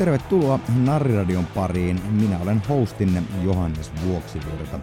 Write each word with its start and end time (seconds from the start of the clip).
Tervetuloa 0.00 0.58
Narriradion 0.84 1.46
pariin. 1.46 2.00
Minä 2.10 2.38
olen 2.42 2.62
hostinne 2.68 3.22
Johannes 3.42 3.92
Vuoksivirta. 4.04 4.80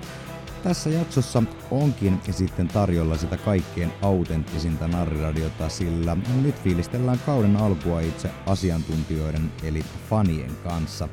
Tässä 0.63 0.89
jaksossa 0.89 1.43
onkin 1.71 2.19
sitten 2.31 2.67
tarjolla 2.67 3.17
sitä 3.17 3.37
kaikkein 3.37 3.91
autenttisinta 4.01 4.87
narriradiota, 4.87 5.69
sillä 5.69 6.17
nyt 6.41 6.55
fiilistellään 6.63 7.19
kauden 7.25 7.55
alkua 7.55 7.99
itse 7.99 8.29
asiantuntijoiden 8.45 9.51
eli 9.63 9.85
fanien 10.09 10.51
kanssa. 10.63 11.09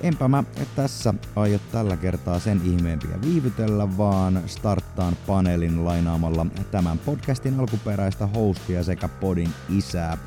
Enpä 0.00 0.28
mä 0.28 0.44
tässä 0.76 1.14
aio 1.36 1.58
tällä 1.72 1.96
kertaa 1.96 2.38
sen 2.38 2.60
ihmeempiä 2.64 3.20
viivytellä, 3.22 3.98
vaan 3.98 4.42
starttaan 4.46 5.16
paneelin 5.26 5.84
lainaamalla 5.84 6.46
tämän 6.70 6.98
podcastin 6.98 7.60
alkuperäistä 7.60 8.26
hostia 8.26 8.84
sekä 8.84 9.08
podin 9.08 9.50
isää 9.68 10.18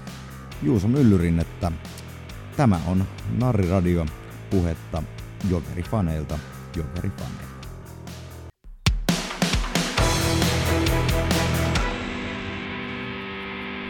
Juuso 0.62 0.88
Myllyrinnettä. 0.88 1.72
Tämä 2.58 2.80
on 2.88 3.06
Narriradio 3.38 4.06
puhetta 4.50 5.04
Jokerifaneilta 5.50 6.40
Jokerifaneilta. 6.76 7.49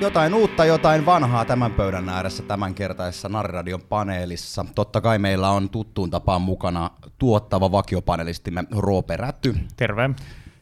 Jotain 0.02 0.34
uutta, 0.34 0.66
jotain 0.66 1.05
vanhaa 1.05 1.46
tämän 1.46 1.71
pöydän 1.71 2.10
ääressä 2.10 2.43
tämänkertaisessa 2.43 3.29
Narriradion 3.29 3.82
paneelissa. 3.82 4.65
Totta 4.76 5.01
kai 5.01 5.20
meillä 5.20 5.49
on 5.49 5.70
tuttuun 5.70 6.10
tapaan 6.10 6.41
mukana 6.41 6.91
tuottava 7.18 7.71
vakiopanelistimme 7.71 8.63
Roope 8.71 9.18
Rätty. 9.18 9.55
Terve. 9.76 10.10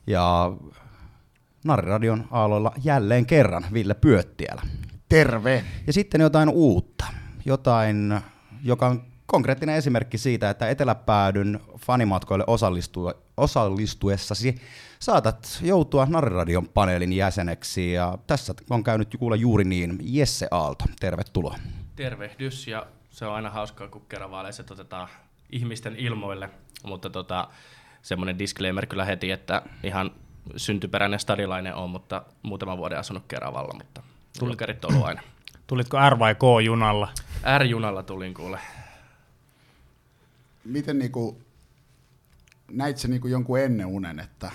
Ja 0.07 0.51
Narriradion 1.65 2.27
aalloilla 2.31 2.71
jälleen 2.83 3.25
kerran 3.25 3.65
Ville 3.73 3.93
Pyöttiälä. 3.93 4.61
Terve. 5.09 5.63
Ja 5.87 5.93
sitten 5.93 6.21
jotain 6.21 6.49
uutta. 6.49 7.05
Jotain, 7.45 8.19
joka 8.63 8.87
on 8.87 9.01
konkreettinen 9.27 9.75
esimerkki 9.75 10.17
siitä, 10.17 10.49
että 10.49 10.69
Eteläpäädyn 10.69 11.59
fanimatkoille 11.77 12.43
osallistu, 12.47 13.11
osallistuessasi 13.37 14.61
saatat 14.99 15.59
joutua 15.61 16.05
Narriradion 16.05 16.67
paneelin 16.67 17.13
jäseneksi. 17.13 17.93
Ja 17.93 18.17
tässä 18.27 18.53
on 18.69 18.83
käynyt 18.83 19.15
kuulla 19.19 19.35
juuri 19.35 19.63
niin. 19.63 19.97
Jesse 20.01 20.47
Aalto, 20.51 20.85
tervetuloa. 20.99 21.55
Tervehdys 21.95 22.67
ja 22.67 22.87
se 23.09 23.25
on 23.25 23.33
aina 23.33 23.49
hauskaa, 23.49 23.87
kun 23.87 24.05
keravaaleissa 24.09 24.63
otetaan 24.71 25.07
ihmisten 25.49 25.95
ilmoille, 25.95 26.49
mutta 26.83 27.09
tota, 27.09 27.47
semmoinen 28.01 28.39
disclaimer 28.39 28.85
kyllä 28.85 29.05
heti, 29.05 29.31
että 29.31 29.61
ihan 29.83 30.11
syntyperäinen 30.55 31.19
stadilainen 31.19 31.75
on, 31.75 31.89
mutta 31.89 32.23
muutaman 32.43 32.77
vuoden 32.77 32.99
asunut 32.99 33.23
Keravalla, 33.27 33.73
mutta 33.73 34.03
tulkarit 34.39 34.85
on 34.85 34.93
ollut 34.93 35.07
aina. 35.07 35.21
Tulitko 35.67 35.97
R 36.09 36.19
vai 36.19 36.35
K-junalla? 36.35 37.07
R-junalla 37.57 38.03
tulin 38.03 38.33
kuule. 38.33 38.59
Miten 40.67 40.99
niinku, 40.99 41.41
näit 42.71 42.97
se 42.97 43.07
niinku 43.07 43.27
jonkun 43.27 43.59
ennen 43.59 43.85
unen, 43.85 44.19
että 44.19 44.51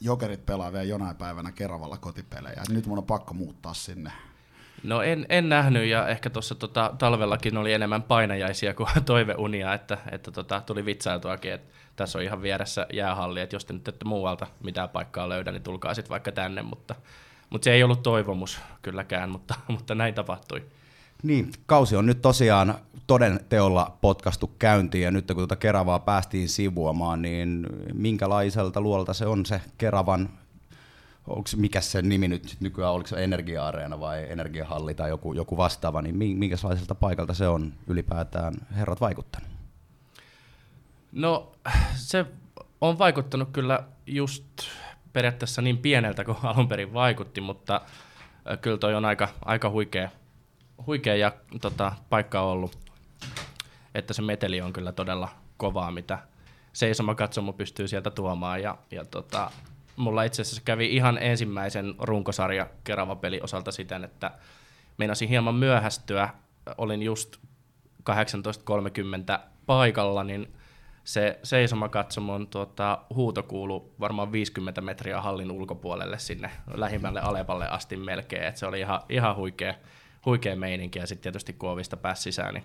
jokerit 0.00 0.46
pelaa 0.46 0.72
vielä 0.72 0.84
jonain 0.84 1.16
päivänä 1.16 1.52
Keravalla 1.52 1.96
kotipelejä. 1.96 2.62
Nyt 2.68 2.86
mun 2.86 2.98
on 2.98 3.04
pakko 3.04 3.34
muuttaa 3.34 3.74
sinne. 3.74 4.12
No 4.82 5.02
en, 5.02 5.26
en 5.28 5.48
nähnyt 5.48 5.86
ja 5.86 6.08
ehkä 6.08 6.30
tuossa 6.30 6.54
tota, 6.54 6.94
talvellakin 6.98 7.56
oli 7.56 7.72
enemmän 7.72 8.02
painajaisia 8.02 8.74
kuin 8.74 8.88
toiveunia, 9.04 9.74
että, 9.74 9.98
että 10.12 10.30
tota, 10.30 10.60
tuli 10.66 10.84
vitsailtuakin, 10.84 11.52
että 11.52 11.74
tässä 11.96 12.18
on 12.18 12.24
ihan 12.24 12.42
vieressä 12.42 12.86
jäähalli, 12.92 13.40
että 13.40 13.56
jos 13.56 13.64
te 13.64 13.72
nyt 13.72 13.88
ette 13.88 14.04
muualta 14.04 14.46
mitään 14.62 14.88
paikkaa 14.88 15.28
löydä, 15.28 15.52
niin 15.52 15.62
tulkaa 15.62 15.94
sitten 15.94 16.10
vaikka 16.10 16.32
tänne, 16.32 16.62
mutta, 16.62 16.94
mutta 17.50 17.64
se 17.64 17.72
ei 17.72 17.82
ollut 17.82 18.02
toivomus 18.02 18.60
kylläkään, 18.82 19.30
mutta, 19.30 19.54
mutta 19.68 19.94
näin 19.94 20.14
tapahtui. 20.14 20.66
Niin, 21.26 21.52
kausi 21.66 21.96
on 21.96 22.06
nyt 22.06 22.22
tosiaan 22.22 22.74
toden 23.06 23.40
teolla 23.48 23.96
potkastu 24.00 24.50
käyntiin 24.58 25.04
ja 25.04 25.10
nyt 25.10 25.26
kun 25.26 25.36
tuota 25.36 25.56
Keravaa 25.56 25.98
päästiin 25.98 26.48
sivuamaan, 26.48 27.22
niin 27.22 27.66
minkälaiselta 27.94 28.80
luolta 28.80 29.14
se 29.14 29.26
on 29.26 29.46
se 29.46 29.60
Keravan, 29.78 30.28
onko 31.26 31.48
mikä 31.56 31.80
se 31.80 32.02
nimi 32.02 32.28
nyt 32.28 32.56
nykyään, 32.60 32.92
oliko 32.92 33.06
se 33.06 33.24
Energia-areena 33.24 34.00
vai 34.00 34.30
Energiahalli 34.30 34.94
tai 34.94 35.08
joku, 35.08 35.32
joku 35.32 35.56
vastaava, 35.56 36.02
niin 36.02 36.16
minkälaiselta 36.16 36.94
paikalta 36.94 37.34
se 37.34 37.48
on 37.48 37.72
ylipäätään 37.86 38.54
herrat 38.76 39.00
vaikuttanut? 39.00 39.48
No 41.12 41.52
se 41.94 42.26
on 42.80 42.98
vaikuttanut 42.98 43.48
kyllä 43.52 43.84
just 44.06 44.44
periaatteessa 45.12 45.62
niin 45.62 45.78
pieneltä 45.78 46.24
kuin 46.24 46.38
alun 46.42 46.68
perin 46.68 46.92
vaikutti, 46.92 47.40
mutta 47.40 47.80
kyllä 48.60 48.78
toi 48.78 48.94
on 48.94 49.04
aika, 49.04 49.28
aika 49.44 49.70
huikea, 49.70 50.08
huikea 50.86 51.16
ja, 51.16 51.32
tota, 51.60 51.92
paikka 52.10 52.40
ollut. 52.40 52.78
Että 53.94 54.14
se 54.14 54.22
meteli 54.22 54.60
on 54.60 54.72
kyllä 54.72 54.92
todella 54.92 55.28
kovaa, 55.56 55.90
mitä 55.90 56.18
seisoma 56.72 57.14
katsomo 57.14 57.52
pystyy 57.52 57.88
sieltä 57.88 58.10
tuomaan. 58.10 58.62
Ja, 58.62 58.78
ja 58.90 59.04
tota, 59.04 59.50
mulla 59.96 60.22
itse 60.22 60.42
asiassa 60.42 60.62
kävi 60.64 60.94
ihan 60.96 61.18
ensimmäisen 61.18 61.94
runkosarja 61.98 62.66
Kerava 62.84 63.16
peli 63.16 63.40
osalta 63.42 63.72
siten, 63.72 64.04
että 64.04 64.30
meinasin 64.98 65.28
hieman 65.28 65.54
myöhästyä. 65.54 66.28
Olin 66.78 67.02
just 67.02 67.36
18.30 68.10 69.38
paikalla, 69.66 70.24
niin 70.24 70.54
se 71.04 71.38
seisomakatsomun 71.42 72.46
tuota, 72.46 72.98
huuto 73.14 73.42
kuului 73.42 73.82
varmaan 74.00 74.32
50 74.32 74.80
metriä 74.80 75.20
hallin 75.20 75.50
ulkopuolelle 75.50 76.18
sinne 76.18 76.50
lähimmälle 76.74 77.20
Alepalle 77.20 77.68
asti 77.68 77.96
melkein. 77.96 78.44
Et 78.44 78.56
se 78.56 78.66
oli 78.66 78.80
ihan, 78.80 79.00
ihan 79.08 79.36
huikea, 79.36 79.74
huikea 80.26 80.56
meininki 80.56 80.98
ja 80.98 81.06
sitten 81.06 81.22
tietysti 81.22 81.52
kun 81.52 81.70
ovista 81.70 81.96
pääsi 81.96 82.22
sisään, 82.22 82.54
niin 82.54 82.64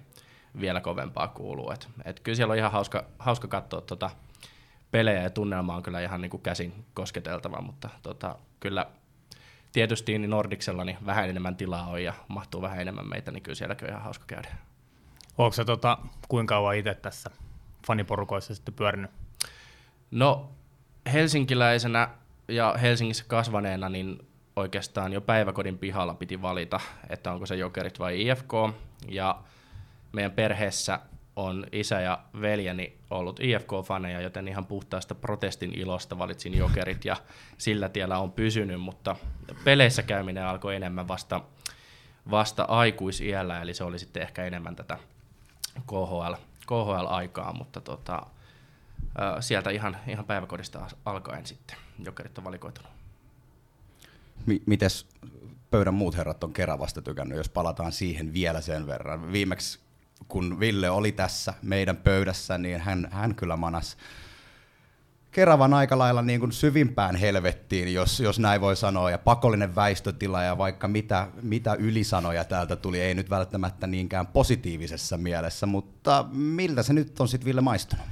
vielä 0.60 0.82
kovempaa 0.82 1.28
kuuluu. 1.28 1.72
Et, 1.72 1.90
et 2.06 2.20
kyllä 2.20 2.36
siellä 2.36 2.52
on 2.52 2.58
ihan 2.58 2.72
hauska, 2.72 3.06
hauska 3.20 3.48
katsoa 3.48 3.82
tota 3.82 4.10
pelejä 4.92 5.22
ja 5.22 5.30
tunnelma 5.30 5.76
on 5.76 5.84
kyllä 5.84 6.02
ihan 6.02 6.22
niin 6.22 6.30
kuin 6.30 6.44
käsin 6.44 6.86
kosketeltava, 6.94 7.62
mutta 7.62 7.90
tota, 8.04 8.36
kyllä 8.60 8.86
tietysti 9.72 10.18
niin 10.18 10.30
Nordiksella 10.30 10.84
niin 10.84 10.98
vähän 11.06 11.30
enemmän 11.30 11.56
tilaa 11.56 11.88
on 11.88 12.04
ja 12.04 12.14
mahtuu 12.28 12.62
vähän 12.62 12.82
enemmän 12.82 13.10
meitä, 13.10 13.32
niin 13.32 13.44
kyllä 13.44 13.56
sielläkin 13.56 13.86
on 13.86 13.92
ihan 13.92 14.04
hauska 14.04 14.26
käydä. 14.28 14.50
Onko 15.38 15.54
se 15.54 15.66
tota, 15.66 15.98
kuinka 16.28 16.56
kauan 16.56 16.76
itse 16.76 16.94
tässä 16.94 17.30
faniporukoissa 17.88 18.56
sitten 18.56 18.74
pyörinyt? 18.74 19.12
No 20.12 20.52
helsinkiläisenä 21.14 22.10
ja 22.48 22.76
Helsingissä 22.82 23.26
kasvaneena, 23.28 23.90
niin 23.90 24.28
oikeastaan 24.56 25.14
jo 25.14 25.22
päiväkodin 25.22 25.78
pihalla 25.78 26.14
piti 26.14 26.42
valita, 26.42 26.80
että 27.10 27.32
onko 27.32 27.46
se 27.46 27.56
Jokerit 27.56 28.00
vai 28.00 28.28
IFK. 28.28 28.54
Ja 29.08 29.42
meidän 30.12 30.32
perheessä 30.32 31.00
on 31.36 31.66
isä 31.72 32.02
ja 32.02 32.20
veljeni 32.42 32.98
ollut 33.10 33.40
IFK-faneja, 33.40 34.22
joten 34.22 34.48
ihan 34.48 34.66
puhtaasta 34.66 35.16
protestin 35.16 35.80
ilosta 35.80 36.18
valitsin 36.18 36.58
Jokerit 36.58 37.06
ja 37.06 37.16
sillä 37.58 37.90
tiellä 37.90 38.20
on 38.20 38.32
pysynyt, 38.32 38.82
mutta 38.82 39.16
peleissä 39.64 40.04
käyminen 40.04 40.46
alkoi 40.46 40.76
enemmän 40.76 41.08
vasta, 41.08 41.42
vasta 42.32 42.64
aikuisiällä, 42.64 43.62
eli 43.62 43.74
se 43.74 43.84
oli 43.84 44.00
sitten 44.00 44.24
ehkä 44.24 44.46
enemmän 44.46 44.76
tätä 44.76 44.98
KHL, 45.88 46.34
KHL-aikaa, 46.68 47.54
mutta 47.54 47.82
tota, 47.82 48.26
sieltä 49.40 49.70
ihan, 49.70 49.98
ihan 50.08 50.26
päiväkodista 50.26 50.88
alkaen 51.06 51.46
sitten 51.46 51.78
Jokerit 52.04 52.38
on 52.38 52.44
valikoitunut. 52.44 53.01
M- 54.46 54.64
mites 54.66 55.08
pöydän 55.72 55.94
muut 55.94 56.18
herrat 56.18 56.44
on 56.44 56.54
Keravasta 56.54 57.02
tykännyt, 57.02 57.38
jos 57.38 57.50
palataan 57.50 57.92
siihen 57.92 58.34
vielä 58.34 58.62
sen 58.62 58.88
verran. 58.88 59.32
Viimeksi 59.32 59.80
kun 60.28 60.60
Ville 60.60 60.90
oli 60.90 61.12
tässä 61.12 61.54
meidän 61.62 61.98
pöydässä, 61.98 62.58
niin 62.58 62.80
hän, 62.80 63.08
hän 63.12 63.36
kyllä 63.36 63.58
manas 63.58 63.98
Keravan 65.32 65.74
aika 65.74 65.98
lailla 65.98 66.22
niin 66.22 66.40
kuin 66.40 66.52
syvimpään 66.52 67.16
helvettiin, 67.16 67.94
jos, 67.94 68.20
jos 68.20 68.40
näin 68.40 68.62
voi 68.62 68.76
sanoa, 68.76 69.12
ja 69.12 69.18
pakollinen 69.18 69.76
väistötila 69.76 70.44
ja 70.44 70.58
vaikka 70.58 70.88
mitä, 70.88 71.28
mitä 71.42 71.74
ylisanoja 71.74 72.44
täältä 72.44 72.76
tuli, 72.76 73.02
ei 73.02 73.16
nyt 73.16 73.30
välttämättä 73.30 73.88
niinkään 73.88 74.28
positiivisessa 74.28 75.18
mielessä, 75.18 75.66
mutta 75.66 76.26
miltä 76.32 76.84
se 76.84 76.94
nyt 76.94 77.20
on 77.20 77.28
sitten 77.28 77.46
Ville 77.46 77.62
maistunut? 77.62 78.06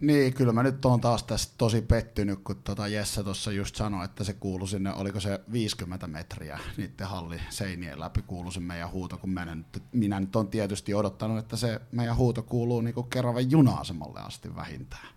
Niin, 0.00 0.34
kyllä 0.34 0.52
mä 0.52 0.62
nyt 0.62 0.84
oon 0.84 1.00
taas 1.00 1.22
tästä 1.22 1.54
tosi 1.58 1.82
pettynyt, 1.82 2.40
kun 2.44 2.56
tota 2.56 2.88
Jesse 2.88 3.22
tuossa 3.22 3.52
just 3.52 3.76
sanoi, 3.76 4.04
että 4.04 4.24
se 4.24 4.32
kuului 4.32 4.68
sinne, 4.68 4.94
oliko 4.94 5.20
se 5.20 5.40
50 5.52 6.06
metriä 6.06 6.58
niiden 6.76 7.06
halli 7.06 7.40
seinien 7.50 8.00
läpi 8.00 8.22
kuului 8.22 8.52
se 8.52 8.60
meidän 8.60 8.90
huuto, 8.90 9.18
kun 9.18 9.30
mä 9.30 9.44
nyt, 9.44 9.82
minä 9.92 10.20
nyt 10.20 10.36
on 10.36 10.48
tietysti 10.48 10.94
odottanut, 10.94 11.38
että 11.38 11.56
se 11.56 11.80
meidän 11.92 12.16
huuto 12.16 12.42
kuuluu 12.42 12.80
niinku 12.80 13.02
kerran 13.02 13.50
juna-asemalle 13.50 14.20
asti 14.20 14.56
vähintään. 14.56 15.08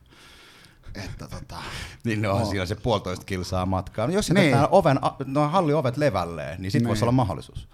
Että 0.96 1.28
tota, 1.28 1.58
Niin 2.04 2.22
no, 2.22 2.34
on 2.34 2.46
siinä 2.46 2.66
se 2.66 2.76
puolitoista 2.76 3.26
kilsaa 3.26 3.66
matkaa. 3.66 4.08
No, 4.08 4.14
jos 4.14 4.32
niin. 4.32 4.56
oven, 4.72 5.00
no, 5.26 5.50
halli 5.50 5.74
ovet 5.74 5.98
levälleen, 5.98 6.62
niin 6.62 6.72
sitten 6.72 6.88
voisi 6.88 7.04
olla 7.04 7.12
mahdollisuus. 7.12 7.68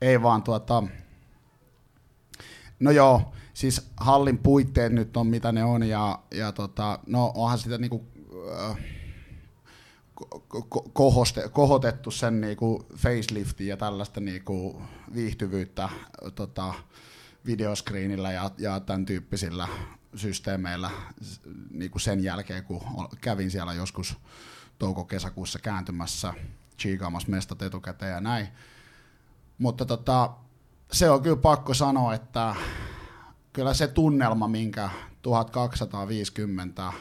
Ei 0.00 0.22
vaan 0.22 0.42
tuota, 0.42 0.82
No 2.80 2.90
joo, 2.90 3.32
siis 3.60 3.90
hallin 3.96 4.38
puitteet 4.38 4.92
nyt 4.92 5.16
on 5.16 5.26
mitä 5.26 5.52
ne 5.52 5.64
on 5.64 5.82
ja, 5.82 6.18
ja 6.34 6.52
tota, 6.52 6.98
no 7.06 7.32
onhan 7.34 7.58
sitä 7.58 7.78
niinku, 7.78 8.06
äh, 8.70 8.76
ko- 10.34 10.90
kohoste, 10.92 11.48
kohotettu 11.48 12.10
sen 12.10 12.40
niinku 12.40 12.86
faceliftin 12.96 13.66
ja 13.66 13.76
tällaista 13.76 14.20
niinku 14.20 14.82
viihtyvyyttä 15.14 15.88
tota, 16.34 16.74
videoscreenillä 17.46 18.32
ja, 18.32 18.50
ja 18.58 18.80
tämän 18.80 19.06
tyyppisillä 19.06 19.68
systeemeillä 20.14 20.90
niinku 21.70 21.98
sen 21.98 22.24
jälkeen, 22.24 22.64
kun 22.64 22.80
kävin 23.20 23.50
siellä 23.50 23.72
joskus 23.72 24.16
touko-kesäkuussa 24.78 25.58
kääntymässä, 25.58 26.34
chiikaamassa 26.78 27.30
mestat 27.30 27.62
etukäteen 27.62 28.12
ja 28.12 28.20
näin. 28.20 28.48
Mutta 29.58 29.84
tota, 29.84 30.30
se 30.92 31.10
on 31.10 31.22
kyllä 31.22 31.36
pakko 31.36 31.74
sanoa, 31.74 32.14
että 32.14 32.56
kyllä 33.52 33.74
se 33.74 33.88
tunnelma, 33.88 34.48
minkä 34.48 34.90
1250 35.22 36.92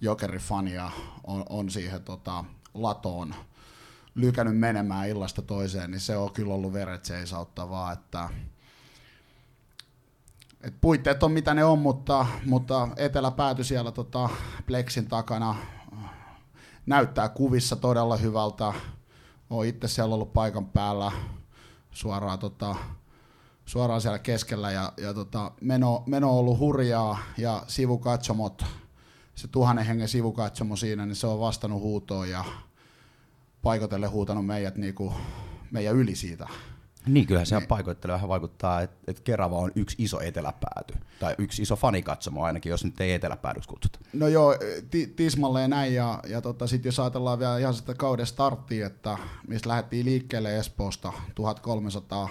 jokerifania 0.00 0.90
on, 1.24 1.44
on 1.48 1.70
siihen 1.70 2.02
tota, 2.02 2.44
latoon 2.74 3.34
lykännyt 4.14 4.58
menemään 4.58 5.08
illasta 5.08 5.42
toiseen, 5.42 5.90
niin 5.90 6.00
se 6.00 6.16
on 6.16 6.32
kyllä 6.32 6.54
ollut 6.54 6.72
veret 6.72 7.04
seisauttavaa, 7.04 7.92
että 7.92 8.28
et 10.60 10.74
puitteet 10.80 11.22
on 11.22 11.32
mitä 11.32 11.54
ne 11.54 11.64
on, 11.64 11.78
mutta, 11.78 12.26
mutta 12.46 12.88
etelä 12.96 13.30
pääty 13.30 13.64
siellä 13.64 13.92
tota 13.92 14.28
Plexin 14.66 15.08
takana 15.08 15.56
näyttää 16.86 17.28
kuvissa 17.28 17.76
todella 17.76 18.16
hyvältä. 18.16 18.72
Olen 19.50 19.68
itse 19.68 19.88
siellä 19.88 20.14
ollut 20.14 20.32
paikan 20.32 20.66
päällä 20.66 21.12
suoraan, 21.90 22.38
tota, 22.38 22.76
suoraan 23.66 24.00
siellä 24.00 24.18
keskellä 24.18 24.70
ja, 24.70 24.92
ja 24.96 25.14
tota, 25.14 25.52
meno, 25.60 26.02
meno 26.06 26.30
on 26.30 26.38
ollut 26.38 26.58
hurjaa 26.58 27.18
ja 27.38 27.62
sivukatsomot, 27.66 28.64
se 29.34 29.48
tuhannen 29.48 29.86
hengen 29.86 30.08
sivukatsomo 30.08 30.76
siinä, 30.76 31.06
niin 31.06 31.16
se 31.16 31.26
on 31.26 31.40
vastannut 31.40 31.80
huutoon 31.80 32.30
ja 32.30 32.44
paikotelle 33.62 34.06
huutanut 34.06 34.46
meidät 34.46 34.76
niinku, 34.76 35.14
meidän 35.70 35.96
yli 35.96 36.14
siitä. 36.14 36.48
Niin, 37.06 37.26
kyllähän 37.26 37.46
se 37.46 37.60
paikoittelu 37.68 38.12
vähän 38.12 38.28
vaikuttaa, 38.28 38.82
että, 38.82 38.96
että 39.06 39.22
Kerava 39.22 39.58
on 39.58 39.72
yksi 39.74 39.96
iso 39.98 40.20
eteläpääty, 40.20 40.94
tai 41.20 41.34
yksi 41.38 41.62
iso 41.62 41.76
fanikatsomo 41.76 42.44
ainakin, 42.44 42.70
jos 42.70 42.84
nyt 42.84 43.00
ei 43.00 43.12
eteläpäädyksi 43.12 43.68
kutsuta. 43.68 43.98
No 44.12 44.28
joo, 44.28 44.56
ti- 44.90 45.06
tismalleen 45.06 45.70
näin, 45.70 45.94
ja, 45.94 46.20
ja 46.28 46.40
tota, 46.40 46.66
sitten 46.66 46.88
jos 46.88 47.00
ajatellaan 47.00 47.38
vielä 47.38 47.58
ihan 47.58 47.74
sitä 47.74 47.94
kauden 47.94 48.26
starttia, 48.26 48.86
että 48.86 49.18
mistä 49.48 49.68
lähdettiin 49.68 50.06
liikkeelle 50.06 50.58
Espoosta, 50.58 51.12
1300 51.34 52.28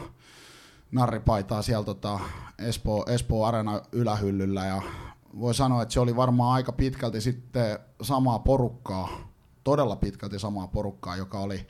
narripaitaa 0.95 1.61
siellä 1.61 1.85
tota, 1.85 2.19
Espoo, 2.59 3.05
Espoo 3.07 3.45
Arena 3.45 3.81
ylähyllyllä, 3.91 4.65
ja 4.65 4.81
voi 5.39 5.53
sanoa, 5.53 5.81
että 5.81 5.93
se 5.93 5.99
oli 5.99 6.15
varmaan 6.15 6.53
aika 6.53 6.71
pitkälti 6.71 7.21
sitten 7.21 7.79
samaa 8.01 8.39
porukkaa, 8.39 9.09
todella 9.63 9.95
pitkälti 9.95 10.39
samaa 10.39 10.67
porukkaa, 10.67 11.15
joka 11.15 11.39
oli, 11.39 11.67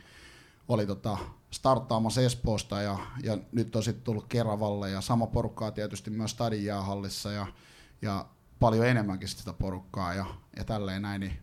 oli 0.67 0.85
tota, 0.85 1.17
starttaamassa 1.51 2.21
Espoosta 2.21 2.81
ja, 2.81 2.97
ja 3.23 3.37
nyt 3.51 3.75
on 3.75 3.83
sitten 3.83 4.03
tullut 4.03 4.25
Keravalle 4.29 4.89
ja 4.89 5.01
sama 5.01 5.27
porukkaa 5.27 5.71
tietysti 5.71 6.09
myös 6.09 6.31
Stadin 6.31 6.65
jäähallissa 6.65 7.31
ja, 7.31 7.47
ja 8.01 8.25
paljon 8.59 8.87
enemmänkin 8.87 9.27
sitä 9.27 9.53
porukkaa 9.53 10.13
ja, 10.13 10.25
ja 10.57 10.63
tälleen 10.63 11.01
näin, 11.01 11.19
niin 11.21 11.37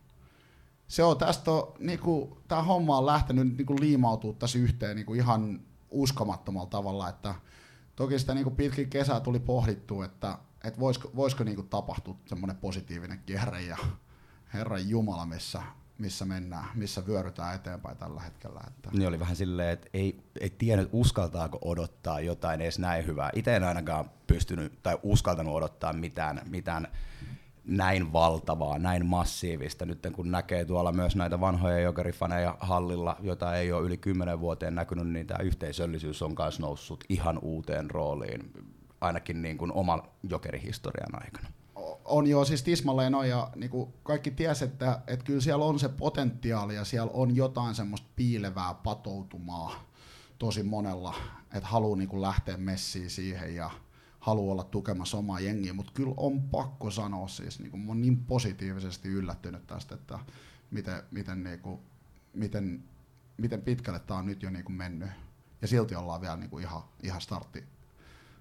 se 0.88 1.04
on 1.04 1.16
tästä, 1.16 1.50
on, 1.50 1.72
niinku, 1.78 2.38
tämä 2.48 2.62
homma 2.62 2.98
on 2.98 3.06
lähtenyt 3.06 3.56
niinku 3.56 3.76
liimautua 3.80 4.32
tässä 4.32 4.58
yhteen 4.58 4.96
niinku 4.96 5.14
ihan 5.14 5.60
uskomattomalla 5.90 6.70
tavalla, 6.70 7.08
että 7.08 7.34
toki 7.96 8.18
sitä 8.18 8.34
niinku 8.34 8.50
pitkin 8.50 8.90
kesää 8.90 9.20
tuli 9.20 9.40
pohdittua, 9.40 10.04
että 10.04 10.38
et 10.64 10.78
voisiko, 10.80 11.10
voisiko 11.16 11.44
niinku 11.44 11.62
tapahtua 11.62 12.16
semmoinen 12.26 12.56
positiivinen 12.56 13.22
kierre 13.26 13.62
ja 13.62 13.76
Herran 14.54 14.88
Jumala, 14.88 15.26
missä 15.26 15.62
missä 15.98 16.24
mennään, 16.24 16.64
missä 16.74 17.06
vyörytään 17.06 17.54
eteenpäin 17.54 17.96
tällä 17.96 18.20
hetkellä. 18.20 18.60
Että. 18.68 18.90
Niin 18.92 19.08
oli 19.08 19.20
vähän 19.20 19.36
silleen, 19.36 19.68
että 19.68 19.88
ei, 19.94 20.24
ei 20.40 20.50
tiennyt 20.50 20.88
uskaltaako 20.92 21.58
odottaa 21.64 22.20
jotain 22.20 22.60
edes 22.60 22.78
näin 22.78 23.06
hyvää. 23.06 23.30
Itse 23.34 23.56
en 23.56 23.64
ainakaan 23.64 24.10
pystynyt 24.26 24.82
tai 24.82 24.98
uskaltanut 25.02 25.54
odottaa 25.54 25.92
mitään, 25.92 26.40
mitään 26.44 26.88
näin 27.64 28.12
valtavaa, 28.12 28.78
näin 28.78 29.06
massiivista. 29.06 29.86
Nyt 29.86 30.06
kun 30.12 30.30
näkee 30.30 30.64
tuolla 30.64 30.92
myös 30.92 31.16
näitä 31.16 31.40
vanhoja 31.40 31.80
jokerifaneja 31.80 32.56
hallilla, 32.60 33.16
jota 33.20 33.56
ei 33.56 33.72
ole 33.72 33.86
yli 33.86 33.96
kymmenen 33.96 34.40
vuoteen 34.40 34.74
näkynyt, 34.74 35.08
niin 35.08 35.26
tämä 35.26 35.42
yhteisöllisyys 35.42 36.22
on 36.22 36.34
myös 36.38 36.60
noussut 36.60 37.04
ihan 37.08 37.38
uuteen 37.42 37.90
rooliin, 37.90 38.52
ainakin 39.00 39.42
niin 39.42 39.58
kuin 39.58 39.72
oman 39.72 40.02
jokerihistorian 40.22 41.22
aikana 41.22 41.48
on 42.04 42.26
jo 42.26 42.44
siis 42.44 42.62
tismalleen 42.62 43.14
on 43.14 43.28
ja 43.28 43.50
niin 43.56 43.70
kuin 43.70 43.92
kaikki 44.02 44.30
ties, 44.30 44.62
että, 44.62 45.00
että 45.06 45.24
kyllä 45.24 45.40
siellä 45.40 45.64
on 45.64 45.78
se 45.78 45.88
potentiaali 45.88 46.74
ja 46.74 46.84
siellä 46.84 47.10
on 47.14 47.36
jotain 47.36 47.74
semmoista 47.74 48.08
piilevää 48.16 48.74
patoutumaa 48.74 49.84
tosi 50.38 50.62
monella, 50.62 51.14
että 51.54 51.68
haluaa 51.68 51.98
niin 51.98 52.08
kuin 52.08 52.22
lähteä 52.22 52.56
messiin 52.56 53.10
siihen 53.10 53.54
ja 53.54 53.70
haluaa 54.22 54.52
olla 54.52 54.64
tukemassa 54.64 55.18
omaa 55.18 55.40
jengiä, 55.40 55.72
mutta 55.72 55.92
kyllä 55.94 56.14
on 56.16 56.42
pakko 56.42 56.90
sanoa 56.90 57.28
siis, 57.28 57.60
niin 57.60 57.70
kuin, 57.70 57.80
mä 57.80 57.94
niin 57.94 58.24
positiivisesti 58.24 59.08
yllättynyt 59.08 59.66
tästä, 59.66 59.94
että 59.94 60.18
miten, 60.70 61.02
miten, 61.10 61.44
niin 61.44 61.60
kuin, 61.60 61.80
miten, 62.34 62.84
miten 63.36 63.62
pitkälle 63.62 63.98
tämä 63.98 64.20
on 64.20 64.26
nyt 64.26 64.42
jo 64.42 64.50
niin 64.50 64.64
kuin 64.64 64.76
mennyt 64.76 65.10
ja 65.62 65.68
silti 65.68 65.94
ollaan 65.94 66.20
vielä 66.20 66.36
niin 66.36 66.50
kuin 66.50 66.64
ihan, 66.64 66.82
ihan 67.02 67.20
startti, 67.20 67.64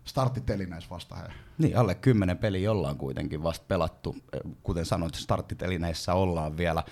starttitelineissä 0.05 0.89
vasta 0.89 1.15
he. 1.15 1.23
Niin, 1.57 1.77
alle 1.77 1.95
kymmenen 1.95 2.37
peli 2.37 2.67
ollaan 2.67 2.97
kuitenkin 2.97 3.43
vasta 3.43 3.65
pelattu. 3.67 4.15
Kuten 4.63 4.85
sanoit, 4.85 5.15
starttitelineissä 5.15 6.13
ollaan 6.13 6.57
vielä, 6.57 6.83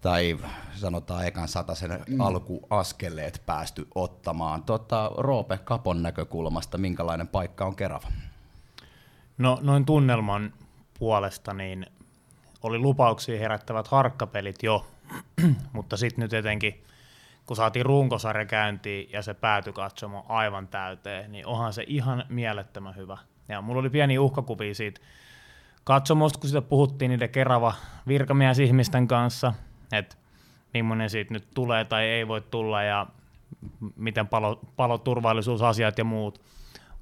tai 0.00 0.38
sanotaan 0.74 1.26
ekan 1.26 1.48
sen 1.48 2.04
mm. 2.08 2.20
alkuaskeleet 2.20 3.42
päästy 3.46 3.88
ottamaan. 3.94 4.62
Tota, 4.62 5.10
Roope 5.16 5.58
Kapon 5.58 6.02
näkökulmasta, 6.02 6.78
minkälainen 6.78 7.28
paikka 7.28 7.66
on 7.66 7.76
Kerava? 7.76 8.08
No 9.38 9.58
noin 9.62 9.84
tunnelman 9.84 10.52
puolesta, 10.98 11.54
niin 11.54 11.86
oli 12.62 12.78
lupauksia 12.78 13.38
herättävät 13.38 13.88
harkkapelit 13.88 14.62
jo, 14.62 14.86
mutta 15.72 15.96
sitten 15.96 16.22
nyt 16.22 16.32
etenkin 16.32 16.84
kun 17.48 17.56
saatiin 17.56 17.86
runkosarja 17.86 18.44
käyntiin 18.44 19.12
ja 19.12 19.22
se 19.22 19.34
päätyi 19.34 19.72
katsomaan 19.72 20.24
aivan 20.28 20.68
täyteen, 20.68 21.32
niin 21.32 21.46
onhan 21.46 21.72
se 21.72 21.84
ihan 21.86 22.24
mielettömän 22.28 22.96
hyvä. 22.96 23.18
Ja 23.48 23.60
mulla 23.60 23.80
oli 23.80 23.90
pieni 23.90 24.18
uhkakuvia 24.18 24.74
siitä 24.74 25.00
katsomusta, 25.84 26.38
kun 26.38 26.48
sitä 26.48 26.62
puhuttiin 26.62 27.08
niiden 27.08 27.30
kerava 27.30 27.74
virkamiesihmisten 28.08 29.08
kanssa, 29.08 29.54
että 29.92 30.16
millainen 30.74 31.10
siitä 31.10 31.34
nyt 31.34 31.48
tulee 31.54 31.84
tai 31.84 32.04
ei 32.04 32.28
voi 32.28 32.40
tulla 32.40 32.82
ja 32.82 33.06
miten 33.96 34.28
palo, 34.28 34.60
paloturvallisuusasiat 34.76 35.98
ja 35.98 36.04
muut. 36.04 36.40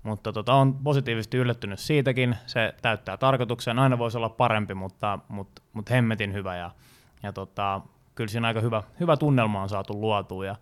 Mutta 0.06 0.32
tota, 0.32 0.54
on 0.54 0.74
positiivisesti 0.74 1.36
yllättynyt 1.36 1.78
siitäkin. 1.78 2.36
Se 2.46 2.74
täyttää 2.82 3.16
tarkoituksen. 3.16 3.78
Aina 3.78 3.98
voisi 3.98 4.16
olla 4.16 4.28
parempi, 4.28 4.74
mutta, 4.74 5.18
mutta, 5.28 5.62
mutta 5.72 5.94
hemmetin 5.94 6.32
hyvä. 6.32 6.56
Ja, 6.56 6.70
ja 7.22 7.32
tota, 7.32 7.80
kyllä 8.14 8.28
siinä 8.28 8.48
aika 8.48 8.60
hyvä, 8.60 8.82
hyvä 9.00 9.16
tunnelma 9.16 9.62
on 9.62 9.68
saatu 9.68 10.00
luotua 10.00 10.46
ja 10.46 10.56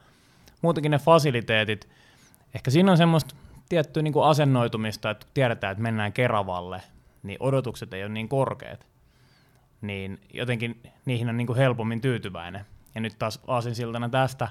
muutenkin 0.63 0.91
ne 0.91 0.99
fasiliteetit, 0.99 1.89
ehkä 2.55 2.71
siinä 2.71 2.91
on 2.91 2.97
semmoista 2.97 3.35
tiettyä 3.69 4.03
niin 4.03 4.13
kuin 4.13 4.27
asennoitumista, 4.27 5.11
että 5.11 5.27
tiedetään, 5.35 5.71
että 5.71 5.83
mennään 5.83 6.13
Keravalle, 6.13 6.83
niin 7.23 7.37
odotukset 7.41 7.95
ei 7.95 8.03
ole 8.03 8.13
niin 8.13 8.29
korkeat, 8.29 8.87
niin 9.81 10.21
jotenkin 10.35 10.83
niihin 11.05 11.29
on 11.29 11.37
niin 11.37 11.47
kuin 11.47 11.57
helpommin 11.57 12.01
tyytyväinen. 12.01 12.65
Ja 12.95 13.01
nyt 13.01 13.19
taas 13.19 13.41
aasinsiltana 13.47 14.09
tästä 14.09 14.49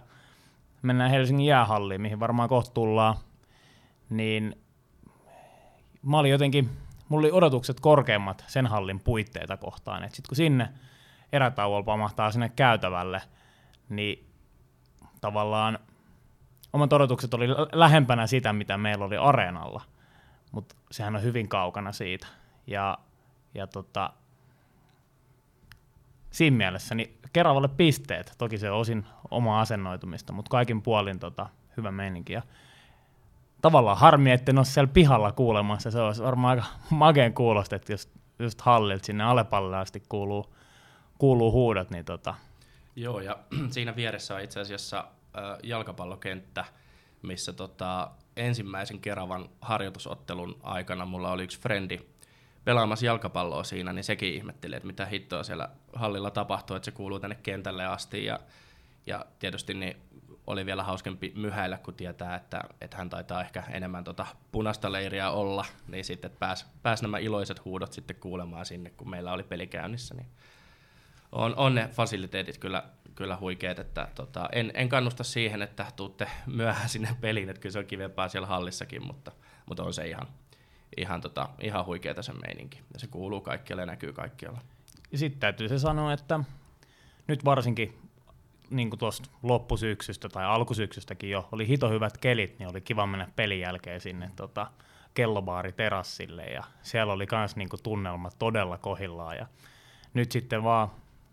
mennään 0.82 1.12
Helsingin 1.12 1.46
jäähalliin, 1.46 2.02
mihin 2.02 2.20
varmaan 2.20 2.50
kohta 2.50 2.74
tullaan, 2.74 3.16
niin 4.10 4.56
mä 6.04 6.20
olin 6.20 6.32
jotenkin, 6.32 6.70
mulla 7.10 7.26
oli 7.26 7.32
odotukset 7.32 7.80
korkeammat 7.80 8.44
sen 8.48 8.68
hallin 8.68 9.00
puitteita 9.00 9.58
kohtaan, 9.58 10.04
että 10.04 10.16
sitten 10.16 10.30
kun 10.30 10.36
sinne 10.36 10.70
erätauolla 11.32 11.84
pamahtaa 11.84 12.32
sinne 12.32 12.50
käytävälle, 12.50 13.22
niin 13.90 14.30
tavallaan 15.22 15.80
omat 16.74 16.94
odotukset 16.94 17.34
oli 17.34 17.48
lähempänä 17.72 18.28
sitä, 18.28 18.54
mitä 18.54 18.78
meillä 18.78 19.06
oli 19.06 19.18
areenalla, 19.18 19.82
mutta 20.52 20.76
sehän 20.92 21.16
on 21.16 21.24
hyvin 21.24 21.50
kaukana 21.50 21.92
siitä. 21.92 22.28
Ja, 22.68 22.98
ja 23.54 23.68
tota, 23.68 24.14
siinä 26.32 26.58
mielessä 26.58 26.96
niin 26.96 27.18
Keravalle 27.34 27.68
pisteet, 27.68 28.36
toki 28.38 28.58
se 28.58 28.72
on 28.72 28.80
osin 28.80 29.06
oma 29.32 29.62
asennoitumista, 29.62 30.34
mutta 30.34 30.50
kaikin 30.50 30.82
puolin 30.82 31.20
tota, 31.20 31.50
hyvä 31.78 31.92
meininki. 31.92 32.34
Ja 32.34 32.42
tavallaan 33.64 33.98
harmi, 33.98 34.32
että 34.32 34.52
en 34.52 34.58
ole 34.58 34.66
siellä 34.66 34.92
pihalla 34.94 35.32
kuulemassa, 35.32 35.92
se 35.92 36.00
olisi 36.00 36.24
varmaan 36.24 36.58
aika 36.58 36.70
mageen 36.90 37.34
kuulosta, 37.34 37.76
että 37.76 37.94
just, 37.94 38.10
just 38.40 38.62
hallilta 38.62 39.06
sinne 39.06 39.24
Alepalle 39.24 39.78
asti 39.78 40.04
kuuluu 40.10 40.54
kuuluu 41.18 41.52
huudot, 41.52 41.90
niin 41.90 42.06
tota. 42.06 42.36
Joo, 42.96 43.20
ja 43.20 43.38
siinä 43.74 43.96
vieressä 43.96 44.36
on 44.36 44.42
itse 44.42 44.60
asiassa 44.60 44.98
äh, 45.00 45.58
jalkapallokenttä, 45.64 46.66
missä 47.22 47.54
tota, 47.54 48.12
ensimmäisen 48.36 49.00
Keravan 49.00 49.50
harjoitusottelun 49.62 50.60
aikana 50.64 51.06
mulla 51.06 51.32
oli 51.32 51.44
yksi 51.44 51.60
frendi 51.60 52.00
pelaamassa 52.66 53.06
jalkapalloa 53.06 53.64
siinä, 53.64 53.94
niin 53.94 54.04
sekin 54.04 54.34
ihmetteli, 54.34 54.76
että 54.76 54.88
mitä 54.88 55.06
hittoa 55.06 55.44
siellä 55.44 55.70
hallilla 55.94 56.32
tapahtuu, 56.32 56.76
että 56.76 56.86
se 56.86 56.92
kuuluu 56.92 57.20
tänne 57.20 57.38
kentälle 57.44 57.86
asti 57.86 58.26
ja, 58.26 58.40
ja 59.06 59.26
tietysti 59.40 59.74
niin 59.74 59.98
oli 60.48 60.66
vielä 60.66 60.84
hauskempi 60.84 61.34
myhäillä, 61.36 61.78
kun 61.78 61.94
tietää, 61.94 62.36
että, 62.36 62.62
että 62.82 62.98
hän 62.98 63.10
taitaa 63.10 63.42
ehkä 63.42 63.64
enemmän 63.70 64.04
tota 64.04 64.26
punaista 64.52 64.92
leiriä 64.92 65.30
olla, 65.30 65.66
niin 65.88 66.06
sitten 66.06 66.32
pääs, 66.40 66.68
pääs 66.84 67.02
nämä 67.02 67.18
iloiset 67.18 67.66
huudot 67.66 67.94
sitten 67.94 68.16
kuulemaan 68.16 68.66
sinne, 68.66 68.90
kun 68.90 69.10
meillä 69.10 69.34
oli 69.34 69.44
peli 69.44 69.68
käynnissä. 69.68 70.16
Niin 70.16 70.28
on, 71.32 71.56
on 71.56 71.76
ne 71.76 71.90
fasiliteetit 71.92 72.58
kyllä, 72.58 72.84
kyllä 73.16 73.38
huikeet, 73.38 73.80
että 73.80 74.08
tota, 74.16 74.50
en, 74.52 74.72
en 74.74 74.90
kannusta 74.90 75.24
siihen, 75.24 75.62
että 75.62 75.86
tuutte 75.96 76.28
myöhään 76.46 76.90
sinne 76.90 77.10
peliin, 77.22 77.50
että 77.50 77.62
kyllä 77.62 77.74
se 77.74 77.80
on 77.80 77.86
kivempaa 77.86 78.28
siellä 78.28 78.48
hallissakin, 78.48 79.08
mutta, 79.08 79.32
mutta 79.66 79.84
on 79.84 79.94
se 79.94 80.08
ihan, 80.08 80.28
ihan, 80.98 81.22
tota, 81.22 81.50
ihan 81.62 81.86
huikeeta 81.86 82.22
se 82.22 82.34
meininki. 82.34 82.82
Ja 82.94 83.00
se 83.00 83.08
kuuluu 83.08 83.42
kaikkialle 83.42 83.82
ja 83.82 83.86
näkyy 83.86 84.14
kaikkialla. 84.14 84.62
Ja 85.12 85.18
sitten 85.18 85.40
täytyy 85.40 85.70
se 85.70 85.80
sanoa, 85.80 86.14
että 86.14 86.40
nyt 87.28 87.46
varsinkin 87.46 88.03
niin 88.74 88.90
kuin 88.90 89.00
tuosta 89.00 89.30
loppusyksystä 89.44 90.30
tai 90.30 90.46
alkusyksystäkin 90.46 91.30
jo 91.30 91.48
oli 91.52 91.68
hito 91.68 91.90
hyvät 91.90 92.18
kelit, 92.18 92.60
niin 92.60 92.70
oli 92.70 92.82
kiva 92.82 93.08
mennä 93.08 93.28
pelin 93.36 93.60
jälkeen 93.60 94.02
sinne 94.02 94.32
tota, 94.36 94.68
kellobaari 95.14 95.72
terassille 95.72 96.46
ja 96.46 96.64
siellä 96.82 97.14
oli 97.14 97.28
myös 97.32 97.56
niin 97.56 97.70
tunnelma 97.84 98.30
todella 98.40 98.78
kohillaan 98.78 99.38
ja 99.38 99.48
nyt 100.14 100.32
sitten 100.32 100.64
vaan 100.64 100.88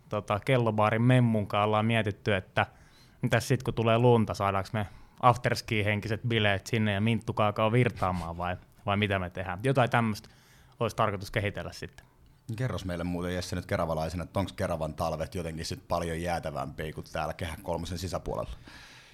tota, 0.08 0.40
kellobaarin 0.44 1.02
memmunkaan 1.02 1.66
ollaan 1.66 1.86
mietitty, 1.86 2.34
että 2.34 2.66
mitä 3.22 3.40
sitten 3.40 3.64
kun 3.64 3.74
tulee 3.74 3.98
lunta, 3.98 4.34
saadaanko 4.34 4.70
me 4.72 4.86
afterski-henkiset 5.20 6.20
bileet 6.28 6.66
sinne 6.66 6.92
ja 6.92 7.00
minttukaakaan 7.00 7.72
virtaamaan 7.72 8.36
vai, 8.36 8.56
vai 8.86 8.96
mitä 8.96 9.18
me 9.18 9.30
tehdään. 9.30 9.58
Jotain 9.62 9.90
tämmöistä 9.90 10.28
olisi 10.80 10.96
tarkoitus 10.96 11.30
kehitellä 11.30 11.72
sitten. 11.72 12.06
Kerros 12.56 12.84
meille 12.84 13.04
muuten 13.04 13.34
Jesse 13.34 13.56
nyt 13.56 13.66
keravalaisena, 13.66 14.24
että 14.24 14.40
onko 14.40 14.52
Keravan 14.56 14.94
talvet 14.94 15.34
jotenkin 15.34 15.66
sit 15.66 15.88
paljon 15.88 16.22
jäätävämpiä 16.22 16.92
kuin 16.92 17.06
täällä 17.12 17.34
Kehä 17.34 17.56
kolmosen 17.62 17.98
sisäpuolella? 17.98 18.50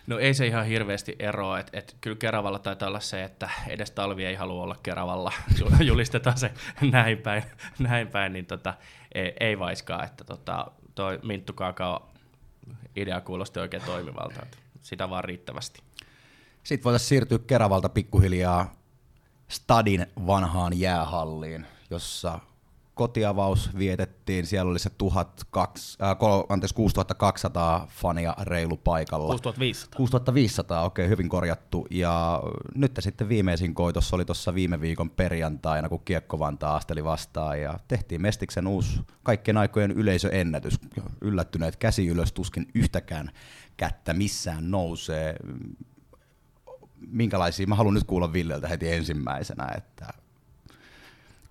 No 0.06 0.18
ei 0.18 0.34
se 0.34 0.46
ihan 0.46 0.66
hirveästi 0.66 1.16
eroa, 1.18 1.58
että 1.58 1.78
et, 1.78 1.96
kyllä 2.00 2.16
Keravalla 2.16 2.58
taitaa 2.58 2.88
olla 2.88 3.00
se, 3.00 3.24
että 3.24 3.50
edes 3.68 3.90
talvi 3.90 4.24
ei 4.24 4.34
halua 4.34 4.62
olla 4.62 4.76
Keravalla, 4.82 5.32
julistetaan 5.80 6.38
se 6.38 6.50
näin 6.92 7.18
päin, 7.18 7.42
näin 7.78 8.08
päin 8.08 8.32
niin 8.32 8.46
tota, 8.46 8.74
ei, 9.14 9.32
ei 9.40 9.58
vaiskaa, 9.58 10.04
että 10.04 10.24
tota, 10.24 10.66
toi 10.94 11.18
Minttu 11.22 11.52
Kaakao 11.52 12.08
idea 12.96 13.20
kuulosti 13.20 13.60
oikein 13.60 13.82
toimivalta, 13.82 14.42
että 14.42 14.56
sitä 14.82 15.10
vaan 15.10 15.24
riittävästi. 15.24 15.82
Sitten 16.62 16.84
voitaisiin 16.84 17.08
siirtyä 17.08 17.38
Keravalta 17.38 17.88
pikkuhiljaa 17.88 18.74
Stadin 19.48 20.06
vanhaan 20.26 20.80
jäähalliin, 20.80 21.66
jossa 21.90 22.38
kotiavaus 22.96 23.70
vietettiin, 23.78 24.46
siellä 24.46 24.70
oli 24.70 24.78
se 24.78 24.90
1200, 24.90 25.72
äh, 26.02 26.16
anteeksi, 26.48 26.74
6200 26.74 27.86
fania 27.90 28.34
reilu 28.40 28.76
paikalla. 28.76 29.26
6500. 29.26 29.96
6500, 29.96 30.84
okei, 30.84 31.04
okay, 31.04 31.10
hyvin 31.10 31.28
korjattu. 31.28 31.86
Ja 31.90 32.42
nyt 32.74 32.98
sitten 32.98 33.28
viimeisin 33.28 33.74
koitos 33.74 34.14
oli 34.14 34.24
tuossa 34.24 34.54
viime 34.54 34.80
viikon 34.80 35.10
perjantaina, 35.10 35.88
kun 35.88 36.04
Kiekko 36.04 36.38
Vantaa 36.38 36.76
asteli 36.76 37.04
vastaan 37.04 37.60
ja 37.60 37.78
tehtiin 37.88 38.22
Mestiksen 38.22 38.66
uusi 38.66 39.00
kaikkien 39.22 39.56
aikojen 39.56 39.90
yleisöennätys. 39.90 40.80
Yllättyneet 41.20 41.76
käsi 41.76 42.06
ylös, 42.06 42.32
tuskin 42.32 42.66
yhtäkään 42.74 43.30
kättä 43.76 44.14
missään 44.14 44.70
nousee. 44.70 45.36
Minkälaisia, 47.06 47.66
mä 47.66 47.74
haluan 47.74 47.94
nyt 47.94 48.04
kuulla 48.04 48.32
Villeltä 48.32 48.68
heti 48.68 48.92
ensimmäisenä, 48.92 49.68
että 49.76 50.25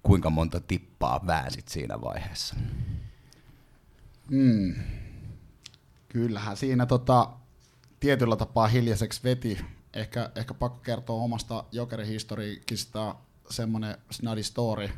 kuinka 0.06 0.30
monta 0.30 0.60
tippaa 0.60 1.28
väänsit 1.28 1.68
siinä 1.68 2.02
vaiheessa? 2.02 2.56
Mm. 4.30 4.76
Kyllähän 6.10 6.58
siinä 6.58 6.86
tota, 6.86 7.30
tietyllä 8.00 8.36
tapaa 8.36 8.68
hiljaiseksi 8.68 9.24
veti. 9.24 9.66
Ehkä, 9.94 10.32
ehkä 10.36 10.54
pakko 10.54 10.80
kertoa 10.80 11.24
omasta 11.24 11.64
jokerihistoriikista 11.72 13.16
semmoinen 13.50 13.98
snadi 14.12 14.44
story. 14.44 14.90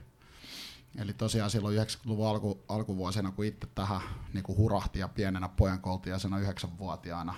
Eli 0.97 1.13
tosiaan 1.13 1.49
silloin 1.49 1.77
90-luvun 1.77 2.27
alku, 2.27 2.63
alkuvuosina, 2.67 3.31
kun 3.31 3.45
itse 3.45 3.67
tähän 3.75 4.01
niin 4.33 4.43
kuin 4.43 4.57
hurahti 4.57 4.99
ja 4.99 5.07
pienenä 5.07 5.49
pojankoltiaisena 5.49 6.39
yhdeksänvuotiaana 6.39 7.35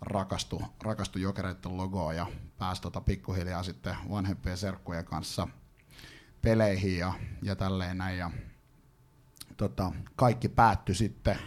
rakastui, 0.00 0.60
rakastui 0.82 1.22
jokereiden 1.22 1.76
logoon 1.76 2.16
ja 2.16 2.26
pääsi 2.58 2.82
tota 2.82 3.00
pikkuhiljaa 3.00 3.62
sitten 3.62 3.96
vanhempien 4.10 4.56
serkkujen 4.56 5.04
kanssa– 5.04 5.48
peleihin 6.42 6.98
ja, 6.98 7.12
ja 7.42 7.56
tälleen 7.56 7.98
näin. 7.98 8.18
Ja, 8.18 8.30
tota, 9.56 9.92
kaikki 10.16 10.48
päättyi 10.48 10.94
sitten, 10.94 11.38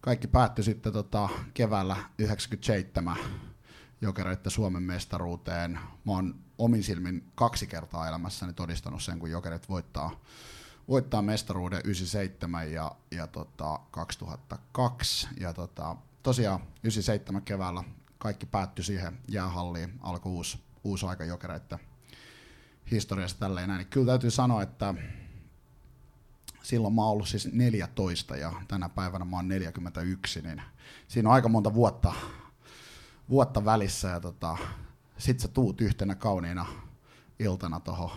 kaikki 0.00 0.26
päättyi 0.28 0.64
sitten 0.64 0.92
tota, 0.92 1.28
keväällä 1.54 1.96
97 2.18 3.16
jokereiden 4.00 4.50
Suomen 4.50 4.82
mestaruuteen. 4.82 5.72
Mä 6.04 6.12
oon 6.12 6.34
omin 6.58 6.82
silmin 6.82 7.30
kaksi 7.34 7.66
kertaa 7.66 8.08
elämässäni 8.08 8.52
todistanut 8.52 9.02
sen, 9.02 9.18
kun 9.18 9.30
jokerit 9.30 9.68
voittaa, 9.68 10.20
voittaa 10.88 11.22
mestaruuden 11.22 11.80
97 11.84 12.72
ja, 12.72 12.96
ja 13.10 13.26
tota, 13.26 13.80
2002. 13.90 15.28
Ja 15.40 15.52
tota, 15.52 15.96
tosiaan 16.22 16.60
97 16.60 17.42
keväällä 17.42 17.84
kaikki 18.18 18.46
päättyi 18.46 18.84
siihen 18.84 19.18
jäähalliin, 19.28 19.92
alkoi 20.00 20.32
uusi, 20.32 20.60
uusi 20.84 21.06
aika 21.06 21.24
jokereiden 21.24 21.78
historiasta 22.90 23.40
tälleen 23.40 23.68
näin, 23.68 23.78
niin 23.78 23.88
kyllä 23.88 24.06
täytyy 24.06 24.30
sanoa, 24.30 24.62
että 24.62 24.94
silloin 26.62 26.94
mä 26.94 27.02
oon 27.02 27.12
ollut 27.12 27.28
siis 27.28 27.52
14 27.52 28.36
ja 28.36 28.52
tänä 28.68 28.88
päivänä 28.88 29.24
mä 29.24 29.36
oon 29.36 29.48
41, 29.48 30.42
niin 30.42 30.62
siinä 31.08 31.28
on 31.28 31.34
aika 31.34 31.48
monta 31.48 31.74
vuotta, 31.74 32.12
vuotta 33.30 33.64
välissä 33.64 34.08
ja 34.08 34.20
tota, 34.20 34.56
sit 35.18 35.40
sä 35.40 35.48
tuut 35.48 35.80
yhtenä 35.80 36.14
kauniina 36.14 36.66
iltana 37.38 37.80
tuohon 37.80 38.10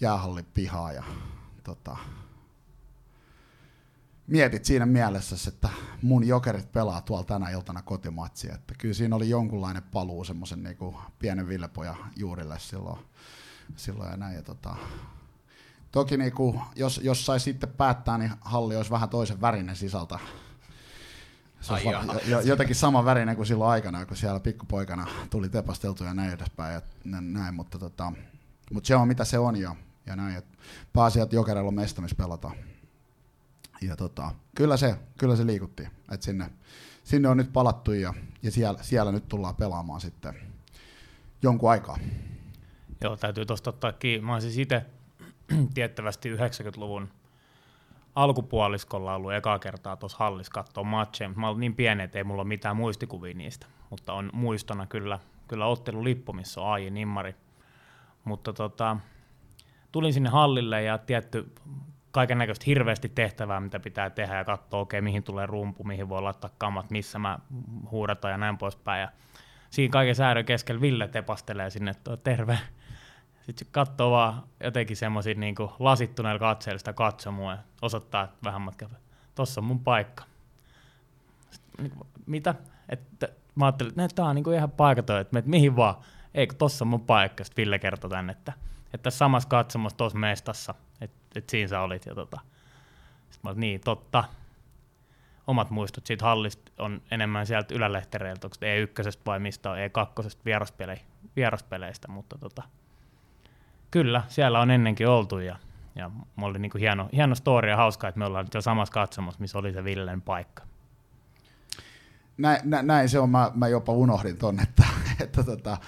jäähallin 0.00 0.46
pihaan 0.54 0.94
ja 0.94 1.02
tota, 1.64 1.96
mietit 4.26 4.64
siinä 4.64 4.86
mielessä, 4.86 5.36
että 5.48 5.68
mun 6.02 6.26
jokerit 6.26 6.72
pelaa 6.72 7.00
tuolla 7.00 7.24
tänä 7.24 7.50
iltana 7.50 7.82
kotimatsia. 7.82 8.54
Että 8.54 8.74
kyllä 8.78 8.94
siinä 8.94 9.16
oli 9.16 9.28
jonkunlainen 9.28 9.82
paluu 9.82 10.24
semmoisen 10.24 10.62
niin 10.62 10.76
pienen 11.18 11.48
Villepoja 11.48 11.94
juurille 12.16 12.58
silloin, 12.58 12.98
silloin 13.76 14.10
ja 14.10 14.16
näin. 14.16 14.36
Ja 14.36 14.42
tota, 14.42 14.76
toki 15.92 16.16
niin 16.16 16.32
kuin, 16.32 16.60
jos, 16.76 17.00
jos 17.04 17.26
sai 17.26 17.40
sitten 17.40 17.68
päättää, 17.68 18.18
niin 18.18 18.32
halli 18.40 18.76
olisi 18.76 18.90
vähän 18.90 19.08
toisen 19.08 19.40
värinen 19.40 19.76
sisältä. 19.76 20.18
Se 21.60 21.72
olisi 21.72 21.88
jo, 22.26 22.40
jotenkin 22.40 22.76
sama 22.76 23.04
värinen 23.04 23.36
kuin 23.36 23.46
silloin 23.46 23.70
aikana, 23.70 24.06
kun 24.06 24.16
siellä 24.16 24.40
pikkupoikana 24.40 25.06
tuli 25.30 25.48
tepasteltu 25.48 26.04
ja 26.04 26.14
näin 26.14 26.32
edespäin. 26.32 26.74
Ja 26.74 26.80
näin, 27.20 27.54
mutta, 27.54 27.78
tota, 27.78 28.12
mutta 28.72 28.86
se 28.86 28.96
on 28.96 29.08
mitä 29.08 29.24
se 29.24 29.38
on 29.38 29.56
ja, 29.56 29.76
ja 30.06 30.16
näin. 30.16 30.42
Pääasiat 30.92 31.32
jokerilla 31.32 31.70
mestamispelata 31.70 32.50
ja 33.82 33.96
tota, 33.96 34.30
kyllä, 34.54 34.76
se, 34.76 34.96
kyllä 35.18 35.36
se 35.36 35.46
liikutti, 35.46 35.82
että 36.12 36.26
sinne, 36.26 36.50
sinne 37.04 37.28
on 37.28 37.36
nyt 37.36 37.52
palattu 37.52 37.92
ja, 37.92 38.14
ja 38.42 38.50
siellä, 38.50 38.82
siellä 38.82 39.12
nyt 39.12 39.28
tullaan 39.28 39.56
pelaamaan 39.56 40.00
sitten 40.00 40.34
jonkun 41.42 41.70
aikaa. 41.70 41.98
Joo, 43.00 43.16
täytyy 43.16 43.46
tuosta 43.46 43.70
ottaa 43.70 43.92
kiinni. 43.92 44.26
Mä 44.26 44.40
siis 44.40 44.58
itse 44.58 44.86
tiettävästi 45.74 46.36
90-luvun 46.36 47.08
alkupuoliskolla 48.14 49.14
ollut 49.14 49.32
eka 49.32 49.58
kertaa 49.58 49.96
tuossa 49.96 50.18
hallissa 50.18 50.52
katsoa 50.52 50.84
matcheja, 50.84 51.30
mä 51.36 51.48
olin 51.48 51.60
niin 51.60 51.74
pieni, 51.74 52.02
että 52.02 52.18
ei 52.18 52.24
mulla 52.24 52.42
ole 52.42 52.48
mitään 52.48 52.76
muistikuvia 52.76 53.34
niistä, 53.34 53.66
mutta 53.90 54.12
on 54.12 54.30
muistona 54.32 54.86
kyllä, 54.86 55.18
kyllä 55.48 55.66
ottelulippu, 55.66 56.32
missä 56.32 56.60
on 56.60 56.68
Aiji 56.68 56.90
Nimmari. 56.90 57.34
Mutta 58.24 58.52
tota, 58.52 58.96
tulin 59.92 60.12
sinne 60.12 60.28
hallille 60.28 60.82
ja 60.82 60.98
tietty 60.98 61.52
kaiken 62.16 62.38
näköistä 62.38 62.64
hirveästi 62.66 63.08
tehtävää, 63.08 63.60
mitä 63.60 63.80
pitää 63.80 64.10
tehdä 64.10 64.36
ja 64.36 64.44
katsoa, 64.44 64.80
okei, 64.80 64.98
okay, 64.98 65.04
mihin 65.04 65.22
tulee 65.22 65.46
rumpu, 65.46 65.84
mihin 65.84 66.08
voi 66.08 66.22
laittaa 66.22 66.50
kamat, 66.58 66.90
missä 66.90 67.18
mä 67.18 67.38
huudata 67.90 68.28
ja 68.28 68.38
näin 68.38 68.58
poispäin. 68.58 69.00
Ja 69.00 69.08
siinä 69.70 69.92
kaiken 69.92 70.14
säädön 70.14 70.44
keskellä 70.44 70.80
Ville 70.80 71.08
tepastelee 71.08 71.70
sinne, 71.70 71.90
että 71.90 72.16
terve. 72.16 72.58
Sitten 73.46 73.68
katsoo 73.70 74.10
vaan 74.10 74.42
jotenkin 74.64 74.96
semmoisia 74.96 75.34
niin 75.34 75.54
lasittuneilla 75.78 76.38
katseilla 76.38 76.78
sitä 76.78 76.92
katsomua 76.92 77.52
ja 77.52 77.58
osoittaa 77.82 78.28
vähän 78.44 78.62
matkaa, 78.62 78.88
tossa 79.34 79.60
on 79.60 79.64
mun 79.64 79.80
paikka. 79.80 80.24
Sitten, 81.50 81.84
niin 81.84 81.90
kuin, 81.90 82.08
mitä? 82.26 82.54
Että, 82.88 83.28
mä 83.54 83.64
ajattelin, 83.64 84.00
että 84.00 84.14
tämä 84.14 84.28
on 84.28 84.36
niin 84.36 84.54
ihan 84.54 84.70
paikaton, 84.70 85.20
että, 85.20 85.42
mihin 85.44 85.76
vaan. 85.76 85.94
Eikö 86.34 86.54
tossa 86.54 86.84
on 86.84 86.88
mun 86.88 87.00
paikka? 87.00 87.44
Sitten 87.44 87.62
Ville 87.62 87.78
kertoi 87.78 88.10
tänne, 88.10 88.32
että, 88.32 88.52
että 88.96 89.10
samassa 89.10 89.48
katsomossa 89.48 89.96
tuossa 89.96 90.18
mestassa, 90.18 90.74
että 91.00 91.26
että 91.38 91.50
siinä 91.50 91.68
sä 91.68 91.80
olit. 91.80 92.06
Ja 92.06 92.14
tota. 92.14 92.40
Sitten 93.30 93.40
mä 93.42 93.50
olin, 93.50 93.60
niin, 93.60 93.80
totta. 93.80 94.24
omat 95.46 95.70
muistot 95.70 96.06
siitä 96.06 96.24
hallista 96.24 96.72
on 96.78 97.02
enemmän 97.10 97.46
sieltä 97.46 97.74
ylälehtereiltä, 97.74 98.46
onko 98.46 98.56
E1 98.56 99.20
vai 99.26 99.38
mistä 99.38 99.70
on 99.70 99.76
E2 99.76 100.38
vieraspele, 100.44 101.00
vieraspeleistä, 101.36 102.08
mutta 102.08 102.38
tota, 102.38 102.62
kyllä, 103.90 104.22
siellä 104.28 104.60
on 104.60 104.70
ennenkin 104.70 105.08
oltu 105.08 105.38
ja, 105.38 105.56
ja 105.94 106.10
oli 106.42 106.58
niin 106.58 106.70
kuin 106.70 106.80
hieno, 106.80 107.08
hieno 107.12 107.34
story 107.34 107.68
ja 107.68 107.76
hauskaa, 107.76 108.08
että 108.08 108.18
me 108.18 108.24
ollaan 108.24 108.44
nyt 108.44 108.54
jo 108.54 108.60
samassa 108.60 108.92
katsomassa, 108.92 109.40
missä 109.40 109.58
oli 109.58 109.72
se 109.72 109.84
Villen 109.84 110.22
paikka. 110.22 110.62
Näin, 112.38 112.60
nä, 112.64 112.82
näin 112.82 113.08
se 113.08 113.18
on, 113.18 113.30
mä, 113.30 113.50
mä 113.54 113.68
jopa 113.68 113.92
unohdin 113.92 114.36
ton, 114.36 114.60
että, 114.60 114.84
että 115.20 115.44
tota, 115.44 115.78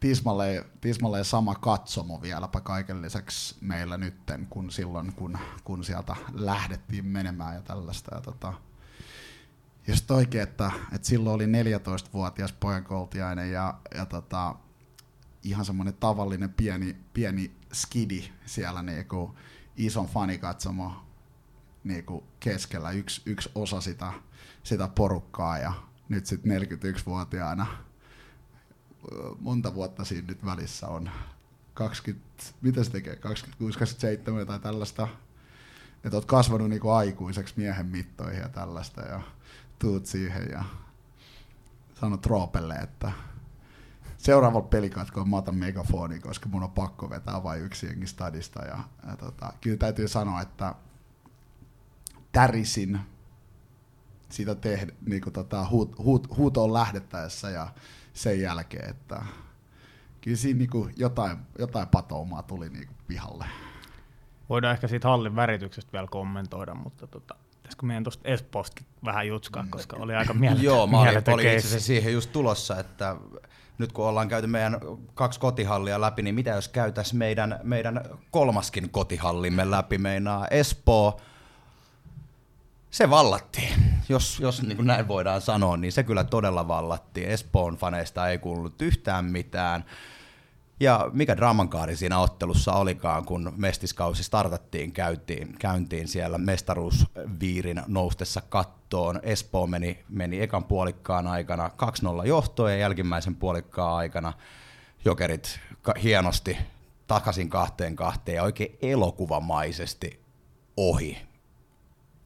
tismalleen, 0.00 0.64
tismalleen 0.80 1.24
sama 1.24 1.54
katsomo 1.54 2.22
vieläpä 2.22 2.60
kaiken 2.60 3.02
lisäksi 3.02 3.56
meillä 3.60 3.96
nytten, 3.96 4.46
kun 4.50 4.70
silloin, 4.70 5.12
kun, 5.12 5.38
kun 5.64 5.84
sieltä 5.84 6.16
lähdettiin 6.32 7.06
menemään 7.06 7.54
ja 7.54 7.62
tällaista. 7.62 8.14
Ja 8.14 8.20
tota, 8.20 8.52
just 9.86 10.10
oikein, 10.10 10.42
että, 10.42 10.70
että 10.92 11.08
silloin 11.08 11.34
oli 11.34 11.46
14-vuotias 11.46 12.52
pojankoltiainen 12.52 13.52
ja, 13.52 13.74
ja 13.94 14.06
tota, 14.06 14.54
ihan 15.42 15.64
semmoinen 15.64 15.94
tavallinen 15.94 16.52
pieni, 16.52 16.96
pieni 17.14 17.56
skidi 17.72 18.24
siellä 18.46 18.82
niinku 18.82 19.36
ison 19.76 20.06
fanikatsomo 20.06 20.92
niinku 21.84 22.24
keskellä, 22.40 22.90
yksi, 22.90 23.22
yksi 23.26 23.50
osa 23.54 23.80
sitä, 23.80 24.12
sitä 24.62 24.88
porukkaa 24.88 25.58
ja 25.58 25.72
nyt 26.08 26.26
sitten 26.26 26.62
41-vuotiaana 26.62 27.66
monta 29.40 29.74
vuotta 29.74 30.04
siinä 30.04 30.26
nyt 30.28 30.44
välissä 30.44 30.88
on 30.88 31.10
20, 31.74 32.42
mitä 32.60 32.84
se 32.84 32.90
tekee, 32.90 33.16
26, 33.16 33.78
27 33.78 34.46
tai 34.46 34.60
tällaista, 34.60 35.08
että 36.04 36.16
oot 36.16 36.24
kasvanut 36.24 36.70
niinku 36.70 36.90
aikuiseksi 36.90 37.54
miehen 37.56 37.86
mittoihin 37.86 38.40
ja 38.40 38.48
tällaista 38.48 39.00
ja 39.00 39.20
tuut 39.78 40.06
siihen 40.06 40.48
ja 40.50 40.64
sanot 42.00 42.26
Roopelle, 42.26 42.74
että 42.74 43.12
seuraavalla 44.18 44.68
pelikatkolla 44.68 45.28
mä 45.28 45.36
otan 45.36 45.54
megafoni, 45.54 46.20
koska 46.20 46.48
mun 46.48 46.62
on 46.62 46.70
pakko 46.70 47.10
vetää 47.10 47.42
vain 47.42 47.62
yksi 47.62 47.86
jengi 47.86 48.06
stadista. 48.06 48.62
Ja, 48.62 48.78
ja 49.06 49.16
tota, 49.16 49.52
kyllä 49.60 49.76
täytyy 49.76 50.08
sanoa, 50.08 50.40
että 50.40 50.74
tärisin 52.32 53.00
sitä 54.28 54.54
tehdä, 54.54 54.92
niin 55.06 55.22
kuin 55.22 55.32
tota, 55.32 55.68
huut, 55.68 55.98
huut, 55.98 56.36
huutoon 56.36 56.72
lähdettäessä 56.72 57.50
ja 57.50 57.68
sen 58.16 58.40
jälkeen, 58.40 58.90
että 58.90 59.22
kyllä 60.20 60.36
siinä 60.36 60.58
niin 60.58 60.70
kuin 60.70 60.94
jotain, 60.96 61.36
jotain 61.58 61.88
patoumaa 61.88 62.42
tuli 62.42 62.68
niin 62.68 62.86
kuin 62.86 62.96
pihalle. 63.08 63.44
Voidaan 64.48 64.74
ehkä 64.74 64.88
siitä 64.88 65.08
hallin 65.08 65.36
värityksestä 65.36 65.92
vielä 65.92 66.06
kommentoida, 66.10 66.74
mutta 66.74 67.06
tota, 67.06 67.34
pitäisikö 67.56 67.86
meidän 67.86 68.04
tuosta 68.04 68.28
Espoosta 68.28 68.82
vähän 69.04 69.28
jutskaa, 69.28 69.62
mm. 69.62 69.70
koska 69.70 69.96
oli 69.96 70.14
aika 70.14 70.34
mieletön 70.34 70.64
Joo, 70.64 70.86
mä 70.86 71.00
olin, 71.00 71.22
olin 71.32 71.52
itse 71.52 71.66
asiassa 71.66 71.86
siihen 71.86 72.12
just 72.12 72.32
tulossa, 72.32 72.80
että 72.80 73.16
nyt 73.78 73.92
kun 73.92 74.06
ollaan 74.06 74.28
käyty 74.28 74.46
meidän 74.46 74.80
kaksi 75.14 75.40
kotihallia 75.40 76.00
läpi, 76.00 76.22
niin 76.22 76.34
mitä 76.34 76.50
jos 76.50 76.68
käytäisiin 76.68 77.18
meidän, 77.18 77.60
meidän 77.62 78.00
kolmaskin 78.30 78.90
kotihallimme 78.90 79.70
läpi, 79.70 79.98
meinaa 79.98 80.48
Espoo, 80.48 81.20
se 82.96 83.10
vallattiin, 83.10 83.74
jos, 84.08 84.40
jos 84.40 84.62
niin 84.62 84.76
kuin 84.76 84.86
näin 84.86 85.08
voidaan 85.08 85.40
sanoa, 85.40 85.76
niin 85.76 85.92
se 85.92 86.02
kyllä 86.02 86.24
todella 86.24 86.68
vallattiin. 86.68 87.28
Espoon 87.28 87.76
faneista 87.76 88.28
ei 88.28 88.38
kuulunut 88.38 88.82
yhtään 88.82 89.24
mitään. 89.24 89.84
Ja 90.80 91.10
mikä 91.12 91.36
draamankaari 91.36 91.96
siinä 91.96 92.18
ottelussa 92.18 92.72
olikaan, 92.72 93.24
kun 93.24 93.52
mestiskausi 93.56 94.22
startattiin, 94.22 94.92
käytiin, 94.92 95.56
käyntiin 95.58 96.08
siellä 96.08 96.38
mestaruusviirin 96.38 97.82
noustessa 97.86 98.40
kattoon. 98.48 99.20
Espoo 99.22 99.66
meni, 99.66 100.04
meni 100.08 100.40
ekan 100.40 100.64
puolikkaan 100.64 101.26
aikana 101.26 101.70
2-0 102.22 102.26
johtoon 102.26 102.70
ja 102.70 102.76
jälkimmäisen 102.76 103.36
puolikkaan 103.36 103.96
aikana 103.96 104.32
jokerit 105.04 105.60
hienosti 106.02 106.56
takaisin 107.06 107.50
kahteen 107.50 107.96
kahteen 107.96 108.36
ja 108.36 108.42
oikein 108.42 108.78
elokuvamaisesti 108.82 110.20
ohi. 110.76 111.25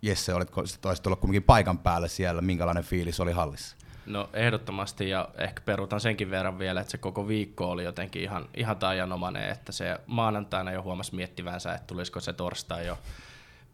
Jesse, 0.02 0.34
olitko 0.34 0.64
taisit 0.80 1.06
olla 1.06 1.16
kuitenkin 1.16 1.42
paikan 1.42 1.78
päällä 1.78 2.08
siellä, 2.08 2.42
minkälainen 2.42 2.84
fiilis 2.84 3.20
oli 3.20 3.32
hallissa? 3.32 3.76
No 4.06 4.30
ehdottomasti 4.32 5.08
ja 5.08 5.28
ehkä 5.38 5.62
peruutan 5.64 6.00
senkin 6.00 6.30
verran 6.30 6.58
vielä, 6.58 6.80
että 6.80 6.90
se 6.90 6.98
koko 6.98 7.28
viikko 7.28 7.70
oli 7.70 7.84
jotenkin 7.84 8.22
ihan, 8.22 8.48
ihan 8.56 8.76
tajanomainen, 8.76 9.50
että 9.50 9.72
se 9.72 10.00
maanantaina 10.06 10.72
jo 10.72 10.82
huomasi 10.82 11.14
miettivänsä, 11.14 11.74
että 11.74 11.86
tulisiko 11.86 12.20
se 12.20 12.32
torstai 12.32 12.86
jo 12.86 12.98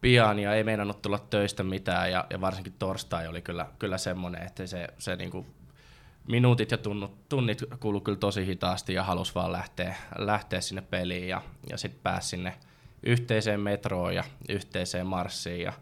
pian 0.01 0.39
ja 0.39 0.55
ei 0.55 0.65
meinannut 0.65 1.03
tulla 1.03 1.19
töistä 1.19 1.63
mitään 1.63 2.11
ja, 2.13 2.27
ja 2.31 2.41
varsinkin 2.41 2.75
torstai 2.79 3.29
oli 3.29 3.43
kyllä, 3.43 3.67
kyllä 3.79 3.99
semmoinen, 3.99 4.43
että 4.43 4.67
se, 4.67 4.89
se 4.99 5.17
niinku 5.17 5.47
minuutit 6.29 6.71
ja 6.71 6.79
tunnut, 6.79 7.29
tunnit 7.29 7.65
kuului 7.81 8.01
kyllä 8.01 8.19
tosi 8.19 8.47
hitaasti 8.47 8.95
ja 8.95 9.03
halusi 9.03 9.35
vaan 9.35 9.53
lähteä, 9.53 9.97
lähteä 10.19 10.61
sinne 10.61 10.83
peliin 10.83 11.29
ja, 11.29 11.43
ja 11.71 11.79
sitten 11.79 12.01
pääsi 12.03 12.29
sinne 12.29 12.55
yhteiseen 13.03 13.61
metroon 13.61 14.15
ja 14.15 14.25
yhteiseen 14.49 15.07
marssiin 15.07 15.63
ja, 15.63 15.73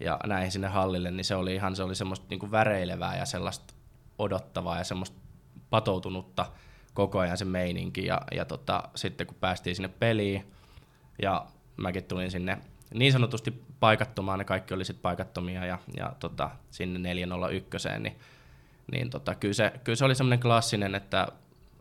ja 0.00 0.20
näihin 0.26 0.52
sinne 0.52 0.68
hallille, 0.68 1.10
niin 1.10 1.24
se 1.24 1.34
oli 1.34 1.54
ihan 1.54 1.76
se 1.76 1.82
oli 1.82 1.94
semmoista 1.94 2.26
niinku 2.30 2.50
väreilevää 2.50 3.16
ja 3.16 3.26
sellaista 3.26 3.74
odottavaa 4.18 4.78
ja 4.78 4.84
semmoista 4.84 5.16
patoutunutta 5.70 6.46
koko 6.94 7.18
ajan 7.18 7.38
se 7.38 7.44
meininki. 7.44 8.06
Ja, 8.06 8.20
ja 8.32 8.44
tota, 8.44 8.82
sitten 8.94 9.26
kun 9.26 9.36
päästiin 9.40 9.76
sinne 9.76 9.88
peliin 9.88 10.52
ja 11.22 11.46
mäkin 11.76 12.04
tulin 12.04 12.30
sinne 12.30 12.58
niin 12.94 13.12
sanotusti 13.12 13.62
paikattomaan, 13.80 14.38
ne 14.38 14.44
kaikki 14.44 14.74
oli 14.74 14.84
sitten 14.84 15.02
paikattomia 15.02 15.64
ja, 15.64 15.78
ja 15.96 16.12
tota, 16.20 16.50
sinne 16.70 16.98
401, 16.98 17.88
niin, 17.98 18.16
niin 18.92 19.10
tota, 19.10 19.34
kyllä, 19.34 19.54
se, 19.54 19.72
kyllä 19.84 19.96
se 19.96 20.04
oli 20.04 20.14
semmoinen 20.14 20.40
klassinen, 20.40 20.94
että 20.94 21.28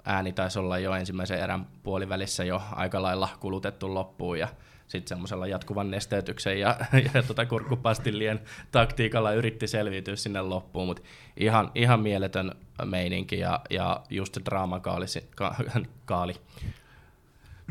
ääni 0.06 0.34
taisi 0.34 0.60
olla 0.60 0.80
jo 0.80 0.94
ensimmäisen 0.94 1.40
erän 1.40 1.68
puolivälissä 1.84 2.44
jo 2.44 2.62
aika 2.72 3.02
lailla 3.02 3.30
kulutettu 3.40 3.94
loppuun 3.94 4.40
ja 4.40 4.48
sitten 4.88 5.10
semmoisella 5.10 5.48
jatkuvan 5.48 5.92
nesteytyksen 5.92 6.60
ja, 6.60 6.78
ja 7.14 7.24
tota 7.24 7.46
kurkkupastillien 7.46 8.40
taktiikalla 8.72 9.34
yritti 9.34 9.68
selviytyä 9.68 10.16
sinne 10.16 10.42
loppuun, 10.42 10.88
mutta 10.88 11.04
ihan, 11.38 11.72
ihan 11.76 12.00
mieletön 12.00 12.52
meininki 12.86 13.40
ja, 13.40 13.60
ja 13.70 14.02
just 14.10 14.34
se 14.34 14.42
draamakaali, 14.46 15.06
ka, 15.36 15.56
kaali, 16.06 16.36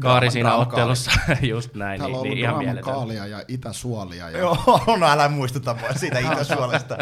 kaari 0.00 0.30
siinä 0.30 0.54
ottelussa, 0.54 1.10
just 1.42 1.74
näin, 1.74 2.00
Täällä 2.00 2.16
niin, 2.16 2.20
on 2.20 2.28
niin 2.28 2.38
ihan 2.38 2.52
draaman 2.52 2.64
mieletön. 2.64 2.94
kaalia 2.94 3.26
ja 3.26 3.44
itäsuolia. 3.48 4.30
Ja... 4.30 4.38
Joo, 4.38 4.56
no 5.00 5.06
älä 5.06 5.28
muistuta 5.28 5.74
mua 5.74 5.92
siitä 5.92 6.18
itäsuolesta. 6.18 6.98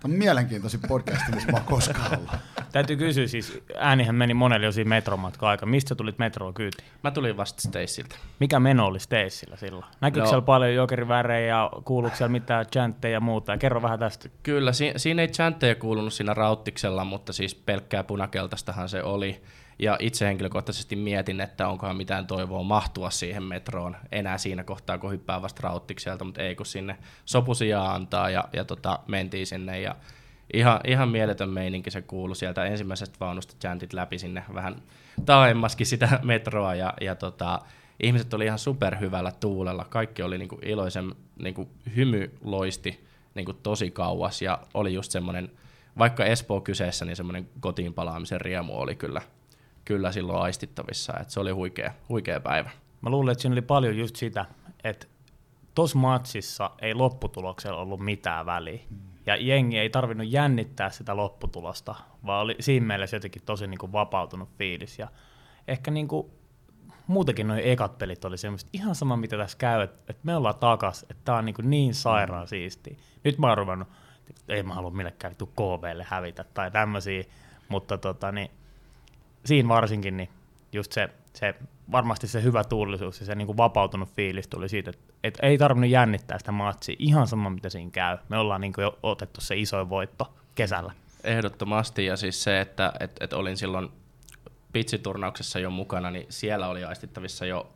Tämä 0.00 0.12
on 0.12 0.18
mielenkiintoisin 0.18 0.80
podcast, 0.88 1.22
missä 1.34 1.52
mä 1.52 1.56
oon 1.58 1.66
koskaan 1.66 2.18
ollut. 2.18 2.30
Täytyy 2.72 2.96
kysyä 2.96 3.26
siis, 3.26 3.62
äänihän 3.78 4.14
meni 4.14 4.34
monelle 4.34 4.66
jo 4.66 4.72
siinä 4.72 4.88
metromatka 4.88 5.48
aika. 5.48 5.66
Mistä 5.66 5.94
tulit 5.94 6.18
metroon 6.18 6.54
kyytiin? 6.54 6.88
Mä 7.04 7.10
tulin 7.10 7.36
vasta 7.36 7.62
Stacyltä. 7.68 8.16
Mikä 8.40 8.60
meno 8.60 8.86
oli 8.86 9.00
Stacella 9.00 9.56
silloin? 9.56 9.84
Näkyykö 10.00 10.24
No. 10.24 10.28
siellä 10.28 10.42
paljon 10.44 10.74
jokerivärejä 10.74 11.46
ja 11.48 11.70
kuuluuko 11.84 12.16
siellä 12.16 12.32
mitään 12.32 12.66
chantteja 12.66 13.12
ja 13.12 13.20
muuta? 13.20 13.52
Ja 13.52 13.58
kerro 13.58 13.82
vähän 13.82 13.98
tästä. 13.98 14.28
Kyllä, 14.42 14.72
si- 14.72 14.92
siinä 14.96 15.22
ei 15.22 15.28
chantteja 15.28 15.74
kuulunut 15.74 16.12
siinä 16.12 16.34
rauttiksella, 16.34 17.04
mutta 17.04 17.32
siis 17.32 17.54
pelkkää 17.54 18.04
punakeltaistahan 18.04 18.88
se 18.88 19.02
oli. 19.02 19.42
Ja 19.78 19.96
itse 20.00 20.26
henkilökohtaisesti 20.26 20.96
mietin, 20.96 21.40
että 21.40 21.68
onkohan 21.68 21.96
mitään 21.96 22.26
toivoa 22.26 22.62
mahtua 22.62 23.10
siihen 23.10 23.42
metroon 23.42 23.96
enää 24.12 24.38
siinä 24.38 24.64
kohtaa, 24.64 24.98
kun 24.98 25.10
hyppää 25.10 25.42
vasta 25.42 25.60
rauttikselta, 25.62 26.24
mutta 26.24 26.42
ei 26.42 26.56
kun 26.56 26.66
sinne 26.66 26.98
sopusijaa 27.24 27.94
antaa 27.94 28.30
ja, 28.30 28.44
ja 28.52 28.64
tota, 28.64 28.98
mentiin 29.06 29.46
sinne. 29.46 29.80
Ja 29.80 29.96
ihan, 30.54 30.80
ihan 30.86 31.08
mieletön 31.08 31.48
meininki 31.48 31.90
se 31.90 32.02
kuului 32.02 32.36
sieltä 32.36 32.64
ensimmäisestä 32.64 33.16
vaunusta 33.20 33.54
chantit 33.60 33.92
läpi 33.92 34.18
sinne 34.18 34.44
vähän 34.54 34.82
taaemmaskin 35.26 35.86
sitä 35.86 36.20
metroa. 36.22 36.74
Ja, 36.74 36.94
ja 37.00 37.14
tota, 37.14 37.58
ihmiset 38.02 38.34
oli 38.34 38.44
ihan 38.44 38.58
superhyvällä 38.58 39.32
tuulella, 39.40 39.84
kaikki 39.84 40.22
oli 40.22 40.38
niinku 40.38 40.58
iloisen, 40.62 41.14
niinku 41.42 41.68
hymy 41.96 42.34
loisti 42.44 43.04
niinku 43.34 43.52
tosi 43.52 43.90
kauas. 43.90 44.42
Ja 44.42 44.58
oli 44.74 44.94
just 44.94 45.12
semmoinen, 45.12 45.50
vaikka 45.98 46.24
Espoo 46.24 46.60
kyseessä, 46.60 47.04
niin 47.04 47.16
semmoinen 47.16 47.48
kotiin 47.60 47.94
palaamisen 47.94 48.40
riemu 48.40 48.78
oli 48.78 48.94
kyllä, 48.94 49.22
kyllä 49.88 50.12
silloin 50.12 50.42
aistittavissa, 50.42 51.12
että 51.20 51.32
se 51.32 51.40
oli 51.40 51.50
huikea, 51.50 51.92
huikea 52.08 52.40
päivä. 52.40 52.70
Mä 53.00 53.10
luulen, 53.10 53.32
että 53.32 53.42
siinä 53.42 53.54
oli 53.54 53.62
paljon 53.62 53.98
just 53.98 54.16
sitä, 54.16 54.44
että 54.84 55.06
tuossa 55.74 55.98
matsissa 55.98 56.70
ei 56.82 56.94
lopputuloksella 56.94 57.80
ollut 57.80 58.00
mitään 58.00 58.46
väliä. 58.46 58.80
Ja 59.26 59.36
jengi 59.36 59.78
ei 59.78 59.90
tarvinnut 59.90 60.32
jännittää 60.32 60.90
sitä 60.90 61.16
lopputulosta, 61.16 61.94
vaan 62.26 62.42
oli 62.42 62.56
siinä 62.60 62.86
mielessä 62.86 63.16
jotenkin 63.16 63.42
tosi 63.42 63.66
niin 63.66 63.78
kuin 63.78 63.92
vapautunut 63.92 64.48
fiilis. 64.58 64.98
Ja 64.98 65.08
ehkä 65.68 65.90
niin 65.90 66.08
kuin 66.08 66.26
muutenkin 67.06 67.48
noin 67.48 67.60
ekat 67.64 67.98
pelit 67.98 68.24
oli 68.24 68.38
semmoista 68.38 68.70
ihan 68.72 68.94
sama, 68.94 69.16
mitä 69.16 69.36
tässä 69.36 69.58
käy, 69.58 69.82
että, 69.82 69.98
että 70.08 70.22
me 70.22 70.36
ollaan 70.36 70.58
takas, 70.58 71.02
että 71.02 71.22
tää 71.24 71.34
on 71.34 71.44
niin, 71.44 71.54
kuin 71.54 71.70
niin 71.70 71.94
sairaan 71.94 72.48
siistiä. 72.48 72.96
Nyt 73.24 73.38
mä 73.38 73.48
oon 73.48 73.58
ruvennut, 73.58 73.88
että 74.30 74.54
ei 74.54 74.62
mä 74.62 74.74
halua 74.74 74.90
millekään 74.90 75.30
vittu 75.30 75.46
KVlle 75.46 76.06
hävitä 76.08 76.44
tai 76.44 76.70
tämmöisiä, 76.70 77.24
mutta 77.68 77.98
tota, 77.98 78.32
niin, 78.32 78.50
siinä 79.48 79.68
varsinkin 79.68 80.16
niin 80.16 80.28
just 80.72 80.92
se, 80.92 81.08
se, 81.34 81.54
varmasti 81.92 82.28
se 82.28 82.42
hyvä 82.42 82.64
tuulisuus 82.64 83.20
ja 83.20 83.26
se 83.26 83.34
niin 83.34 83.46
kuin 83.46 83.56
vapautunut 83.56 84.08
fiilis 84.08 84.48
tuli 84.48 84.68
siitä, 84.68 84.90
että 84.90 85.12
et 85.24 85.38
ei 85.42 85.58
tarvinnut 85.58 85.90
jännittää 85.90 86.38
sitä 86.38 86.52
matsia, 86.52 86.96
ihan 86.98 87.26
sama 87.26 87.50
mitä 87.50 87.68
siinä 87.68 87.90
käy. 87.90 88.18
Me 88.28 88.38
ollaan 88.38 88.60
niin 88.60 88.72
jo 88.78 88.98
otettu 89.02 89.40
se 89.40 89.56
iso 89.56 89.88
voitto 89.88 90.34
kesällä. 90.54 90.92
Ehdottomasti, 91.24 92.06
ja 92.06 92.16
siis 92.16 92.42
se, 92.42 92.60
että 92.60 92.92
et, 93.00 93.16
et 93.20 93.32
olin 93.32 93.56
silloin 93.56 93.88
pitsiturnauksessa 94.72 95.58
jo 95.58 95.70
mukana, 95.70 96.10
niin 96.10 96.26
siellä 96.28 96.68
oli 96.68 96.84
aistittavissa 96.84 97.46
jo 97.46 97.72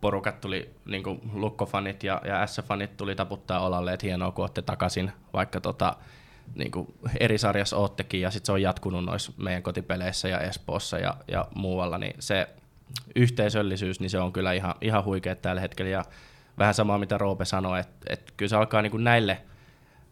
porukat 0.00 0.40
tuli, 0.40 0.70
niin 0.84 1.02
kuin 1.02 1.20
lukkofanit 1.32 2.02
ja, 2.02 2.20
ja 2.24 2.46
S-fanit 2.46 2.96
tuli 2.96 3.14
taputtaa 3.14 3.60
olalle, 3.60 3.92
että 3.92 4.06
hienoa 4.06 4.32
kun 4.32 4.42
olette 4.42 4.62
takaisin, 4.62 5.12
vaikka 5.32 5.60
tota, 5.60 5.96
niin 6.54 6.70
kuin 6.70 6.94
eri 7.20 7.38
sarjassa 7.38 7.76
oottekin, 7.76 8.20
ja 8.20 8.30
sitten 8.30 8.46
se 8.46 8.52
on 8.52 8.62
jatkunut 8.62 9.04
noissa 9.04 9.32
meidän 9.36 9.62
kotipeleissä 9.62 10.28
ja 10.28 10.40
Espoossa 10.40 10.98
ja, 10.98 11.16
ja 11.28 11.48
muualla, 11.54 11.98
niin 11.98 12.14
se 12.18 12.48
yhteisöllisyys, 13.14 14.00
niin 14.00 14.10
se 14.10 14.18
on 14.18 14.32
kyllä 14.32 14.52
ihan, 14.52 14.74
ihan 14.80 15.04
huikea 15.04 15.36
tällä 15.36 15.60
hetkellä, 15.60 15.90
ja 15.90 16.04
vähän 16.58 16.74
samaa 16.74 16.98
mitä 16.98 17.18
Roope 17.18 17.44
sanoi, 17.44 17.80
että, 17.80 18.06
että 18.08 18.32
kyllä 18.36 18.50
se 18.50 18.56
alkaa 18.56 18.82
niin 18.82 18.90
kuin 18.90 19.04
näille 19.04 19.42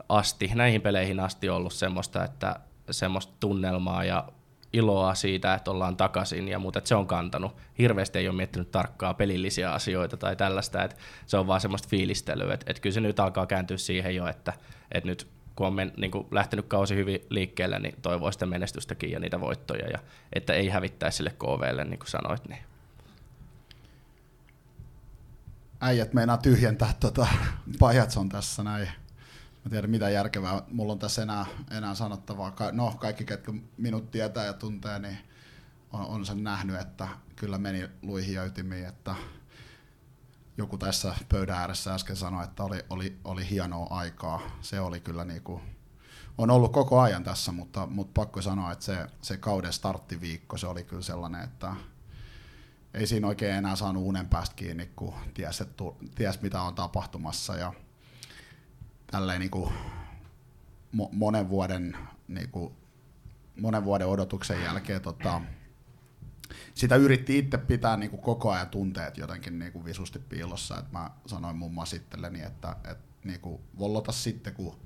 asti, 0.09 0.51
näihin 0.55 0.81
peleihin 0.81 1.21
asti 1.21 1.49
ollut 1.49 1.73
semmoista, 1.73 2.25
että 2.25 2.61
semmoista 2.91 3.33
tunnelmaa 3.41 4.05
ja 4.05 4.29
iloa 4.73 5.15
siitä, 5.15 5.55
että 5.55 5.71
ollaan 5.71 5.97
takaisin, 5.97 6.49
ja 6.49 6.59
mutta 6.59 6.81
se 6.85 6.95
on 6.95 7.07
kantanut. 7.07 7.57
Hirveästi 7.79 8.19
ei 8.19 8.29
ole 8.29 8.37
miettinyt 8.37 8.71
tarkkaa 8.71 9.15
pelillisiä 9.15 9.73
asioita 9.73 10.17
tai 10.17 10.37
tällaista, 10.37 10.83
että 10.83 10.97
se 11.27 11.37
on 11.37 11.47
vaan 11.47 11.61
semmoista 11.61 11.89
fiilistelyä, 11.89 12.55
että, 12.55 12.67
että 12.69 12.83
kyllä 12.83 12.95
se 12.95 13.01
nyt 13.01 13.21
alkaa 13.21 13.47
kääntyä 13.47 13.77
siihen 13.77 14.15
jo, 14.17 14.27
että, 14.27 14.53
että 14.93 15.09
nyt 15.09 15.29
kun 15.57 15.67
on 15.67 15.75
men, 15.75 15.93
niin 15.97 16.11
kuin 16.11 16.27
lähtenyt 16.31 16.67
kausi 16.67 16.97
hyvin 16.97 17.21
liikkeelle, 17.31 17.79
niin 17.79 17.95
toivoo 18.03 18.33
sitä 18.33 18.47
menestystäkin 18.47 19.11
ja 19.11 19.21
niitä 19.21 19.41
voittoja, 19.41 19.89
ja 19.89 19.99
että 20.33 20.53
ei 20.53 20.69
hävittäisi 20.69 21.17
sille 21.17 21.31
KVlle, 21.31 21.85
niin 21.85 21.99
kuin 21.99 22.11
sanoit. 22.11 22.49
Niin. 22.49 22.63
Äijät 25.81 26.15
meinaa 26.15 26.37
tyhjentää 26.37 26.95
tota, 27.01 27.27
Pajatson 27.79 28.29
tässä 28.29 28.63
näin. 28.63 28.89
Mä 29.65 29.71
tiedän 29.71 29.91
mitä 29.91 30.11
järkevää 30.11 30.63
mulla 30.71 30.93
on 30.93 30.99
tässä 30.99 31.23
enää, 31.23 31.47
enää 31.71 31.95
sanottavaa. 31.95 32.53
No 32.73 32.95
kaikki, 32.99 33.25
ketkä 33.25 33.53
minut 33.77 34.11
tietää 34.11 34.45
ja 34.45 34.53
tuntee, 34.53 34.99
niin 34.99 35.19
on, 35.93 36.07
on 36.07 36.27
sen 36.27 36.45
nähnyt, 36.45 36.81
että 36.81 37.09
kyllä 37.37 37.59
meni 37.59 37.89
luihin 38.03 38.35
ja 38.35 38.45
ytimiin, 38.45 38.87
että 38.87 39.15
joku 40.59 40.79
tässä 40.79 41.15
pöydän 41.29 41.59
ääressä 41.59 41.95
äsken 41.95 42.17
sanoi, 42.17 42.45
että 42.45 42.63
oli, 42.63 42.85
oli, 42.91 43.17
oli 43.25 43.51
hienoa 43.51 43.87
aikaa. 43.91 44.41
Se 44.61 44.81
oli 44.81 45.01
kyllä 45.01 45.25
niin 45.25 45.43
kuin, 45.43 45.63
on 46.39 46.51
ollut 46.51 46.73
koko 46.73 47.01
ajan 47.01 47.25
tässä, 47.25 47.53
mutta, 47.53 47.87
mutta 47.87 48.21
pakko 48.21 48.43
sanoa, 48.43 48.73
että 48.73 48.85
se, 48.85 49.07
se 49.23 49.37
kauden 49.37 49.73
starttiviikko, 49.73 50.57
se 50.57 50.67
oli 50.67 50.85
kyllä 50.85 51.03
sellainen, 51.03 51.45
että 51.45 51.77
ei 52.95 53.07
siinä 53.07 53.27
oikein 53.27 53.55
enää 53.55 53.77
saanut 53.77 54.03
unen 54.07 54.29
päästä 54.29 54.57
kiinni, 54.57 54.91
kun 54.97 55.15
ties, 55.35 55.61
että, 55.61 55.85
ties 56.15 56.43
mitä 56.43 56.63
on 56.63 56.75
tapahtumassa. 56.75 57.57
Ja 57.57 57.73
tälleen 59.11 59.41
niin 59.41 59.51
kuin 59.51 59.73
monen 61.13 61.49
vuoden, 61.49 61.97
niin 62.29 62.49
kuin, 62.51 62.75
monen 63.61 63.85
vuoden 63.85 64.07
odotuksen 64.07 64.63
jälkeen 64.63 65.03
tota, 65.03 65.41
sitä 66.75 66.97
yritti 66.97 67.39
itse 67.39 67.59
pitää 67.59 67.97
niin 67.97 68.11
kuin 68.11 68.23
koko 68.23 68.51
ajan 68.51 68.69
tunteet 68.69 69.19
jotenkin 69.19 69.59
niin 69.59 69.73
kuin 69.73 69.85
visusti 69.85 70.19
piilossa. 70.19 70.79
Et 70.79 70.93
mä 70.93 71.11
sanoin 71.27 71.57
muun 71.57 71.75
muassa 71.75 71.97
itselleni, 71.97 72.43
että, 72.43 72.77
että 72.85 73.05
niin 73.25 73.41
kuin 73.41 73.63
vollota 73.79 74.13
sitten, 74.13 74.55
kun 74.55 74.81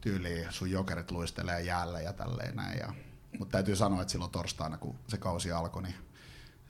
tyyli 0.00 0.46
sun 0.50 0.70
jokerit 0.70 1.10
luistelee 1.10 1.62
jäällä 1.62 2.00
ja 2.00 2.12
tälleen 2.12 2.56
näin. 2.56 2.78
Ja, 2.78 2.94
mutta 3.38 3.52
täytyy 3.52 3.76
sanoa, 3.76 4.02
että 4.02 4.12
silloin 4.12 4.30
torstaina, 4.30 4.78
kun 4.78 4.98
se 5.08 5.18
kausi 5.18 5.52
alkoi, 5.52 5.82
niin, 5.82 5.94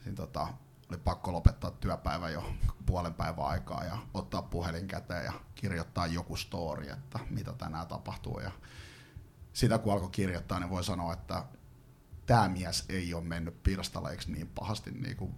niin 0.04 0.14
tota, 0.14 0.48
oli 0.90 0.98
pakko 0.98 1.32
lopettaa 1.32 1.70
työpäivä 1.70 2.30
jo 2.30 2.44
puolen 2.86 3.14
päivän 3.14 3.46
aikaa 3.46 3.84
ja 3.84 3.98
ottaa 4.14 4.42
puhelin 4.42 4.88
käteen 4.88 5.24
ja 5.24 5.32
kirjoittaa 5.54 6.06
joku 6.06 6.36
story, 6.36 6.88
että 6.88 7.18
mitä 7.30 7.52
tänään 7.52 7.86
tapahtuu. 7.86 8.40
Ja 8.40 8.50
sitä 9.52 9.78
kun 9.78 9.92
alkoi 9.92 10.10
kirjoittaa, 10.10 10.60
niin 10.60 10.70
voi 10.70 10.84
sanoa, 10.84 11.12
että 11.12 11.44
tämä 12.26 12.48
mies 12.48 12.84
ei 12.88 13.14
ole 13.14 13.24
mennyt 13.24 13.62
pirstaleiksi 13.62 14.32
niin 14.32 14.48
pahasti 14.48 14.90
niin 14.90 15.16
kuin 15.16 15.34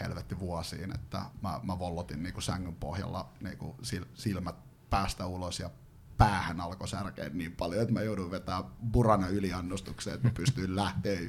helvetti 0.00 0.38
vuosiin, 0.38 0.94
että 0.94 1.22
mä, 1.42 1.60
mä 1.62 1.78
vollotin 1.78 2.22
niin 2.22 2.32
kuin 2.32 2.42
sängyn 2.42 2.74
pohjalla 2.74 3.32
niin 3.40 3.58
kuin 3.58 3.76
silmät 4.14 4.56
päästä 4.90 5.26
ulos 5.26 5.60
ja 5.60 5.70
päähän 6.18 6.60
alkoi 6.60 6.88
särkeä 6.88 7.28
niin 7.28 7.52
paljon, 7.52 7.82
että 7.82 7.92
mä 7.92 8.02
joudun 8.02 8.30
vetämään 8.30 8.64
burana 8.92 9.28
yliannostukseen, 9.28 10.14
että 10.14 10.28
mä 10.28 10.34
pystyin 10.34 10.76
lähteä 10.76 11.20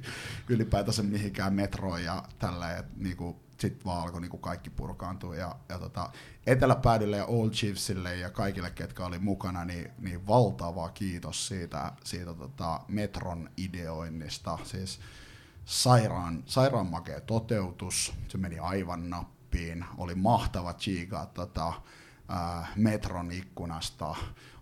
ylipäätänsä 0.49 1.03
mihinkään 1.03 1.53
metroon 1.53 2.03
ja 2.03 2.23
tällä, 2.39 2.77
että 2.77 2.91
niinku, 2.95 3.43
sitten 3.61 3.85
vaan 3.85 4.03
alkoi 4.03 4.21
niinku 4.21 4.37
kaikki 4.37 4.69
purkaantua. 4.69 5.35
Ja, 5.35 5.55
ja 5.69 5.79
tota, 5.79 6.09
Eteläpäädylle 6.47 7.17
ja 7.17 7.25
Old 7.25 7.51
Chiefsille 7.51 8.15
ja 8.15 8.29
kaikille, 8.29 8.71
ketkä 8.71 9.05
oli 9.05 9.19
mukana, 9.19 9.65
niin, 9.65 9.91
niin 9.99 10.27
valtava 10.27 10.89
kiitos 10.89 11.47
siitä, 11.47 11.91
siitä 12.03 12.33
tota 12.33 12.81
metron 12.87 13.49
ideoinnista. 13.57 14.59
Siis 14.63 14.99
sairaan, 15.65 16.43
sairaan 16.45 16.87
makea 16.87 17.21
toteutus, 17.21 18.13
se 18.27 18.37
meni 18.37 18.59
aivan 18.59 19.09
nappiin, 19.09 19.85
oli 19.97 20.15
mahtava 20.15 20.73
chiga 20.73 21.25
tota, 21.25 21.73
metron 22.75 23.31
ikkunasta 23.31 24.15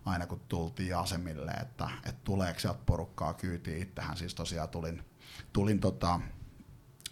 aina 0.04 0.26
kun 0.26 0.40
tultiin 0.48 0.96
asemille, 0.96 1.50
että, 1.50 1.90
että 1.96 2.20
tuleeko 2.24 2.60
sieltä 2.60 2.80
porukkaa 2.86 3.34
kyytiin. 3.34 3.82
Itsehän 3.82 4.16
siis 4.16 4.34
tosiaan 4.34 4.68
tulin, 4.68 5.04
tulin 5.52 5.80
tota, 5.80 6.20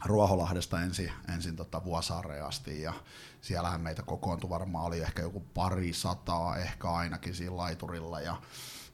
Ruoholahdesta 0.05 0.83
ensin, 0.83 1.13
ensin 1.35 1.57
tota 1.57 1.85
Vuosaareen 1.85 2.45
asti 2.45 2.83
ja 2.83 2.93
siellähän 3.41 3.81
meitä 3.81 4.03
kokoontui 4.03 4.51
varmaan 4.51 4.85
oli 4.85 5.01
ehkä 5.01 5.23
joku 5.23 5.41
pari 5.41 5.93
sataa 5.93 6.57
ehkä 6.57 6.91
ainakin 6.91 7.35
siinä 7.35 7.57
laiturilla 7.57 8.21
ja 8.21 8.37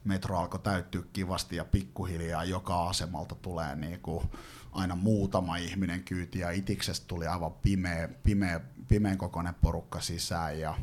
metro 0.03 0.37
alkoi 0.37 0.59
täyttyä 0.59 1.03
kivasti 1.13 1.55
ja 1.55 1.65
pikkuhiljaa 1.65 2.43
joka 2.43 2.89
asemalta 2.89 3.35
tulee 3.35 3.75
niin 3.75 3.99
kuin 3.99 4.29
aina 4.71 4.95
muutama 4.95 5.57
ihminen 5.57 6.03
kyyti 6.03 6.39
ja 6.39 6.51
itiksestä 6.51 7.07
tuli 7.07 7.27
aivan 7.27 7.53
pimeä, 7.53 8.07
pimeä, 8.23 8.61
pimeän 8.87 9.17
kokoinen 9.17 9.55
porukka 9.55 10.01
sisään 10.01 10.59
ja 10.59 10.77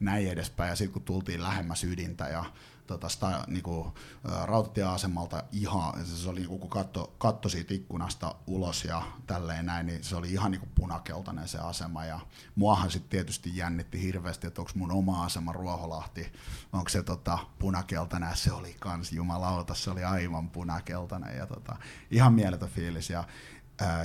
näin 0.00 0.28
edespäin. 0.28 0.68
Ja 0.68 0.76
sitten 0.76 0.92
kun 0.92 1.02
tultiin 1.02 1.42
lähemmäs 1.42 1.84
ydintä 1.84 2.28
ja 2.28 2.44
tota, 2.88 3.08
sitä, 3.08 3.44
niinku, 3.46 3.94
rautatieasemalta 4.44 5.42
ihan, 5.52 6.06
se 6.06 6.28
oli 6.28 6.38
niinku, 6.38 6.58
kun 6.58 6.70
katto, 6.70 7.14
katto 7.18 7.48
siitä 7.48 7.74
ikkunasta 7.74 8.34
ulos 8.46 8.84
ja 8.84 9.02
tälleen 9.26 9.66
näin, 9.66 9.86
niin 9.86 10.04
se 10.04 10.16
oli 10.16 10.32
ihan 10.32 10.50
niinku 10.50 10.68
punakeltainen 10.74 11.48
se 11.48 11.58
asema. 11.58 12.04
Ja 12.04 12.20
muahan 12.54 12.90
sitten 12.90 13.10
tietysti 13.10 13.56
jännitti 13.56 14.02
hirveästi, 14.02 14.46
että 14.46 14.60
onko 14.60 14.72
mun 14.74 14.92
oma 14.92 15.24
asema 15.24 15.52
Ruoholahti, 15.52 16.32
onko 16.72 16.88
se 16.88 17.02
tota, 17.02 17.38
punakeltainen, 17.58 18.36
se 18.36 18.52
oli 18.52 18.76
kans 18.80 19.12
jumalauta, 19.12 19.74
se 19.74 19.90
oli 19.90 20.04
aivan 20.04 20.50
punakeltainen. 20.50 21.36
Ja 21.36 21.46
tota, 21.46 21.76
ihan 22.10 22.34
mieletön 22.34 22.68
fiilis. 22.68 23.10
Ja 23.10 23.24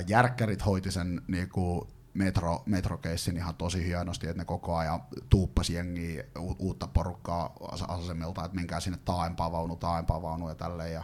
järkkärit 0.06 0.66
hoiti 0.66 0.90
sen 0.90 1.22
niinku, 1.28 1.88
metro, 2.14 2.62
metrokeissin 2.66 3.36
ihan 3.36 3.54
tosi 3.54 3.84
hienosti, 3.86 4.26
että 4.26 4.38
ne 4.40 4.44
koko 4.44 4.76
ajan 4.76 5.02
tuuppasi 5.30 5.74
jengiä 5.74 6.24
u- 6.38 6.56
uutta 6.58 6.86
porukkaa 6.86 7.56
asemilta, 7.88 8.44
että 8.44 8.54
menkää 8.56 8.80
sinne 8.80 8.98
taaempaa 9.04 9.52
vaunu, 9.52 9.76
taaempaa 9.76 10.22
vaunu 10.22 10.48
ja 10.48 10.54
tälleen. 10.54 10.92
Ja, 10.92 11.02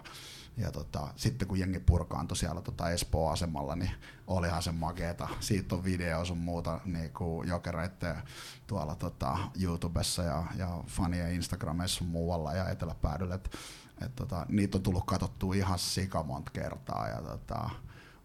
ja 0.57 0.73
tota, 0.73 1.09
sitten 1.16 1.49
kun 1.49 1.59
jengi 1.59 1.81
purkaantui 1.81 2.37
siellä 2.37 2.62
tota 2.62 2.90
Espoo-asemalla, 2.90 3.77
niin 3.77 3.90
olihan 4.27 4.62
se 4.62 4.73
makeeta. 4.73 5.29
Siitä 5.40 5.75
on 5.75 5.85
video 5.85 6.25
sun 6.25 6.38
muuta 6.38 6.81
niin 6.85 7.12
kuin 7.12 7.49
jokereiden 7.49 8.16
tuolla 8.66 8.94
tota, 8.94 9.38
YouTubessa 9.62 10.23
ja, 10.23 10.44
ja 10.57 10.85
fanien 10.87 11.33
Instagramissa 11.33 12.05
muualla 12.05 12.55
ja 12.55 12.68
eteläpäädyllä. 12.68 13.35
Et, 13.35 13.57
et, 14.05 14.16
tota, 14.16 14.46
niitä 14.49 14.79
on 14.79 14.83
tullut 14.83 15.07
katsottua 15.07 15.55
ihan 15.55 15.79
sikamonta 15.79 16.51
kertaa. 16.51 17.09
Ja, 17.09 17.23
tota, 17.23 17.70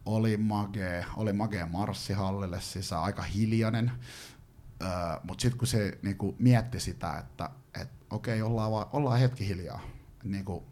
oli 0.05 0.37
magee, 0.37 1.05
oli 1.17 1.33
magee 1.33 1.65
marssi 1.65 2.13
hallille 2.13 2.61
sisään, 2.61 3.03
aika 3.03 3.21
hiljainen, 3.21 3.91
öö, 4.81 4.89
mutta 5.23 5.41
sitten 5.41 5.57
kun 5.57 5.67
se 5.67 5.97
niinku, 6.01 6.35
mietti 6.39 6.79
sitä, 6.79 7.17
että 7.17 7.49
et, 7.81 7.89
okei, 8.09 8.41
ollaan, 8.41 8.71
vaan, 8.71 8.87
ollaan 8.93 9.19
hetki 9.19 9.47
hiljaa, 9.47 9.81
niinku, 10.23 10.63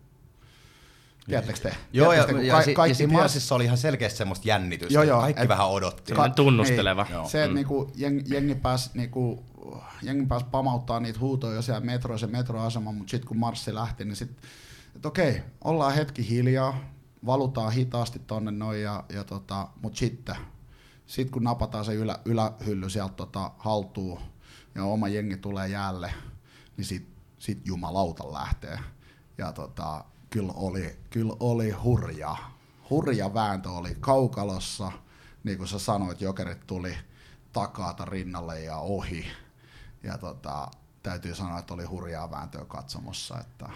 Tiedättekö 1.26 1.60
te? 1.60 1.76
Joo, 1.94 2.12
Tiedättekö, 2.12 2.42
ja, 2.42 2.62
ja, 2.68 2.76
ka- 2.76 2.88
ja 2.88 2.96
siinä 2.96 3.14
marssissa 3.14 3.56
oli 3.56 3.66
ihan 3.66 3.78
selkeästi 3.78 4.18
semmoista 4.18 4.48
jännitystä. 4.48 4.94
Joo, 4.94 5.04
joo, 5.04 5.22
kaikki 5.22 5.42
et, 5.42 5.50
vähän 5.50 5.70
odotti. 5.70 6.14
Ka- 6.14 6.30
tunnusteleva. 6.30 7.06
Niin, 7.10 7.30
se, 7.30 7.44
että 7.44 7.50
mm. 7.50 7.56
niinku, 7.56 7.92
jengi, 7.96 8.24
jengi 8.34 8.56
pääsi 8.56 8.90
niinku, 8.94 9.44
jengi 10.02 10.26
pääsi 10.26 10.46
pamauttaa 10.52 11.00
niitä 11.00 11.20
huutoja 11.20 11.56
jo 11.56 11.62
siellä 11.62 11.82
metroissa 11.82 12.28
metroasema, 12.28 12.92
mutta 12.92 13.12
sitten 13.12 13.28
kun 13.28 13.38
marssi 13.38 13.76
lähti, 13.76 14.06
niin 14.06 14.16
sitten, 14.16 14.50
että 14.96 15.08
okei, 15.08 15.42
ollaan 15.64 15.94
hetki 15.94 16.30
hiljaa, 16.30 16.94
valutaan 17.26 17.72
hitaasti 17.72 18.20
tonne 18.20 18.52
noin, 18.52 18.82
ja, 18.82 19.04
ja 19.10 19.24
tota, 19.24 19.68
mutta 19.82 20.00
sitten 20.00 20.36
sit 21.06 21.30
kun 21.30 21.44
napataan 21.44 21.86
se 21.86 21.94
ylä, 21.94 22.20
ylähylly 22.26 22.90
sieltä 22.90 23.14
tota, 23.14 23.52
haltuun 23.58 24.20
ja 24.76 24.84
oma 24.84 25.08
jengi 25.08 25.38
tulee 25.38 25.68
jäälle, 25.68 26.14
niin 26.78 26.86
sit, 26.86 27.08
sit 27.40 27.68
jumalauta 27.68 28.34
lähtee. 28.34 28.80
Ja 29.38 29.52
tota, 29.52 30.06
kyllä 30.30 30.54
oli, 30.56 31.00
kyllä 31.10 31.34
oli 31.40 31.72
hurja. 31.72 32.36
Hurja 32.90 33.34
vääntö 33.34 33.70
oli 33.70 33.96
kaukalossa, 34.00 34.92
niin 35.44 35.58
kuin 35.58 35.68
sä 35.68 35.80
sanoit, 35.80 36.22
jokerit 36.22 36.68
tuli 36.68 36.98
takaata 37.54 38.06
rinnalle 38.06 38.60
ja 38.60 38.78
ohi. 38.78 39.26
Ja 40.04 40.18
tota, 40.18 40.72
täytyy 41.04 41.36
sanoa, 41.36 41.60
että 41.60 41.74
oli 41.74 41.86
hurjaa 41.86 42.32
vääntöä 42.32 42.66
katsomossa. 42.66 43.40
Että... 43.40 43.70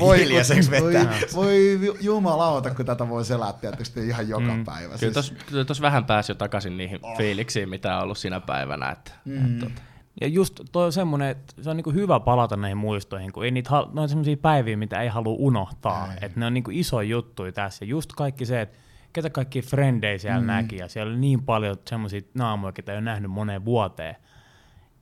voi 0.00 0.18
hiljaiseksi 0.18 0.70
vetää. 0.70 1.18
Voi, 1.34 1.78
voi 1.80 1.96
jumalauta, 2.00 2.70
kun 2.74 2.86
tätä 2.86 3.08
voi 3.08 3.24
selää 3.24 3.52
tietysti 3.52 4.06
ihan 4.06 4.28
joka 4.28 4.54
mm. 4.54 4.64
päivä. 4.64 4.98
Kyllä 4.98 5.22
siis... 5.22 5.34
tuossa 5.66 5.82
vähän 5.82 6.04
pääsi 6.04 6.32
jo 6.32 6.36
takaisin 6.36 6.76
niihin 6.76 6.98
oh. 7.02 7.16
fiiliksiin, 7.16 7.68
mitä 7.68 7.96
on 7.96 8.02
ollut 8.02 8.18
siinä 8.18 8.40
päivänä. 8.40 8.90
Että, 8.90 9.12
mm. 9.24 9.46
että, 9.46 9.66
tota. 9.66 9.82
Ja 10.20 10.26
just 10.26 10.60
toi 10.72 10.84
on 10.84 10.92
semmoinen, 10.92 11.28
että 11.28 11.62
se 11.62 11.70
on 11.70 11.76
niinku 11.76 11.92
hyvä 11.92 12.20
palata 12.20 12.56
näihin 12.56 12.76
muistoihin, 12.76 13.32
kun 13.32 13.44
ei 13.44 13.50
niitä, 13.50 13.70
ne 13.92 14.00
on 14.00 14.08
semmoisia 14.08 14.36
päiviä, 14.36 14.76
mitä 14.76 15.00
ei 15.00 15.08
halua 15.08 15.34
unohtaa. 15.38 16.08
Että 16.20 16.40
ne 16.40 16.46
on 16.46 16.54
niinku 16.54 16.70
iso 16.74 17.00
juttu 17.00 17.42
tässä. 17.52 17.84
Ja 17.84 17.88
just 17.88 18.12
kaikki 18.12 18.46
se, 18.46 18.60
että 18.60 18.78
ketä 19.12 19.30
kaikki 19.30 19.62
frendejä 19.62 20.18
siellä 20.18 20.40
mm. 20.40 20.46
näki, 20.46 20.76
ja 20.76 20.88
siellä 20.88 21.10
oli 21.10 21.20
niin 21.20 21.42
paljon 21.42 21.76
semmoisia 21.88 22.20
naamoja, 22.34 22.72
ketä 22.72 22.92
ei 22.92 22.98
ole 22.98 23.04
nähnyt 23.04 23.30
moneen 23.30 23.64
vuoteen. 23.64 24.16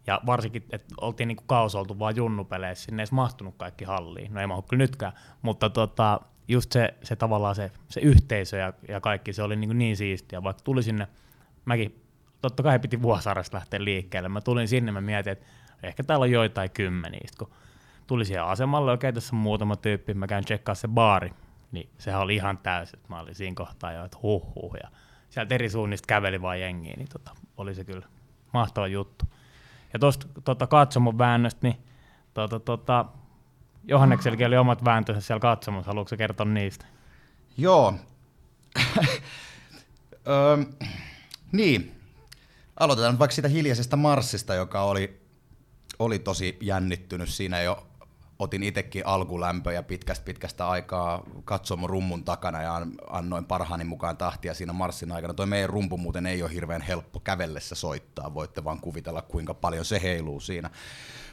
Ja 0.07 0.21
varsinkin, 0.27 0.65
että 0.71 0.95
oltiin 1.01 1.29
niinku 1.29 1.45
kaos 1.47 1.75
oltu 1.75 1.99
vaan 1.99 2.17
junnupeleissä, 2.17 2.85
sinne 2.85 3.01
ei 3.01 3.03
edes 3.03 3.13
mahtunut 3.13 3.55
kaikki 3.57 3.85
halliin. 3.85 4.35
No 4.35 4.41
ei 4.41 4.47
mahdu 4.47 4.63
kyllä 4.63 4.83
nytkään, 4.83 5.13
mutta 5.43 5.71
tota, 5.71 6.21
just 6.49 6.73
se, 6.73 6.95
se 7.03 7.17
tavallaan 7.17 7.55
se, 7.55 7.71
se 7.89 8.01
yhteisö 8.01 8.57
ja, 8.57 8.73
ja 8.89 9.01
kaikki, 9.01 9.33
se 9.33 9.43
oli 9.43 9.57
niin, 9.57 9.79
niin 9.79 9.97
siistiä. 9.97 10.43
Vaikka 10.43 10.63
tuli 10.63 10.83
sinne, 10.83 11.09
mäkin 11.65 12.03
totta 12.43 12.63
kai 12.63 12.79
piti 12.79 13.03
Vuosaaresta 13.03 13.57
lähteä 13.57 13.85
liikkeelle. 13.85 14.29
Mä 14.29 14.41
tulin 14.41 14.69
sinne, 14.69 14.93
mä 14.93 15.01
mietin, 15.01 15.33
että 15.33 15.47
ehkä 15.83 16.05
täällä 16.05 16.25
on 16.25 16.31
joitain 16.31 16.71
kymmeniä. 16.71 17.29
kun 17.39 17.51
tuli 18.07 18.25
siihen 18.25 18.45
asemalle, 18.45 18.93
okei, 18.93 19.09
okay, 19.09 19.15
tässä 19.15 19.37
on 19.37 19.43
muutama 19.43 19.77
tyyppi, 19.77 20.15
mä 20.15 20.27
käyn 20.27 20.45
tsekkaa 20.45 20.75
se 20.75 20.89
baari. 20.89 21.33
Niin 21.73 21.89
sehän 21.99 22.21
oli 22.21 22.35
ihan 22.35 22.59
täysin, 22.59 23.01
mä 23.09 23.21
olin 23.21 23.35
siinä 23.35 23.55
kohtaa 23.55 23.93
jo, 23.93 24.05
että 24.05 24.19
huh, 24.23 24.55
huh 24.55 24.75
ja 24.83 24.89
sieltä 25.31 25.55
eri 25.55 25.71
suunnista 25.71 26.07
käveli 26.07 26.43
vaan 26.43 26.61
jengiä, 26.61 26.95
niin 26.97 27.09
tota, 27.09 27.31
oli 27.57 27.75
se 27.75 27.85
kyllä 27.85 28.07
mahtava 28.53 28.87
juttu. 28.87 29.25
Ja 29.95 29.99
tuosta 29.99 30.27
tota, 30.45 30.67
katsomon 30.67 31.19
väännöstä, 31.19 31.61
niin 31.63 31.77
tota, 32.35 32.61
tota, 32.61 33.05
Johanneksellakin 33.85 34.47
oli 34.47 34.57
omat 34.57 34.85
vääntönsä 34.85 35.21
siellä 35.21 35.41
katsomossa, 35.41 35.91
haluatko 35.91 36.17
kertoa 36.17 36.47
niistä? 36.47 36.87
Joo. 37.57 37.95
Öö, 40.29 40.57
niin, 41.53 42.01
aloitetaan 42.81 43.19
vaikka 43.19 43.35
siitä 43.35 43.49
hiljaisesta 43.49 43.97
marssista, 43.97 44.55
joka 44.55 44.83
oli, 44.83 45.21
oli 45.99 46.19
tosi 46.19 46.59
jännittynyt. 46.61 47.29
Siinä 47.29 47.63
jo 47.63 47.87
otin 48.39 48.63
itsekin 48.63 49.07
alkulämpöjä 49.07 49.83
pitkästä 49.83 50.25
pitkästä 50.25 50.69
aikaa 50.69 51.23
katsomo 51.45 51.87
rummun 51.87 52.25
takana 52.25 52.63
ja 52.63 52.87
annoin 53.11 53.45
parhaani 53.45 53.85
mukaan 53.85 54.17
tahtia 54.17 54.55
siinä 54.55 54.73
marssin 54.73 55.13
aikana. 55.13 55.35
Toi 55.35 55.47
meidän 55.47 55.71
rumpu 55.71 55.97
muuten 55.97 56.27
ei 56.27 56.43
ole 56.43 56.53
hirveän 56.53 56.83
helppo 56.83 57.21
kävellessä 57.21 57.75
soittaa, 57.75 58.35
voitte 58.35 58.65
vaan 58.65 58.81
kuvitella 58.81 59.23
kuinka 59.23 59.55
paljon 59.55 59.85
se 59.85 60.03
heiluu 60.03 60.41
siinä. 60.41 60.71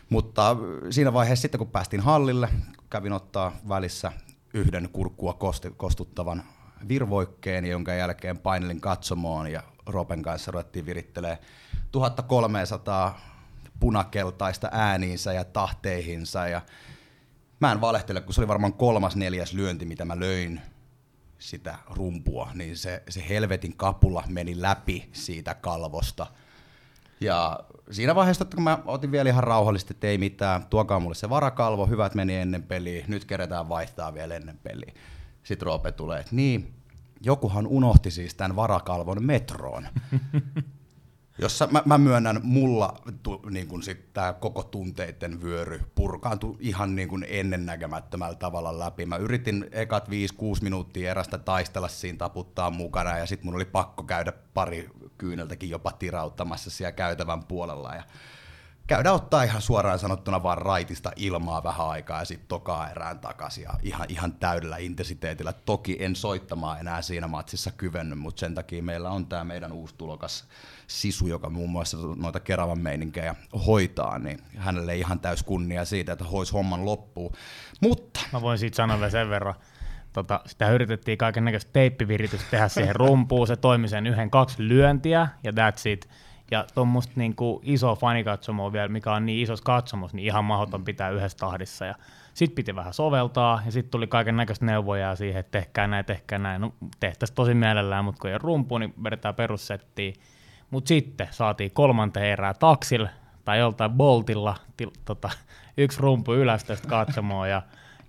Mutta 0.10 0.56
siinä 0.90 1.14
vaiheessa 1.14 1.42
sitten 1.42 1.60
kun 1.60 1.72
päästiin 1.72 2.02
hallille, 2.02 2.50
kävin 2.90 3.14
ottaa 3.14 3.52
välissä 3.70 4.12
yhden 4.54 4.90
kurkkua 4.94 5.38
kostuttavan 5.78 6.44
virvoikkeen, 6.88 7.66
jonka 7.66 7.94
jälkeen 7.94 8.38
painelin 8.38 8.82
katsomoon 8.82 9.52
ja 9.52 9.64
Ropen 9.86 10.22
kanssa 10.22 10.52
ruvettiin 10.52 10.86
virittelee 10.86 11.38
1300 11.92 13.31
punakeltaista 13.82 14.70
ääniinsä 14.72 15.34
ja 15.34 15.44
tahteihinsa. 15.44 16.48
Ja 16.48 16.62
mä 17.60 17.72
en 17.72 17.82
valehtele, 17.82 18.22
kun 18.22 18.34
se 18.34 18.42
oli 18.42 18.48
varmaan 18.48 18.74
kolmas 18.74 19.16
neljäs 19.16 19.54
lyönti, 19.54 19.86
mitä 19.86 20.06
mä 20.06 20.20
löin 20.20 20.62
sitä 21.40 21.76
rumpua, 21.90 22.52
niin 22.54 22.78
se, 22.78 23.04
se 23.10 23.24
helvetin 23.30 23.78
kapula 23.78 24.24
meni 24.28 24.62
läpi 24.62 25.10
siitä 25.12 25.54
kalvosta. 25.54 26.28
Ja 27.22 27.60
siinä 27.92 28.16
vaiheessa, 28.16 28.46
kun 28.46 28.64
mä 28.64 28.80
otin 28.86 29.12
vielä 29.12 29.30
ihan 29.30 29.44
rauhallisesti, 29.44 29.94
että 29.94 30.08
ei 30.08 30.18
mitään, 30.18 30.66
tuokaa 30.66 31.00
mulle 31.00 31.16
se 31.16 31.30
varakalvo, 31.30 31.86
hyvät 31.86 32.16
meni 32.16 32.36
ennen 32.36 32.64
peliä, 32.64 33.06
nyt 33.08 33.26
kerätään 33.26 33.70
vaihtaa 33.70 34.14
vielä 34.14 34.36
ennen 34.36 34.58
peliä. 34.58 34.94
Sitten 35.44 35.66
Roope 35.66 35.92
tulee, 35.92 36.20
että 36.20 36.36
niin, 36.36 36.74
jokuhan 37.22 37.68
unohti 37.68 38.12
siis 38.12 38.36
tämän 38.36 38.56
varakalvon 38.56 39.24
metroon. 39.24 39.88
Jossa 41.42 41.68
mä, 41.72 41.82
mä 41.86 41.98
myönnän, 41.98 42.40
mulla 42.44 42.94
tu, 43.24 43.42
niin 43.50 43.68
kun 43.68 43.84
sit 43.84 44.14
tää 44.14 44.34
koko 44.34 44.64
tunteiden 44.64 45.42
vyöry 45.42 45.82
purkaantui 45.96 46.58
ihan 46.60 46.96
niin 46.96 47.08
kun 47.08 47.26
ennennäkemättömällä 47.28 48.36
tavalla 48.36 48.80
läpi. 48.80 49.06
Mä 49.06 49.16
yritin 49.18 49.70
ekat 49.72 50.10
5-6 50.10 50.12
minuuttia 50.62 51.12
erästä 51.12 51.38
taistella 51.38 51.88
siinä 51.88 52.18
taputtaa 52.18 52.70
mukana 52.70 53.18
ja 53.18 53.26
sitten 53.26 53.46
mun 53.46 53.56
oli 53.56 53.66
pakko 53.66 54.04
käydä 54.04 54.34
pari 54.54 54.90
kyyneltäkin 55.18 55.70
jopa 55.70 55.92
tirauttamassa 55.92 56.70
siellä 56.70 56.92
käytävän 56.92 57.44
puolella. 57.44 57.96
Ja 57.96 58.04
käydä 58.88 59.12
ottaa 59.12 59.44
ihan 59.44 59.62
suoraan 59.62 60.00
sanottuna 60.00 60.44
vaan 60.44 60.58
raitista 60.58 61.12
ilmaa 61.16 61.64
vähän 61.64 61.88
aikaa 61.88 62.20
ja 62.20 62.26
sitten 62.26 62.48
tokaa 62.48 62.90
erään 62.90 63.20
takaisin 63.20 63.64
ja 63.64 63.74
ihan, 63.82 64.06
ihan 64.10 64.34
täydellä 64.34 64.78
intensiteetillä. 64.78 65.54
Toki 65.54 65.98
en 66.00 66.16
soittamaan 66.16 66.80
enää 66.80 67.02
siinä 67.02 67.28
matsissa 67.28 67.72
kyvennyt, 67.72 68.20
mutta 68.20 68.40
sen 68.40 68.56
takia 68.56 68.84
meillä 68.84 69.10
on 69.10 69.26
tämä 69.26 69.44
meidän 69.44 69.72
uusi 69.72 69.96
tulokas 69.98 70.48
Sisu, 70.92 71.28
joka 71.28 71.50
muun 71.50 71.70
muassa 71.70 71.98
noita 72.16 72.40
Keravan 72.40 72.80
meininkejä 72.80 73.36
hoitaa, 73.68 74.20
niin 74.20 74.40
hänelle 74.58 74.96
ihan 74.96 75.20
täys 75.20 75.44
kunnia 75.44 75.86
siitä, 75.86 76.14
että 76.14 76.26
hois 76.26 76.54
homman 76.54 76.86
loppuun. 76.86 77.34
Mutta... 77.82 78.20
Mä 78.34 78.42
voin 78.42 78.58
siitä 78.58 78.76
sanoa 78.76 78.98
vielä 78.98 79.10
sen 79.10 79.30
verran, 79.30 79.56
tota, 80.14 80.42
sitä 80.46 80.72
yritettiin 80.72 81.18
kaiken 81.18 81.46
näköistä 81.46 81.70
teippiviritystä 81.74 82.48
tehdä 82.52 82.68
siihen 82.68 82.96
rumpuun, 82.96 83.48
se 83.48 83.56
toimi 83.56 83.88
sen 83.88 84.08
yhden 84.08 84.30
kaksi 84.30 84.68
lyöntiä 84.68 85.28
ja 85.44 85.52
that's 85.52 85.90
it 85.90 86.10
ja 86.52 86.66
tuommoista 86.74 87.14
niin 87.16 87.36
iso 87.64 87.96
fanikatsomo 87.96 88.74
vielä, 88.74 88.88
mikä 88.88 89.14
on 89.14 89.26
niin 89.26 89.44
isos 89.44 89.62
katsomus, 89.62 90.14
niin 90.14 90.26
ihan 90.26 90.46
mahdoton 90.46 90.84
pitää 90.84 91.10
yhdessä 91.10 91.38
tahdissa. 91.38 91.86
Ja 91.86 91.96
sitten 92.34 92.56
piti 92.56 92.76
vähän 92.76 92.94
soveltaa, 92.94 93.62
ja 93.66 93.72
sitten 93.72 93.92
tuli 93.92 94.08
kaiken 94.08 94.38
näköistä 94.38 94.66
neuvoja 94.66 95.16
siihen, 95.16 95.40
että 95.40 95.60
tehkää 95.60 95.88
näin, 95.88 96.06
tehkää 96.06 96.40
näin. 96.40 96.62
No 96.62 96.74
tehtäisiin 97.00 97.36
tosi 97.36 97.54
mielellään, 97.54 98.06
mutta 98.06 98.22
kun 98.22 98.30
ei 98.30 98.38
rumpu, 98.38 98.78
niin 98.78 98.94
vedetään 99.04 99.36
perussettiin. 99.36 100.14
Mutta 100.72 100.88
sitten 100.88 101.28
saatiin 101.32 101.72
kolmanteen 101.72 102.26
erää 102.26 102.54
taksilla 102.54 103.10
tai 103.46 103.60
joltain 103.60 103.92
boltilla 103.92 104.56
til, 104.78 104.92
tota, 105.06 105.30
yksi 105.78 106.02
rumpu 106.02 106.34
ylös 106.34 106.64
tästä 106.64 106.88
katsomoa, 106.88 107.48
ja, 107.48 107.62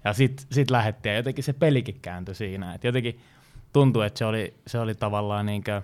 ja 0.05 0.13
sitten 0.13 0.47
sit 0.53 0.71
lähdettiin, 0.71 1.11
ja 1.11 1.17
jotenkin 1.17 1.45
se 1.45 1.53
pelikin 1.53 1.99
kääntyi 2.03 2.35
siinä. 2.35 2.75
Et 2.75 2.85
jotenkin 2.85 3.21
tuntui, 3.73 4.07
että 4.07 4.19
se 4.19 4.25
oli, 4.25 4.55
se 4.67 4.79
oli 4.79 4.95
tavallaan 4.95 5.47
niin 5.47 5.65
kuin, 5.65 5.83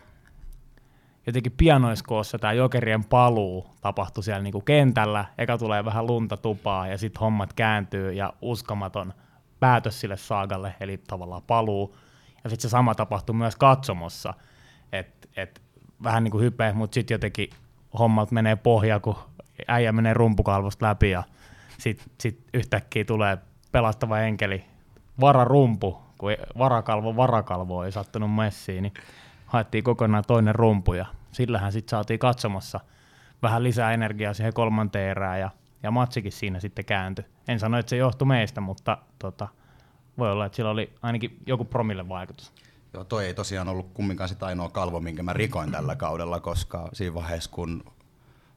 jotenkin 1.27 1.53
pianoiskoossa 1.57 2.39
tämä 2.39 2.53
jokerien 2.53 3.05
paluu 3.05 3.67
tapahtui 3.81 4.25
siellä 4.25 4.43
niinku 4.43 4.61
kentällä. 4.61 5.25
Eka 5.39 5.59
tulee 5.59 5.85
vähän 5.85 6.07
lunta 6.07 6.37
tupaa 6.37 6.87
ja 6.87 6.99
sitten 6.99 7.21
hommat 7.21 7.53
kääntyy 7.53 8.13
ja 8.13 8.33
uskomaton 8.43 9.15
päätös 9.61 10.01
sille 10.01 10.17
saagalle, 10.17 10.75
eli 10.81 10.99
tavallaan 10.99 11.43
paluu. 11.43 11.97
Ja 12.45 12.51
sitten 12.51 12.63
se 12.63 12.73
sama 12.73 12.95
tapahtui 12.95 13.35
myös 13.35 13.57
katsomossa, 13.57 14.35
että 14.93 15.29
et, 15.37 15.63
vähän 16.03 16.25
niin 16.25 16.33
kuin 16.33 16.45
hype, 16.45 16.73
mutta 16.73 16.95
sitten 16.95 17.15
jotenkin 17.15 17.51
hommat 17.99 18.31
menee 18.31 18.57
pohja, 18.57 19.01
kun 19.01 19.17
äijä 19.69 19.93
menee 19.93 20.15
rumpukalvosta 20.15 20.87
läpi 20.87 21.11
ja 21.11 21.23
sitten 21.79 22.07
sit 22.21 22.45
yhtäkkiä 22.55 23.05
tulee 23.05 23.39
pelastava 23.73 24.19
enkeli, 24.19 24.65
vararumpu, 25.21 25.99
kun 26.19 26.31
varakalvo 26.59 27.17
varakalvo 27.17 27.85
ei 27.85 27.93
sattunut 27.93 28.35
messiin, 28.35 28.83
niin 28.83 28.95
haettiin 29.47 29.85
kokonaan 29.85 30.25
toinen 30.27 30.55
rumpu 30.55 30.95
ja 30.95 31.07
sillähän 31.33 31.73
sitten 31.73 31.91
saatiin 31.91 32.19
katsomassa 32.19 32.81
vähän 33.43 33.63
lisää 33.63 33.93
energiaa 33.93 34.35
siihen 34.35 34.53
kolmanteen 34.53 35.11
erään 35.11 35.41
ja, 35.41 35.51
ja 35.83 35.91
matsikin 35.91 36.33
siinä 36.33 36.61
sitten 36.61 36.85
kääntyi. 36.85 37.25
En 37.49 37.61
sano, 37.61 37.79
että 37.79 37.91
se 37.91 37.97
johtui 37.97 38.27
meistä, 38.27 38.61
mutta 38.61 38.99
tota, 39.19 39.49
voi 40.19 40.33
olla, 40.33 40.47
että 40.47 40.57
sillä 40.57 40.71
oli 40.71 40.93
ainakin 41.03 41.39
joku 41.47 41.65
promille 41.65 42.09
vaikutus. 42.09 42.53
Joo, 42.93 43.05
toi 43.05 43.27
ei 43.27 43.35
tosiaan 43.35 43.69
ollut 43.69 43.93
kumminkaan 43.95 44.29
sitä 44.29 44.47
ainoa 44.47 44.69
kalvo, 44.69 45.01
minkä 45.01 45.23
mä 45.23 45.33
rikoin 45.33 45.71
tällä 45.73 45.97
kaudella, 45.97 46.41
koska 46.41 46.89
siinä 46.93 47.15
vaiheessa, 47.15 47.51
kun 47.51 47.85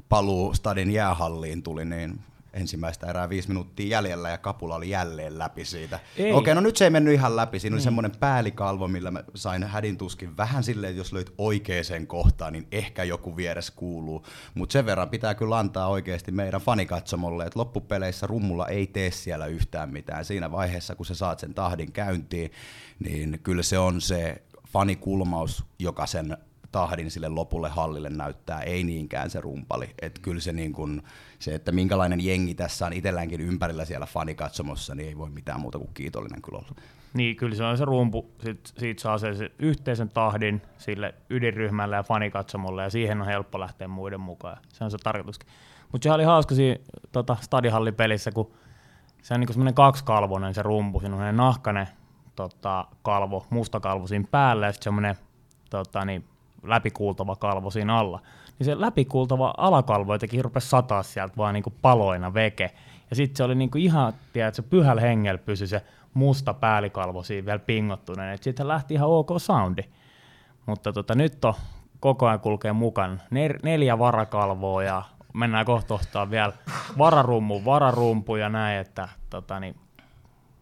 paluu 0.09 0.53
stadin 0.53 0.91
jäähalliin 0.91 1.63
tuli, 1.63 1.85
niin 1.85 2.19
ensimmäistä 2.53 3.07
erää 3.07 3.29
viisi 3.29 3.47
minuuttia 3.47 3.87
jäljellä 3.87 4.29
ja 4.29 4.37
kapula 4.37 4.75
oli 4.75 4.89
jälleen 4.89 5.39
läpi 5.39 5.65
siitä. 5.65 5.99
Ei. 6.17 6.31
Okei, 6.31 6.55
no 6.55 6.61
nyt 6.61 6.77
se 6.77 6.83
ei 6.83 6.89
mennyt 6.89 7.13
ihan 7.13 7.35
läpi. 7.35 7.59
Siinä 7.59 7.73
oli 7.73 7.81
mm. 7.81 7.83
semmoinen 7.83 8.11
päällikalvo, 8.19 8.87
millä 8.87 9.11
mä 9.11 9.23
sain 9.35 9.63
hädin 9.63 9.97
tuskin 9.97 10.37
vähän 10.37 10.63
silleen, 10.63 10.91
että 10.91 10.99
jos 10.99 11.13
löit 11.13 11.33
oikeaan 11.37 12.07
kohtaan, 12.07 12.53
niin 12.53 12.67
ehkä 12.71 13.03
joku 13.03 13.37
vieressä 13.37 13.73
kuuluu. 13.75 14.25
Mutta 14.53 14.73
sen 14.73 14.85
verran 14.85 15.09
pitää 15.09 15.35
kyllä 15.35 15.57
antaa 15.57 15.87
oikeasti 15.87 16.31
meidän 16.31 16.61
fanikatsomolle, 16.61 17.45
että 17.45 17.59
loppupeleissä 17.59 18.27
rummulla 18.27 18.67
ei 18.67 18.87
tee 18.87 19.11
siellä 19.11 19.45
yhtään 19.45 19.89
mitään. 19.89 20.25
Siinä 20.25 20.51
vaiheessa, 20.51 20.95
kun 20.95 21.05
sä 21.05 21.15
saat 21.15 21.39
sen 21.39 21.53
tahdin 21.53 21.91
käyntiin, 21.91 22.51
niin 22.99 23.39
kyllä 23.43 23.63
se 23.63 23.79
on 23.79 24.01
se 24.01 24.41
fanikulmaus, 24.67 25.63
joka 25.79 26.05
sen 26.05 26.37
tahdin 26.71 27.11
sille 27.11 27.29
lopulle 27.29 27.69
hallille 27.69 28.09
näyttää, 28.09 28.61
ei 28.61 28.83
niinkään 28.83 29.29
se 29.29 29.41
rumpali. 29.41 29.89
Et 30.01 30.19
kyllä 30.19 30.41
se, 30.41 30.53
niin 30.53 30.73
kun, 30.73 31.03
se, 31.39 31.55
että 31.55 31.71
minkälainen 31.71 32.25
jengi 32.25 32.55
tässä 32.55 32.85
on 32.85 32.93
itselläänkin 32.93 33.41
ympärillä 33.41 33.85
siellä 33.85 34.05
fanikatsomossa, 34.05 34.95
niin 34.95 35.09
ei 35.09 35.17
voi 35.17 35.29
mitään 35.29 35.59
muuta 35.59 35.77
kuin 35.77 35.93
kiitollinen 35.93 36.41
kyllä 36.41 36.57
olla. 36.57 36.69
Niin, 37.13 37.35
kyllä 37.35 37.55
se 37.55 37.63
on 37.63 37.77
se 37.77 37.85
rumpu, 37.85 38.31
sit, 38.43 38.73
siitä 38.77 39.01
saa 39.01 39.17
se, 39.17 39.35
se 39.35 39.51
yhteisen 39.59 40.09
tahdin 40.09 40.61
sille 40.77 41.15
ydinryhmälle 41.29 41.95
ja 41.95 42.03
fanikatsomolle, 42.03 42.83
ja 42.83 42.89
siihen 42.89 43.21
on 43.21 43.27
helppo 43.27 43.59
lähteä 43.59 43.87
muiden 43.87 44.19
mukaan. 44.19 44.57
Se 44.69 44.83
on 44.83 44.91
se 44.91 44.97
tarkoituskin. 45.03 45.49
Mutta 45.91 46.03
se 46.03 46.11
oli 46.11 46.23
hauska 46.23 46.55
siinä 46.55 46.79
tota, 47.11 47.37
stadihallipelissä, 47.41 48.31
kun 48.31 48.51
se 49.21 49.33
on 49.33 49.39
niinku 49.39 49.53
semmoinen 49.53 49.73
kaksikalvoinen 49.73 50.53
se 50.53 50.61
rumpu, 50.61 50.99
siinä 50.99 51.15
on 51.15 51.35
nahkainen 51.35 51.87
tota, 52.35 52.87
kalvo, 53.01 53.45
musta 53.49 53.79
kalvo 53.79 54.07
siinä 54.07 54.27
päällä 54.31 54.65
ja 54.65 54.71
sitten 54.71 54.83
semmoinen 54.83 55.15
tota, 55.69 56.05
niin, 56.05 56.25
läpikuultava 56.63 57.35
kalvo 57.35 57.71
siinä 57.71 57.97
alla. 57.97 58.21
Niin 58.59 58.65
se 58.65 58.81
läpikuultava 58.81 59.53
alakalvo 59.57 60.13
jotenkin 60.13 60.43
rupesi 60.43 60.69
sataa 60.69 61.03
sieltä 61.03 61.37
vaan 61.37 61.53
niinku 61.53 61.73
paloina 61.81 62.33
veke. 62.33 62.71
Ja 63.09 63.15
sitten 63.15 63.37
se 63.37 63.43
oli 63.43 63.55
niinku 63.55 63.77
ihan, 63.77 64.13
tiedät, 64.33 64.55
se 64.55 64.61
pyhällä 64.61 65.01
hengellä 65.01 65.37
pysyi 65.37 65.67
se 65.67 65.81
musta 66.13 66.53
päälikalvo 66.53 67.23
siinä 67.23 67.45
vielä 67.45 67.59
pingottuneen. 67.59 68.37
Sitten 68.41 68.67
lähti 68.67 68.93
ihan 68.93 69.09
ok 69.09 69.29
soundi. 69.37 69.83
Mutta 70.65 70.93
tota, 70.93 71.15
nyt 71.15 71.45
on 71.45 71.53
koko 71.99 72.27
ajan 72.27 72.39
kulkee 72.39 72.73
mukaan 72.73 73.21
Ner- 73.25 73.59
neljä 73.63 73.99
varakalvoa 73.99 74.83
ja 74.83 75.03
mennään 75.33 75.65
kohta 75.65 76.29
vielä 76.29 76.53
vararummu, 76.97 77.61
vararumpu 77.65 78.35
ja 78.35 78.49
näin, 78.49 78.79
että 78.79 79.09
tota, 79.29 79.59
niin, 79.59 79.75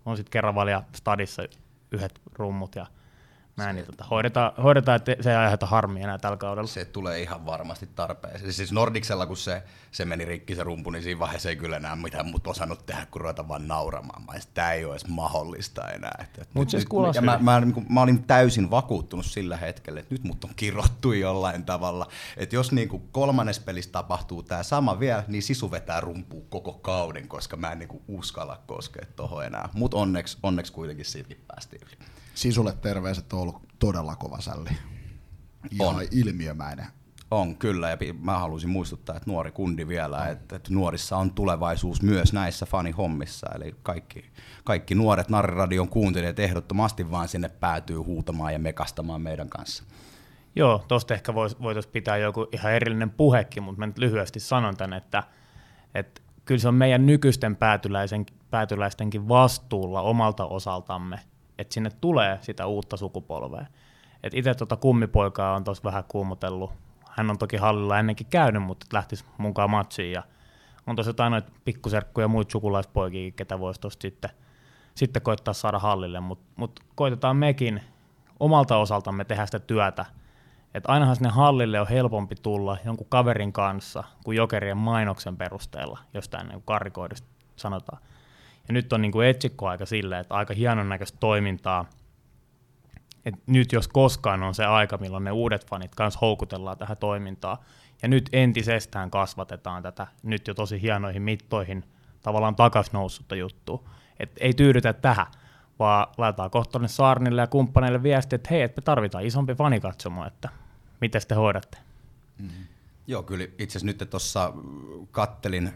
on 0.06 0.18
sitten 0.18 0.32
kerran 0.32 0.56
stadissa 0.96 1.44
yhdet 1.92 2.22
rummut 2.34 2.76
ja 2.76 2.86
näin, 3.60 3.76
niin 3.76 3.86
tota, 3.86 4.06
hoidetaan, 4.12 4.52
hoidetaan, 4.64 4.96
että 4.96 5.16
se 5.22 5.32
ei 5.32 5.36
aiheuta 5.36 5.66
harmia 5.66 6.04
enää 6.04 6.18
tällä 6.18 6.38
kaudella. 6.38 6.68
Se 6.68 6.86
tulee 6.86 7.22
ihan 7.22 7.46
varmasti 7.46 7.90
tarpeeseen. 7.96 8.54
Siis 8.54 8.72
Nordiksella, 8.72 9.26
kun 9.26 9.38
se, 9.38 9.64
se 9.92 10.06
meni 10.06 10.26
rikki 10.26 10.56
se 10.56 10.64
rumpu, 10.64 10.90
niin 10.90 11.04
siinä 11.04 11.20
vaiheessa 11.20 11.50
ei 11.50 11.56
kyllä 11.56 11.78
enää 11.78 11.96
mitään 11.96 12.26
muuta 12.26 12.50
osannut 12.50 12.86
tehdä, 12.86 13.08
kun 13.12 13.22
ruveta 13.22 13.48
vaan 13.48 13.68
nauramaan. 13.68 14.22
Mä 14.22 14.34
tämä 14.54 14.72
ei 14.74 14.86
ole 14.86 14.94
edes 14.94 15.08
mahdollista 15.08 15.90
enää. 15.90 16.16
Että, 16.22 16.46
Mut 16.54 16.74
nyt, 16.74 16.82
se 16.82 16.88
kuulostaa 16.90 17.24
mä, 17.24 17.38
mä, 17.42 17.62
mä, 17.62 17.74
mä, 17.90 18.02
olin 18.02 18.24
täysin 18.24 18.72
vakuuttunut 18.72 19.26
sillä 19.26 19.58
hetkellä, 19.58 20.00
että 20.00 20.14
nyt 20.16 20.24
mut 20.24 20.44
on 20.44 20.52
kirottu 20.56 21.12
jollain 21.12 21.66
tavalla. 21.66 22.08
Että 22.38 22.56
jos 22.56 22.72
niin 22.72 22.90
kuin 22.90 23.10
kolmannes 23.12 23.60
pelissä 23.60 23.92
tapahtuu 23.92 24.44
tämä 24.44 24.64
sama 24.64 25.00
vielä, 25.00 25.24
niin 25.28 25.44
Sisu 25.44 25.72
vetää 25.72 26.02
rumpuun 26.02 26.46
koko 26.50 26.74
kauden, 26.74 27.28
koska 27.28 27.58
mä 27.58 27.72
en 27.72 27.80
niin 27.80 27.90
kuin 27.90 28.04
uskalla 28.08 28.60
koskea 28.68 29.06
tuohon 29.16 29.46
enää. 29.46 29.70
Mutta 29.74 29.98
onneksi, 29.98 30.38
onneksi 30.44 30.74
kuitenkin 30.74 31.06
siitäkin 31.06 31.44
päästiin 31.48 31.82
yli. 31.88 31.98
Sisulle 32.40 32.74
terveiset 32.82 33.34
on 33.34 33.40
ollut 33.40 33.62
todella 33.80 34.16
kova 34.16 34.42
sälli. 34.42 34.70
Ihan 35.72 35.96
On. 35.96 36.02
ilmiömäinen. 36.12 36.86
On 37.32 37.58
kyllä, 37.58 37.90
ja 37.90 37.98
mä 38.22 38.40
haluaisin 38.40 38.70
muistuttaa, 38.70 39.16
että 39.16 39.32
nuori 39.32 39.52
kundi 39.52 39.88
vielä, 39.88 40.28
että, 40.28 40.56
että 40.56 40.74
nuorissa 40.74 41.18
on 41.18 41.32
tulevaisuus 41.32 42.02
myös 42.02 42.34
näissä 42.34 42.66
fanihommissa, 42.66 43.48
eli 43.56 43.76
kaikki, 43.84 44.26
kaikki 44.64 44.96
nuoret 44.96 45.30
Narriradion 45.30 45.90
kuuntelijat 45.90 46.40
ehdottomasti 46.40 47.12
vaan 47.12 47.28
sinne 47.28 47.50
päätyy 47.50 47.98
huutamaan 47.98 48.54
ja 48.54 48.60
mekastamaan 48.60 49.22
meidän 49.22 49.50
kanssa. 49.50 49.84
Joo, 50.56 50.86
tosta 50.88 51.14
ehkä 51.14 51.34
voitaisiin 51.34 51.94
pitää 51.94 52.18
joku 52.18 52.48
ihan 52.52 52.72
erillinen 52.72 53.10
puhekin, 53.10 53.64
mutta 53.64 53.80
mä 53.80 53.88
nyt 53.88 53.98
lyhyesti 53.98 54.40
sanon 54.40 54.78
tän, 54.78 54.94
että, 54.94 55.24
että 55.96 56.22
kyllä 56.46 56.62
se 56.62 56.68
on 56.68 56.76
meidän 56.76 57.06
nykyisten 57.06 57.56
päätyläisen, 57.56 58.26
päätyläistenkin 58.50 59.28
vastuulla 59.28 60.02
omalta 60.02 60.46
osaltamme, 60.46 61.20
että 61.60 61.74
sinne 61.74 61.90
tulee 62.02 62.38
sitä 62.42 62.66
uutta 62.66 62.98
sukupolvea. 62.98 63.66
Et 64.24 64.34
itse 64.34 64.56
tuota 64.56 64.76
kummipoikaa 64.76 65.56
on 65.56 65.64
tuossa 65.64 65.84
vähän 65.84 66.04
kuumotellut. 66.08 66.72
Hän 67.12 67.30
on 67.30 67.38
toki 67.38 67.58
hallilla 67.58 68.00
ennenkin 68.00 68.28
käynyt, 68.30 68.64
mutta 68.64 68.86
lähtisi 68.94 69.26
mukaan 69.38 69.70
matsiin. 69.70 70.12
Ja 70.12 70.24
on 70.88 70.96
tuossa 70.96 71.10
jotain 71.10 71.32
noita 71.32 71.52
pikkuserkkuja 71.66 72.24
ja 72.24 72.28
muita 72.28 72.52
sukulaispoikia, 72.52 73.32
ketä 73.32 73.60
voisi 73.60 73.82
tuosta 73.82 74.02
sitten, 74.02 74.30
sitten 74.96 75.22
koittaa 75.22 75.54
saada 75.54 75.80
hallille. 75.80 76.20
Mutta 76.20 76.46
mut 76.56 76.80
koitetaan 76.96 77.38
mekin 77.38 77.82
omalta 78.40 78.78
osaltamme 78.78 79.26
tehdä 79.26 79.46
sitä 79.46 79.60
työtä. 79.60 80.06
Et 80.74 80.84
ainahan 80.88 81.16
sinne 81.16 81.30
hallille 81.30 81.82
on 81.82 81.88
helpompi 81.88 82.36
tulla 82.36 82.78
jonkun 82.86 83.08
kaverin 83.10 83.54
kanssa 83.54 84.04
kuin 84.24 84.38
jokerien 84.38 84.78
mainoksen 84.78 85.38
perusteella, 85.38 86.00
jos 86.14 86.30
tämä 86.30 86.44
niin 86.44 86.64
karikoidusti 86.66 87.28
sanotaan. 87.56 88.02
Ja 88.70 88.74
nyt 88.74 88.94
on 88.94 89.02
niin 89.02 89.12
kuin 89.12 89.28
etsikkoaika 89.28 89.86
silleen, 89.86 90.22
että 90.22 90.36
aika 90.36 90.54
hienon 90.54 90.90
näköistä 90.90 91.18
toimintaa. 91.20 91.90
Et 93.26 93.36
nyt 93.48 93.72
jos 93.72 93.88
koskaan 93.88 94.44
on 94.44 94.56
se 94.56 94.66
aika, 94.66 94.98
milloin 94.98 95.24
ne 95.24 95.32
uudet 95.32 95.66
fanit 95.70 95.96
kanssa 95.96 96.20
houkutellaan 96.20 96.78
tähän 96.78 96.98
toimintaan. 96.98 97.58
Ja 98.02 98.08
nyt 98.08 98.30
entisestään 98.34 99.12
kasvatetaan 99.12 99.84
tätä 99.84 100.08
nyt 100.24 100.48
jo 100.48 100.54
tosi 100.54 100.82
hienoihin 100.82 101.22
mittoihin 101.22 101.84
tavallaan 102.22 102.56
takas 102.56 102.94
noussutta. 102.94 103.36
Et 104.20 104.32
ei 104.40 104.54
tyydytä 104.54 104.94
tähän, 104.94 105.28
vaan 105.80 106.08
laitetaan 106.18 106.52
kohta 106.52 106.88
Saarnille 106.88 107.42
ja 107.42 107.48
kumppaneille 107.48 108.04
viesti, 108.04 108.36
että 108.36 108.50
hei, 108.52 108.62
että 108.62 108.82
me 108.82 108.84
tarvitaan 108.84 109.26
isompi 109.26 109.56
fanikatsomo, 109.56 110.26
että 110.26 110.50
miten 111.02 111.22
te 111.28 111.36
hoidatte. 111.36 111.78
Joo, 113.08 113.24
kyllä 113.24 113.44
itse 113.44 113.78
asiassa 113.78 113.86
nyt 113.86 114.10
tuossa 114.10 114.54
kattelin 115.12 115.74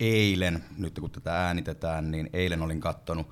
eilen, 0.00 0.64
nyt 0.78 0.98
kun 1.00 1.10
tätä 1.10 1.46
äänitetään, 1.46 2.10
niin 2.10 2.30
eilen 2.32 2.62
olin 2.62 2.80
kattonut 2.80 3.26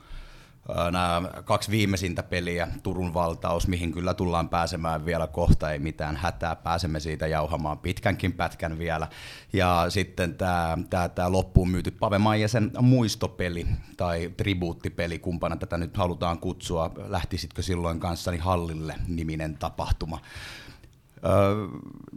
nämä 0.68 1.22
kaksi 1.44 1.70
viimeisintä 1.70 2.22
peliä, 2.22 2.68
Turun 2.82 3.14
valtaus, 3.14 3.68
mihin 3.68 3.92
kyllä 3.92 4.14
tullaan 4.14 4.48
pääsemään 4.48 5.06
vielä 5.06 5.26
kohta, 5.26 5.70
ei 5.70 5.78
mitään 5.78 6.16
hätää, 6.16 6.56
pääsemme 6.56 7.00
siitä 7.00 7.26
jauhamaan 7.26 7.78
pitkänkin 7.78 8.32
pätkän 8.32 8.78
vielä. 8.78 9.08
Ja 9.52 9.86
sitten 9.88 10.34
tämä, 10.34 10.78
tämä, 10.90 11.08
tämä 11.08 11.32
loppuun 11.32 11.70
myyty 11.70 11.90
Pave 11.90 12.18
Maijasen 12.18 12.70
muistopeli 12.80 13.66
tai 13.96 14.30
tribuuttipeli, 14.36 15.18
kumpana 15.18 15.56
tätä 15.56 15.78
nyt 15.78 15.96
halutaan 15.96 16.38
kutsua, 16.38 16.90
lähtisitkö 17.06 17.62
silloin 17.62 18.00
kanssani 18.00 18.38
Hallille 18.38 18.94
niminen 19.08 19.56
tapahtuma. 19.58 20.20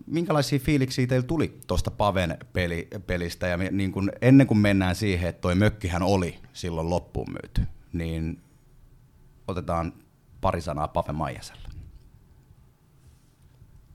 Minkälaisia 0.07 0.59
fiiliksiä 0.59 1.07
teillä 1.07 1.27
tuli 1.27 1.59
tuosta 1.67 1.91
Paven 1.91 2.37
peli, 2.53 2.87
pelistä? 3.07 3.47
Ja 3.47 3.57
niin 3.57 3.91
kun, 3.91 4.11
ennen 4.21 4.47
kuin 4.47 4.57
mennään 4.57 4.95
siihen, 4.95 5.29
että 5.29 5.41
toi 5.41 5.55
mökkihän 5.55 6.03
oli 6.03 6.39
silloin 6.53 6.89
loppuun 6.89 7.27
myyty, 7.31 7.61
niin 7.93 8.41
otetaan 9.47 9.93
pari 10.41 10.61
sanaa 10.61 10.87
Pave 10.87 11.11
Maijaselle. 11.11 11.69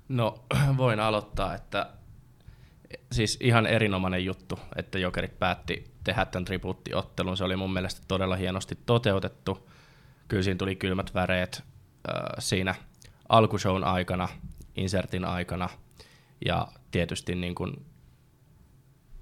No, 0.09 0.45
voin 0.77 1.01
aloittaa, 1.01 1.55
että 1.55 1.91
siis 3.13 3.39
ihan 3.41 3.67
erinomainen 3.67 4.25
juttu, 4.25 4.59
että 4.77 4.99
Jokerit 4.99 5.39
päätti 5.39 5.91
tehdä 6.05 6.25
tämän 6.25 6.45
tribuuttiottelun. 6.45 7.37
Se 7.37 7.45
oli 7.45 7.57
mun 7.57 7.73
mielestä 7.73 8.01
todella 8.09 8.37
hienosti 8.37 8.79
toteutettu. 8.87 9.71
Kyllä 10.29 10.43
siinä 10.43 10.59
tuli 10.59 10.77
kylmät 10.77 11.15
väreet 11.15 11.65
siinä 12.39 12.75
alkushown 13.29 13.85
aikana, 13.85 14.29
insertin 14.77 15.25
aikana. 15.25 15.69
Ja 16.47 16.69
tietysti 16.91 17.35
niin 17.35 17.55
kuin 17.55 17.87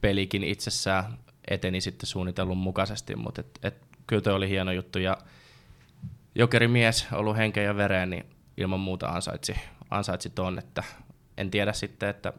pelikin 0.01 0.45
itsessään 0.45 1.19
eteni 1.49 1.81
sitten 1.81 2.07
suunnitellun 2.07 2.57
mukaisesti, 2.57 3.17
mutta 3.17 3.41
et, 3.41 3.59
et, 3.63 3.87
kyllä 4.07 4.23
toi 4.23 4.33
oli 4.33 4.49
hieno 4.49 4.73
juttu. 4.73 4.99
Ja 4.99 5.17
jokerimies 6.35 7.07
ollut 7.13 7.37
henkeä 7.37 7.63
ja 7.63 7.77
vereen, 7.77 8.11
niin 8.11 8.25
ilman 8.57 8.81
muuta 8.81 9.07
ansaitsi, 9.07 9.57
ansaitsi 9.91 10.31
ton, 10.31 10.59
että 10.59 10.83
en 11.37 11.51
tiedä 11.51 11.73
sitten, 11.73 12.09
että 12.09 12.33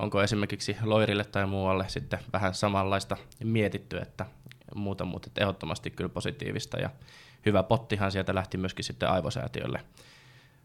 onko 0.00 0.22
esimerkiksi 0.22 0.76
Loirille 0.82 1.24
tai 1.24 1.46
muualle 1.46 1.84
sitten 1.88 2.18
vähän 2.32 2.54
samanlaista 2.54 3.16
mietitty, 3.44 3.98
että 3.98 4.26
muuta, 4.74 5.04
mutta 5.04 5.30
ehdottomasti 5.40 5.90
kyllä 5.90 6.08
positiivista. 6.08 6.80
Ja 6.80 6.90
hyvä 7.46 7.62
pottihan 7.62 8.12
sieltä 8.12 8.34
lähti 8.34 8.56
myöskin 8.56 8.84
sitten 8.84 9.10
aivosäätiölle 9.10 9.80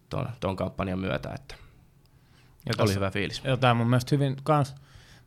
ton, 0.09 0.29
ton 0.39 0.55
kampanjan 0.55 0.99
myötä, 0.99 1.33
että 1.35 1.55
Ja 2.65 2.73
oli 2.83 2.93
hyvä 2.93 3.11
fiilis. 3.11 3.41
Ja 3.43 3.57
tämä 3.57 3.73
mun 3.73 3.89
mielestä 3.89 4.15
hyvin 4.15 4.35
kans 4.43 4.75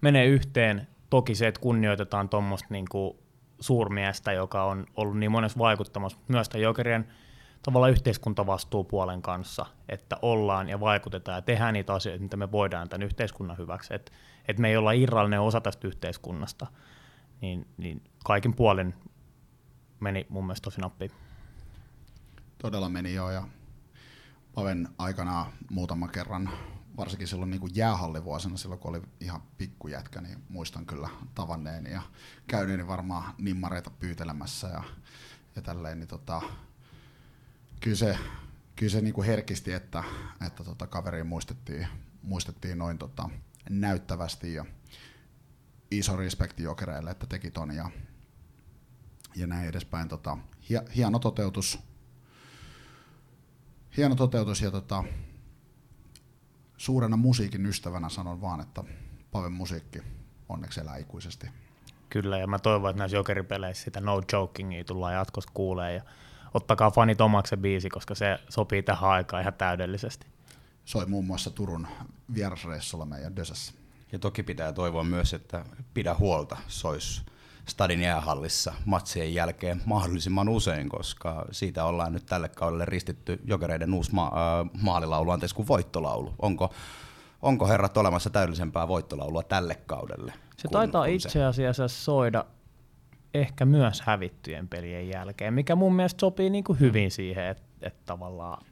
menee 0.01 0.27
yhteen. 0.27 0.89
Toki 1.11 1.35
se, 1.35 1.47
että 1.47 1.61
kunnioitetaan 1.61 2.29
tuommoista 2.29 2.67
niinku 2.71 3.23
suurmiestä, 3.61 4.33
joka 4.33 4.65
on 4.65 4.87
ollut 4.97 5.19
niin 5.19 5.31
monessa 5.31 5.59
vaikuttamassa, 5.59 6.19
mutta 6.19 6.33
myös 6.33 6.49
tämän 6.49 6.63
jokerien 6.63 7.09
tavallaan 7.63 7.93
yhteiskuntavastuupuolen 7.93 9.23
kanssa, 9.23 9.67
että 9.89 10.17
ollaan 10.23 10.69
ja 10.69 10.81
vaikutetaan 10.81 11.39
ja 11.39 11.43
tehdään 11.43 11.75
niitä 11.75 11.95
asioita, 11.95 12.23
mitä 12.23 12.37
me 12.37 12.53
voidaan 12.53 12.89
tämän 12.89 13.03
yhteiskunnan 13.03 13.59
hyväksi. 13.59 13.95
Että 13.95 14.13
et 14.49 14.59
me 14.59 14.69
ei 14.69 14.77
olla 14.77 14.93
irrallinen 14.93 15.41
osa 15.41 15.61
tästä 15.61 15.89
yhteiskunnasta. 15.89 16.67
Niin, 17.41 17.67
niin 17.77 18.03
kaikin 18.25 18.55
puolin 18.55 18.95
meni 20.01 20.27
mun 20.29 20.47
mielestä 20.47 20.65
tosi 20.65 20.81
nappiin. 20.81 21.11
Todella 22.59 22.89
meni 22.89 23.15
jo 23.15 23.31
ja 23.31 23.43
Paven 24.55 24.89
aikana 24.99 25.53
muutaman 25.71 26.11
kerran, 26.11 26.51
varsinkin 26.97 27.29
silloin 27.29 27.51
niin 27.51 27.61
kuin 27.61 27.73
jäähallivuosina, 27.75 28.57
silloin 28.57 28.81
kun 28.81 28.91
oli 28.91 29.03
ihan 29.21 29.43
pikkujätkä, 29.59 30.21
niin 30.21 30.43
muistan 30.49 30.87
kyllä 30.87 31.09
tavanneeni 31.35 31.91
ja 31.91 32.03
käyneeni 32.47 32.87
varmaan 32.87 33.35
nimmareita 33.39 33.91
pyytelemässä 33.91 34.69
ja, 34.69 34.83
ja 35.57 35.63
tälleen, 35.63 35.99
niin 35.99 36.09
tota, 36.09 36.43
kyllä 37.81 37.97
se, 37.97 38.19
kyllä 38.77 38.93
se 38.93 39.01
niinku 39.01 39.23
herkisti, 39.23 39.73
että, 39.73 40.05
että 40.47 40.65
tota 40.65 40.87
kaveri 40.87 41.25
muistettiin, 41.25 41.89
muistettiin 42.23 42.79
noin 42.79 42.99
tota 42.99 43.31
näyttävästi 43.71 44.55
ja 44.55 44.65
iso 45.91 46.17
respekti 46.17 46.63
jokereille, 46.63 47.11
että 47.11 47.27
teki 47.27 47.51
ton 47.51 47.75
ja, 47.75 47.91
ja 49.37 49.47
näin 49.47 49.69
edespäin. 49.69 50.09
Tota, 50.09 50.39
hieno 50.97 51.19
toteutus, 51.19 51.79
hieno 53.97 54.15
toteutus 54.15 54.63
ja 54.63 54.71
tota, 54.71 55.05
suurena 56.77 57.17
musiikin 57.17 57.67
ystävänä 57.67 58.09
sanon 58.09 58.41
vaan, 58.41 58.61
että 58.61 58.85
Paven 59.31 59.53
musiikki 59.53 59.99
onneksi 60.49 60.81
elää 60.81 60.97
ikuisesti. 60.97 61.47
Kyllä, 62.11 62.39
ja 62.39 62.47
mä 62.47 62.59
toivon, 62.59 62.91
että 62.91 62.99
näissä 62.99 63.17
jokeripeleissä 63.17 63.85
sitä 63.85 64.01
no 64.01 64.23
jokingia 64.33 64.85
tullaan 64.85 65.15
jatkossa 65.15 65.51
kuulee, 65.55 65.95
ja 65.95 66.03
ottakaa 66.55 66.91
fanit 66.91 67.21
omaksi 67.21 67.57
biisi, 67.57 67.89
koska 67.89 68.15
se 68.15 68.39
sopii 68.49 68.83
tähän 68.83 69.11
aikaan 69.11 69.41
ihan 69.41 69.55
täydellisesti. 69.55 70.27
Soi 70.85 71.07
muun 71.07 71.25
muassa 71.25 71.51
Turun 71.51 71.87
vierasreissulla 72.35 73.05
meidän 73.05 73.37
Dösässä. 73.37 73.73
Ja 74.13 74.19
toki 74.19 74.43
pitää 74.43 74.73
toivoa 74.73 75.05
myös, 75.05 75.35
että 75.35 75.65
pidä 75.95 76.15
huolta, 76.15 76.57
sois 76.69 77.23
Stadin 77.69 78.01
jäähallissa 78.01 78.75
matsien 78.85 79.35
jälkeen 79.35 79.83
mahdollisimman 79.85 80.49
usein, 80.49 80.89
koska 80.89 81.45
siitä 81.51 81.85
ollaan 81.85 82.13
nyt 82.13 82.27
tälle 82.27 82.49
kaudelle 82.49 82.85
ristitty 82.85 83.41
jokereiden 83.45 83.95
uusi 83.95 84.15
ma- 84.15 84.33
äh, 84.61 84.71
maalilaulu, 84.83 85.31
anteeksi 85.31 85.57
kuin 85.57 85.69
voittolaulu. 85.69 86.35
Onko, 86.39 86.75
onko 87.43 87.69
herrat 87.69 87.97
olemassa 87.97 88.31
täydellisempää 88.31 88.89
voittolaulua 88.89 89.43
tälle 89.43 89.75
kaudelle? 89.87 90.33
Se 90.57 90.69
kun, 90.69 90.73
taitaa 90.73 91.05
kun 91.05 91.15
itse 91.15 91.45
asiassa 91.45 91.89
soida 91.89 92.45
ehkä 93.35 93.65
myös 93.65 94.01
hävittyjen 94.01 94.69
pelien 94.69 95.09
jälkeen, 95.09 95.55
mikä 95.55 95.77
mun 95.77 95.95
mielestä 95.95 96.21
sopii 96.21 96.51
niin 96.51 96.65
kuin 96.65 96.81
hyvin 96.81 97.11
siihen, 97.11 97.45
että, 97.45 97.63
että 97.83 98.03
tavallaan 98.07 98.65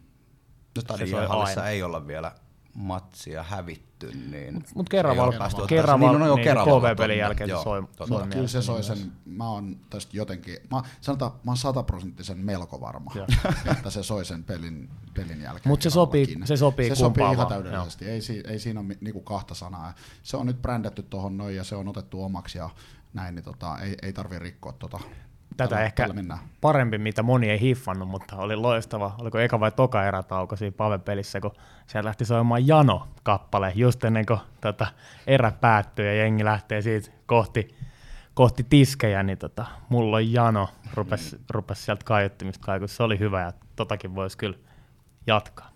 no, 0.76 0.82
Stadin 0.82 1.10
jäähallissa 1.10 1.68
ei 1.68 1.82
olla 1.82 2.06
vielä 2.06 2.32
matsia 2.74 3.42
hävitty, 3.42 4.12
niin... 4.30 4.54
Mutta 4.54 4.70
mut 4.74 4.88
Keravalla, 4.88 5.32
Keravalla, 5.32 5.66
Keravalla, 5.66 6.18
niin, 6.18 6.20
no, 6.20 6.26
no, 6.26 6.36
niin 6.36 6.94
KV-pelin 6.94 7.18
jälkeen 7.18 7.50
joo, 7.50 7.58
se 7.58 7.64
soi, 7.64 8.08
soi 8.08 8.26
Kyllä 8.28 8.48
se 8.48 8.62
soi 8.62 8.82
sen, 8.82 9.12
mä 9.24 9.50
oon 9.50 9.76
tästä 9.90 10.16
jotenkin, 10.16 10.56
mä, 10.70 10.82
sanotaan, 11.00 11.32
mä 11.32 11.50
oon 11.50 11.56
sataprosenttisen 11.56 12.38
melko 12.38 12.80
varma, 12.80 13.12
että 13.70 13.90
se 13.90 14.02
soi 14.02 14.24
sen 14.24 14.44
pelin, 14.44 14.90
pelin 15.14 15.40
jälkeen. 15.42 15.70
Mutta 15.70 15.82
se 15.82 15.90
sopii, 15.90 16.38
se 16.44 16.56
sopii 16.56 16.88
Se 16.88 16.94
sopii 16.94 17.24
ihan 17.32 17.46
täydellisesti, 17.46 18.04
ei, 18.04 18.20
ei 18.46 18.58
siinä 18.58 18.80
ole 18.80 18.96
niinku 19.00 19.20
kahta 19.20 19.54
sanaa. 19.54 19.94
Se 20.22 20.36
on 20.36 20.46
nyt 20.46 20.62
brändätty 20.62 21.02
tuohon 21.02 21.36
noin 21.36 21.56
ja 21.56 21.64
se 21.64 21.74
on 21.76 21.88
otettu 21.88 22.24
omaksi 22.24 22.58
ja 22.58 22.70
näin, 23.14 23.34
niin 23.34 23.44
tota, 23.44 23.78
ei, 23.78 23.96
ei 24.02 24.12
tarvi 24.12 24.38
rikkoa 24.38 24.72
tota 24.72 25.00
tätä 25.64 25.70
tällä, 25.74 25.84
ehkä 25.84 26.08
tällä 26.08 26.38
parempi, 26.60 26.98
mitä 26.98 27.22
moni 27.22 27.50
ei 27.50 27.60
hiffannut, 27.60 28.08
mutta 28.08 28.36
oli 28.36 28.56
loistava. 28.56 29.14
Oliko 29.18 29.38
eka 29.38 29.60
vai 29.60 29.72
toka 29.72 30.04
erätauko 30.04 30.56
siinä 30.56 30.76
Pave-pelissä, 30.76 31.40
kun 31.40 31.52
siellä 31.86 32.08
lähti 32.08 32.24
soimaan 32.24 32.66
Jano-kappale 32.66 33.72
just 33.74 34.04
ennen 34.04 34.26
kuin 34.26 34.40
tota, 34.60 34.86
erä 35.26 35.52
päättyy 35.52 36.06
ja 36.06 36.14
jengi 36.14 36.44
lähtee 36.44 36.82
siitä 36.82 37.10
kohti, 37.26 37.74
kohti 38.34 38.66
tiskejä, 38.70 39.22
niin 39.22 39.38
tota, 39.38 39.66
mulla 39.88 40.16
on 40.16 40.32
Jano, 40.32 40.68
rupesi 40.94 41.36
mm. 41.36 41.44
rupes 41.50 41.84
sieltä 41.84 42.04
kaiuttimista 42.04 42.66
kaikussa. 42.66 42.96
Se 42.96 43.02
oli 43.02 43.18
hyvä 43.18 43.40
ja 43.40 43.52
totakin 43.76 44.14
voisi 44.14 44.38
kyllä 44.38 44.58
jatkaa. 45.26 45.70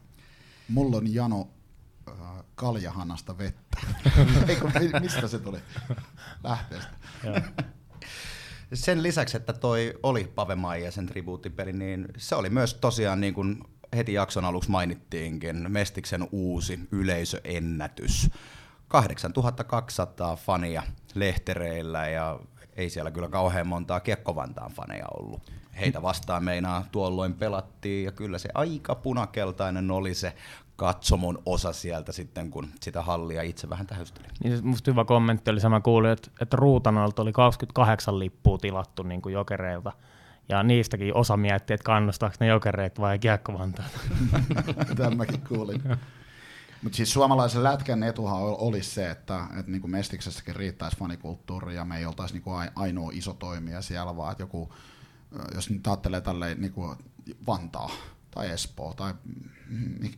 Mulla 0.69 0.97
on 0.97 1.15
Jano 1.15 1.49
äh, 2.09 2.15
kaljahanasta 2.55 3.39
vettä. 3.39 3.79
Eikö, 4.49 5.01
mistä 5.01 5.29
se 5.29 5.39
tuli? 5.39 5.59
Lähteestä 6.45 6.91
sen 8.75 9.03
lisäksi, 9.03 9.37
että 9.37 9.53
toi 9.53 9.95
oli 10.03 10.33
Pave 10.35 10.79
ja 10.85 10.91
sen 10.91 11.07
tribuuttipeli, 11.07 11.73
niin 11.73 12.09
se 12.17 12.35
oli 12.35 12.51
myös 12.51 12.75
tosiaan 12.75 13.21
niin 13.21 13.35
kuin 13.35 13.65
heti 13.97 14.13
jakson 14.13 14.45
aluksi 14.45 14.71
mainittiinkin, 14.71 15.73
Mestiksen 15.73 16.29
uusi 16.33 16.81
yleisöennätys. 16.93 18.31
8200 18.89 20.37
fania 20.37 20.83
lehtereillä 21.15 22.09
ja 22.09 22.41
ei 22.77 22.91
siellä 22.91 23.11
kyllä 23.11 23.29
kauhean 23.29 23.67
montaa 23.67 24.01
Kiekkovantaan 24.01 24.73
faneja 24.73 25.07
ollut. 25.15 25.53
Heitä 25.81 26.03
vastaan 26.03 26.45
meinaa 26.45 26.85
tuolloin 26.93 27.35
pelattiin 27.35 28.05
ja 28.05 28.13
kyllä 28.13 28.39
se 28.39 28.49
aika 28.55 28.95
punakeltainen 28.95 29.91
oli 29.91 30.15
se 30.15 30.35
katsomon 30.77 31.39
osa 31.47 31.73
sieltä 31.73 32.13
sitten, 32.13 32.51
kun 32.51 32.69
sitä 32.81 33.03
hallia 33.03 33.43
itse 33.43 33.71
vähän 33.71 33.87
tähysteli. 33.87 34.27
Niin 34.45 34.67
musta 34.67 34.91
hyvä 34.91 35.05
kommentti 35.05 35.51
oli 35.51 35.61
sama 35.61 35.81
kuuli, 35.81 36.11
että, 36.11 36.31
että 36.41 36.57
Ruutanolta 36.57 37.23
oli 37.23 37.33
28 37.33 38.19
lippua 38.19 38.59
tilattu 38.59 39.03
niin 39.03 39.23
kuin 39.23 39.33
jokereilta. 39.33 39.93
Ja 40.49 40.63
niistäkin 40.63 41.15
osa 41.15 41.37
mietti, 41.37 41.73
että 41.73 41.85
kannustaako 41.85 42.37
ne 42.41 42.47
jokereet 42.47 43.01
vai 43.01 43.19
kiekkovantaat. 43.19 43.91
Tämäkin 44.97 45.41
kuulin. 45.49 45.83
Mutta 46.83 46.97
siis 46.97 47.13
suomalaisen 47.13 47.63
lätkän 47.63 48.03
etuhan 48.03 48.43
olisi 48.43 48.91
se, 48.91 49.11
että, 49.11 49.47
että 49.59 49.73
niin 49.73 49.81
kuin 49.81 49.91
Mestiksessäkin 49.91 50.57
riittäisi 50.57 50.97
fanikulttuuri 50.97 51.75
ja 51.75 51.85
me 51.85 51.99
ei 51.99 52.07
oltaisi 52.07 52.35
niin 52.35 52.43
kuin 52.43 52.71
ainoa 52.75 53.11
iso 53.15 53.35
toimija 53.35 53.83
siellä, 53.83 54.17
vaan 54.17 54.33
että 54.33 54.43
joku, 54.43 54.73
jos 55.55 55.71
nyt 55.71 55.87
ajattelee 55.87 56.21
tälleen 56.21 56.61
niin 56.61 56.73
kuin 56.73 56.97
Vantaa, 57.47 57.91
tai 58.35 58.51
Espoo 58.51 58.95
tai 58.95 59.15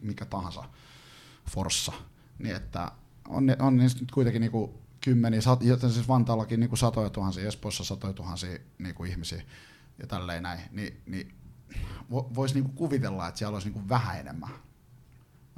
mikä 0.03 0.25
tahansa 0.25 0.65
Forssa, 1.51 1.93
niin 2.39 2.57
että 2.57 2.93
on, 3.29 3.47
on 3.59 3.77
nyt 3.77 4.11
kuitenkin 4.15 4.41
niinku 4.41 4.83
kymmeniä, 5.01 5.41
joten 5.61 5.91
siis 5.91 6.09
Vantaallakin 6.09 6.61
niinku 6.61 6.77
satoja 6.77 7.11
tuhansia, 7.11 7.49
Espoossa 7.49 7.85
satoja 7.85 8.13
tuhansia 8.13 8.59
niinku 8.79 9.05
ihmisiä 9.05 9.43
ja 9.99 10.07
tälleen 10.07 10.43
näin, 10.43 10.61
niin, 10.71 11.03
niin 11.07 11.35
voisi 12.11 12.55
niinku 12.55 12.73
kuvitella, 12.73 13.29
että 13.29 13.39
siellä 13.39 13.55
olisi 13.55 13.69
niinku 13.69 13.89
vähän 13.89 14.21
enemmän. 14.21 14.51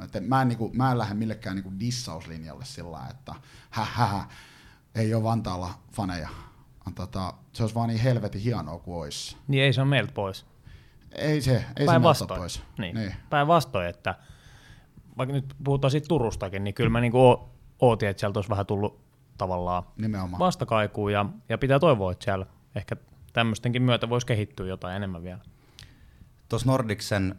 Että 0.05 0.21
mä, 0.21 0.43
en, 0.43 0.49
niinku, 0.49 0.71
mä 0.75 0.93
en 0.93 0.99
lähde 0.99 1.15
millekään 1.15 1.57
niinku 1.57 1.73
dissauslinjalle 1.81 2.65
sillä 2.65 3.07
että 3.11 3.35
hä, 3.71 3.85
hä, 3.85 4.07
hä, 4.07 4.25
ei 4.95 5.15
ole 5.15 5.23
Vantaalla 5.23 5.79
faneja. 5.93 6.29
Tota, 6.95 7.35
se 7.53 7.63
olisi 7.63 7.75
vaan 7.75 7.89
niin 7.89 8.01
helvetin 8.01 8.41
hienoa 8.41 8.79
kuin 8.79 8.97
olisi. 8.97 9.37
Niin 9.49 9.63
ei 9.63 9.73
se 9.73 9.81
ole 9.81 9.89
meiltä 9.89 10.13
pois. 10.13 10.47
Ei 11.13 11.41
se, 11.41 11.65
ei 11.77 11.87
se 11.89 12.03
vastoin. 12.03 12.41
pois. 12.41 12.63
Niin. 12.79 12.95
niin. 12.95 13.15
Päinvastoin, 13.31 13.87
että 13.87 14.15
vaikka 15.19 15.33
nyt 15.33 15.55
puhutaan 15.65 15.91
siitä 15.91 16.09
Turustakin, 16.09 16.65
niin 16.65 16.75
kyllä 16.75 16.91
mä 16.91 17.01
niin 17.01 17.17
o- 17.17 17.51
ootin, 17.81 18.09
että 18.09 18.21
sieltä 18.21 18.39
olisi 18.39 18.51
vähän 18.51 18.67
tullut 18.67 19.01
tavallaan 19.39 19.83
Nimenomaan. 19.97 20.39
vastakaikuun 20.39 21.13
ja, 21.13 21.27
ja 21.49 21.59
pitää 21.59 21.79
toivoa, 21.79 22.13
että 22.13 22.25
siellä 22.25 22.47
ehkä 22.75 22.97
tämmöistenkin 23.33 23.83
myötä 23.83 24.09
voisi 24.09 24.27
kehittyä 24.27 24.67
jotain 24.67 24.97
enemmän 24.97 25.23
vielä. 25.23 25.41
Tuossa 26.49 26.71
Nordiksen 26.71 27.35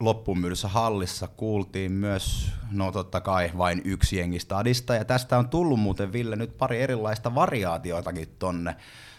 loppumyydyssä 0.00 0.68
hallissa 0.68 1.28
kuultiin 1.28 1.92
myös, 1.92 2.52
no 2.70 2.92
totta 2.92 3.20
kai 3.20 3.50
vain 3.58 3.82
yksi 3.84 4.16
jengi 4.16 4.38
stadista, 4.38 4.94
ja 4.94 5.04
tästä 5.04 5.38
on 5.38 5.48
tullut 5.48 5.80
muuten 5.80 6.12
Ville 6.12 6.36
nyt 6.36 6.58
pari 6.58 6.80
erilaista 6.82 7.34
variaatioitakin 7.34 8.28
tonne 8.38 8.76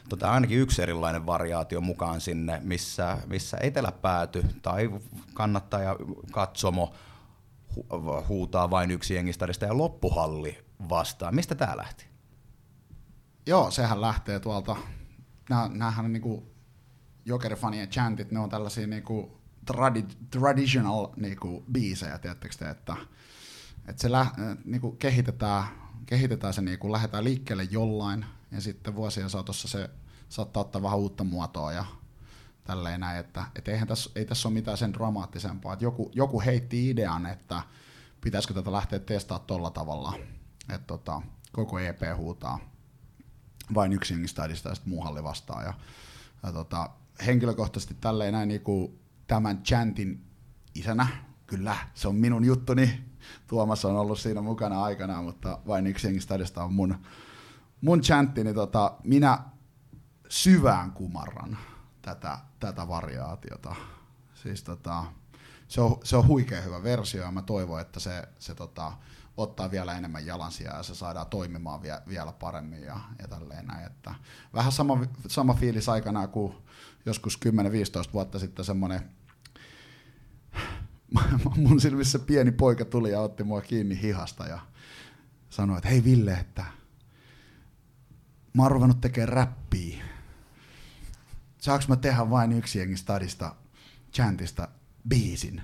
tota, 0.10 0.32
ainakin 0.32 0.60
yksi 0.60 0.82
erilainen 0.82 1.26
variaatio 1.26 1.82
mukaan 1.82 2.22
sinne, 2.22 2.60
missä, 2.64 3.18
missä 3.28 3.58
eteläpääty 3.62 4.46
tai 4.62 4.90
kannattaja 5.34 5.96
katsomo 6.32 6.94
hu, 7.76 7.86
huutaa 8.28 8.70
vain 8.70 8.92
yksi 8.92 9.16
jengistadista 9.16 9.66
ja 9.66 9.78
loppuhalli 9.78 10.66
vastaan. 10.90 11.36
Mistä 11.36 11.56
tämä 11.56 11.78
lähti? 11.78 12.06
Joo, 13.46 13.72
sehän 13.72 14.02
lähtee 14.02 14.40
tuolta, 14.40 14.76
näähän 15.70 16.06
on 16.06 16.14
niinku 16.14 16.54
jokerifanien 17.26 17.90
chantit, 17.90 18.32
ne 18.32 18.40
on 18.40 18.50
tällaisia 18.50 18.88
niinku 18.88 19.42
tradi, 19.66 20.04
traditional 20.30 21.08
niinku 21.16 21.64
biisejä, 21.72 22.18
te, 22.18 22.30
että, 22.30 22.48
että 23.88 24.02
se 24.02 24.12
lä, 24.12 24.26
niinku 24.66 24.92
kehitetään, 24.92 25.64
kehitetään 26.06 26.54
se, 26.54 26.62
niinku, 26.62 26.92
lähdetään 26.92 27.24
liikkeelle 27.24 27.64
jollain, 27.64 28.26
ja 28.54 28.62
sitten 28.62 28.96
vuosien 28.96 29.30
saatossa 29.30 29.68
se 29.68 29.90
saattaa 30.30 30.62
ottaa 30.62 30.82
vähän 30.82 31.00
uutta 31.00 31.24
muotoa 31.24 31.74
ja 31.74 31.86
tälleen 32.64 33.00
näin, 33.00 33.20
että 33.20 33.46
et 33.56 33.68
eihän 33.68 33.88
tässä, 33.88 34.10
ei 34.16 34.26
tässä 34.26 34.48
ole 34.48 34.54
mitään 34.54 34.78
sen 34.78 34.94
dramaattisempaa. 34.94 35.74
Että 35.74 35.86
joku, 35.86 36.12
joku 36.16 36.42
heitti 36.42 36.90
idean, 36.90 37.26
että 37.26 37.64
pitäisikö 38.22 38.54
tätä 38.54 38.72
lähteä 38.72 39.00
testaamaan 39.00 39.48
tuolla 39.48 39.70
tavalla, 39.70 40.14
että 40.70 40.88
tota, 40.88 41.22
koko 41.52 41.80
EP 41.80 42.02
huutaa 42.18 42.60
vain 43.74 43.94
yksi 43.94 44.14
jengistadista 44.14 44.70
ja 44.70 44.76
sitten 44.76 44.94
muu 44.94 45.04
halli 45.04 45.24
vastaa. 45.24 45.64
Ja, 45.64 45.74
ja 46.44 46.52
tota, 46.52 46.90
henkilökohtaisesti 47.26 47.94
tälleen 47.94 48.34
näin 48.34 48.48
niin 48.48 48.62
kuin 48.62 49.00
tämän 49.28 49.64
chantin 49.64 50.26
isänä, 50.76 51.08
kyllä 51.48 51.78
se 51.94 52.08
on 52.08 52.16
minun 52.16 52.46
juttuni, 52.46 53.04
Tuomas 53.48 53.86
on 53.86 53.96
ollut 53.96 54.20
siinä 54.20 54.42
mukana 54.42 54.84
aikana, 54.84 55.22
mutta 55.22 55.60
vain 55.68 55.88
yksi 55.88 56.08
on 56.64 56.74
mun, 56.74 56.96
mun 57.84 58.02
chantti, 58.02 58.44
niin 58.44 58.56
tota, 58.56 58.94
minä 59.04 59.40
syvään 60.30 60.92
kumarran 60.92 61.58
tätä, 62.02 62.38
tätä 62.60 62.88
variaatiota. 62.88 63.76
Siis 64.34 64.64
tota, 64.64 65.04
se, 65.68 65.82
on, 65.82 65.98
se 66.04 66.18
on 66.18 66.28
huikea 66.28 66.62
hyvä 66.62 66.84
versio 66.84 67.24
ja 67.24 67.32
mä 67.32 67.42
toivon, 67.42 67.82
että 67.82 68.00
se, 68.00 68.28
se 68.40 68.56
tota, 68.56 68.94
ottaa 69.38 69.72
vielä 69.72 69.98
enemmän 69.98 70.26
jalansijaa 70.26 70.78
ja 70.78 70.84
se 70.84 70.96
saadaan 70.96 71.28
toimimaan 71.28 71.82
vie, 71.82 72.02
vielä 72.08 72.32
paremmin 72.32 72.82
ja, 72.84 73.00
ja 73.20 73.28
tälleen 73.28 73.66
näin. 73.66 73.86
Että 73.86 74.16
vähän 74.54 74.72
sama, 74.72 75.06
sama 75.28 75.54
fiilis 75.54 75.90
aikana 75.90 76.28
kuin 76.28 76.54
joskus 77.06 77.40
10-15 78.10 78.14
vuotta 78.14 78.40
sitten 78.40 78.66
semmoinen 78.66 79.10
mun 81.56 81.82
silmissä 81.82 82.20
pieni 82.20 82.52
poika 82.52 82.86
tuli 82.86 83.12
ja 83.12 83.22
otti 83.22 83.44
mua 83.44 83.62
kiinni 83.62 84.02
hihasta 84.02 84.48
ja 84.48 84.60
sanoi, 85.50 85.78
että 85.78 85.90
hei 85.90 86.04
Ville, 86.04 86.34
että 86.34 86.83
mä 88.54 88.64
oon 88.64 88.72
ruvennut 88.72 89.02
tekemään 89.02 89.30
räppiä. 89.30 90.04
Saanko 91.58 91.86
mä 91.88 91.96
tehdä 91.96 92.30
vain 92.30 92.52
yksi 92.52 92.80
jengi 92.80 92.98
stadista, 92.98 93.56
chantista, 94.14 94.68
biisin? 95.08 95.62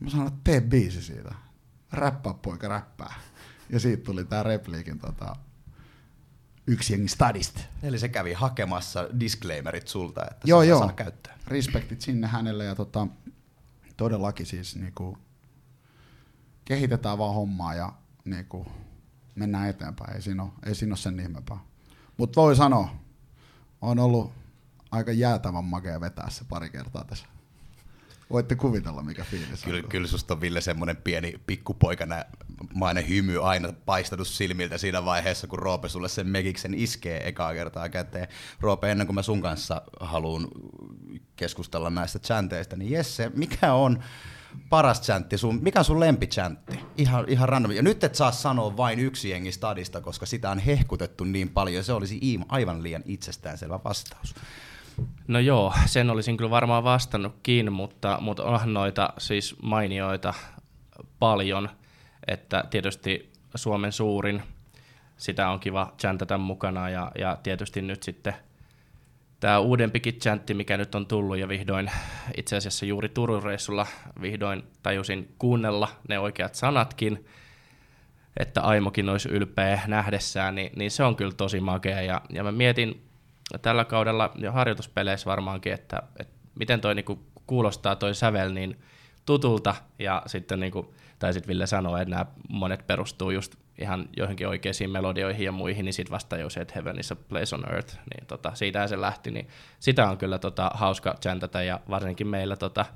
Mä 0.00 0.10
sanoin, 0.10 0.28
että 0.28 0.40
tee 0.44 0.60
biisi 0.60 1.02
siitä. 1.02 1.34
Räppää 1.92 2.34
poika, 2.34 2.68
räppää. 2.68 3.14
Ja 3.70 3.80
siitä 3.80 4.04
tuli 4.04 4.24
tää 4.24 4.42
repliikin 4.42 4.98
tota, 4.98 5.36
yksi 6.66 6.92
jengi 6.92 7.08
stadista. 7.08 7.60
Eli 7.82 7.98
se 7.98 8.08
kävi 8.08 8.32
hakemassa 8.32 9.08
disclaimerit 9.20 9.88
sulta, 9.88 10.24
että 10.30 10.40
Joo, 10.44 10.62
joo. 10.62 10.78
saa 10.78 10.92
käyttää. 10.92 11.38
Respektit 11.46 12.00
sinne 12.00 12.26
hänelle 12.26 12.64
ja 12.64 12.74
tota, 12.74 13.06
todellakin 13.96 14.46
siis 14.46 14.76
niinku, 14.76 15.18
kehitetään 16.64 17.18
vaan 17.18 17.34
hommaa 17.34 17.74
ja 17.74 17.92
niinku, 18.24 18.66
mennään 19.34 19.68
eteenpäin. 19.68 20.16
Ei 20.16 20.22
siinä 20.22 20.42
ole, 20.42 20.50
ei 20.66 20.74
siinä 20.74 20.90
ole 20.92 20.98
sen 20.98 21.20
ihmeempää. 21.20 21.58
Mutta 22.16 22.40
voi 22.40 22.56
sanoa, 22.56 22.88
on 23.80 23.98
ollut 23.98 24.32
aika 24.90 25.12
jäätävän 25.12 25.64
makea 25.64 26.00
vetää 26.00 26.30
se 26.30 26.44
pari 26.48 26.70
kertaa 26.70 27.04
tässä. 27.04 27.26
Voitte 28.30 28.54
kuvitella, 28.54 29.02
mikä 29.02 29.24
fiilis 29.24 29.64
Kyllä, 29.64 29.82
on. 29.84 29.88
kyllä 29.88 30.06
susta 30.06 30.34
on 30.34 30.40
Ville 30.40 30.60
semmoinen 30.60 30.96
pieni 30.96 31.40
pikkupoikana 31.46 32.24
mainen 32.74 33.08
hymy 33.08 33.48
aina 33.48 33.72
paistanut 33.86 34.28
silmiltä 34.28 34.78
siinä 34.78 35.04
vaiheessa, 35.04 35.46
kun 35.46 35.58
Roope 35.58 35.88
sulle 35.88 36.08
sen 36.08 36.26
mekiksen 36.26 36.74
iskee 36.74 37.28
ekaa 37.28 37.54
kertaa 37.54 37.88
käteen. 37.88 38.28
Roope, 38.60 38.90
ennen 38.90 39.06
kuin 39.06 39.14
mä 39.14 39.22
sun 39.22 39.42
kanssa 39.42 39.82
haluan 40.00 40.48
keskustella 41.36 41.90
näistä 41.90 42.18
chanteista, 42.18 42.76
niin 42.76 42.92
Jesse, 42.92 43.30
mikä 43.34 43.72
on 43.72 44.02
paras 44.68 45.02
chantti, 45.02 45.38
sun, 45.38 45.58
mikä 45.62 45.78
on 45.78 45.84
sun 45.84 46.00
lempichantti? 46.00 46.80
Ihan, 46.96 47.24
ihan 47.28 47.48
random. 47.48 47.72
Ja 47.72 47.82
nyt 47.82 48.04
et 48.04 48.14
saa 48.14 48.32
sanoa 48.32 48.76
vain 48.76 48.98
yksi 48.98 49.30
jengi 49.30 49.52
stadista, 49.52 50.00
koska 50.00 50.26
sitä 50.26 50.50
on 50.50 50.58
hehkutettu 50.58 51.24
niin 51.24 51.48
paljon, 51.48 51.84
se 51.84 51.92
olisi 51.92 52.38
aivan 52.48 52.82
liian 52.82 53.02
itsestäänselvä 53.06 53.80
vastaus. 53.84 54.34
No 55.28 55.38
joo, 55.38 55.74
sen 55.86 56.10
olisin 56.10 56.36
kyllä 56.36 56.50
varmaan 56.50 56.84
vastannutkin, 56.84 57.72
mutta, 57.72 58.18
mutta 58.20 58.44
onhan 58.44 58.74
noita 58.74 59.12
siis 59.18 59.56
mainioita 59.62 60.34
paljon, 61.18 61.68
että 62.26 62.64
tietysti 62.70 63.32
Suomen 63.54 63.92
suurin, 63.92 64.42
sitä 65.16 65.48
on 65.48 65.60
kiva 65.60 65.92
chantata 65.98 66.38
mukana 66.38 66.88
ja, 66.88 67.12
ja 67.18 67.38
tietysti 67.42 67.82
nyt 67.82 68.02
sitten 68.02 68.34
tämä 69.44 69.58
uudempikin 69.58 70.14
chantti, 70.14 70.54
mikä 70.54 70.76
nyt 70.76 70.94
on 70.94 71.06
tullut 71.06 71.38
ja 71.38 71.48
vihdoin 71.48 71.90
itse 72.36 72.56
asiassa 72.56 72.86
juuri 72.86 73.08
Turun 73.08 73.42
reissulla 73.42 73.86
vihdoin 74.20 74.62
tajusin 74.82 75.34
kuunnella 75.38 75.88
ne 76.08 76.18
oikeat 76.18 76.54
sanatkin, 76.54 77.26
että 78.36 78.60
Aimokin 78.60 79.08
olisi 79.08 79.28
ylpeä 79.28 79.80
nähdessään, 79.86 80.54
niin, 80.54 80.72
niin 80.76 80.90
se 80.90 81.04
on 81.04 81.16
kyllä 81.16 81.32
tosi 81.36 81.60
makea. 81.60 82.02
Ja, 82.02 82.20
ja 82.30 82.44
mä 82.44 82.52
mietin 82.52 83.06
tällä 83.62 83.84
kaudella 83.84 84.32
jo 84.34 84.52
harjoituspeleissä 84.52 85.30
varmaankin, 85.30 85.72
että, 85.72 86.02
että 86.18 86.34
miten 86.58 86.80
toi 86.80 86.94
niinku 86.94 87.26
kuulostaa 87.46 87.96
toi 87.96 88.14
sävel 88.14 88.52
niin 88.52 88.80
tutulta 89.26 89.74
ja 89.98 90.22
sitten 90.26 90.60
niinku, 90.60 90.94
tai 91.18 91.32
sitten 91.32 91.48
Ville 91.48 91.66
sanoi, 91.66 92.02
että 92.02 92.10
nämä 92.10 92.26
monet 92.48 92.86
perustuu 92.86 93.30
just 93.30 93.54
ihan 93.78 94.08
joihinkin 94.16 94.48
oikeisiin 94.48 94.90
melodioihin 94.90 95.44
ja 95.44 95.52
muihin, 95.52 95.84
niin 95.84 95.92
sitten 95.92 96.12
vasta 96.12 96.36
jo 96.36 96.50
se, 96.50 96.60
että 96.60 96.74
Heaven 96.74 97.00
is 97.00 97.12
a 97.12 97.16
place 97.16 97.54
on 97.54 97.72
earth, 97.72 97.94
niin 97.94 98.26
tota, 98.26 98.54
siitähän 98.54 98.88
se 98.88 99.00
lähti, 99.00 99.30
niin 99.30 99.48
sitä 99.80 100.08
on 100.10 100.18
kyllä 100.18 100.38
tota, 100.38 100.70
hauska 100.74 101.14
chantata 101.20 101.62
ja 101.62 101.80
varsinkin 101.90 102.26
meillä 102.26 102.56
tota, 102.56 102.86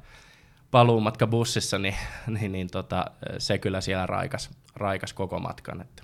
paluumatka 0.71 1.27
bussissa, 1.27 1.79
niin, 1.79 1.97
niin, 2.41 2.53
niin 2.53 2.71
tota, 2.71 3.05
se 3.39 3.59
kyllä 3.59 3.81
siellä 3.81 4.07
raikas, 4.07 4.51
raikas 4.77 5.13
koko 5.13 5.39
matkan, 5.39 5.81
että 5.81 6.03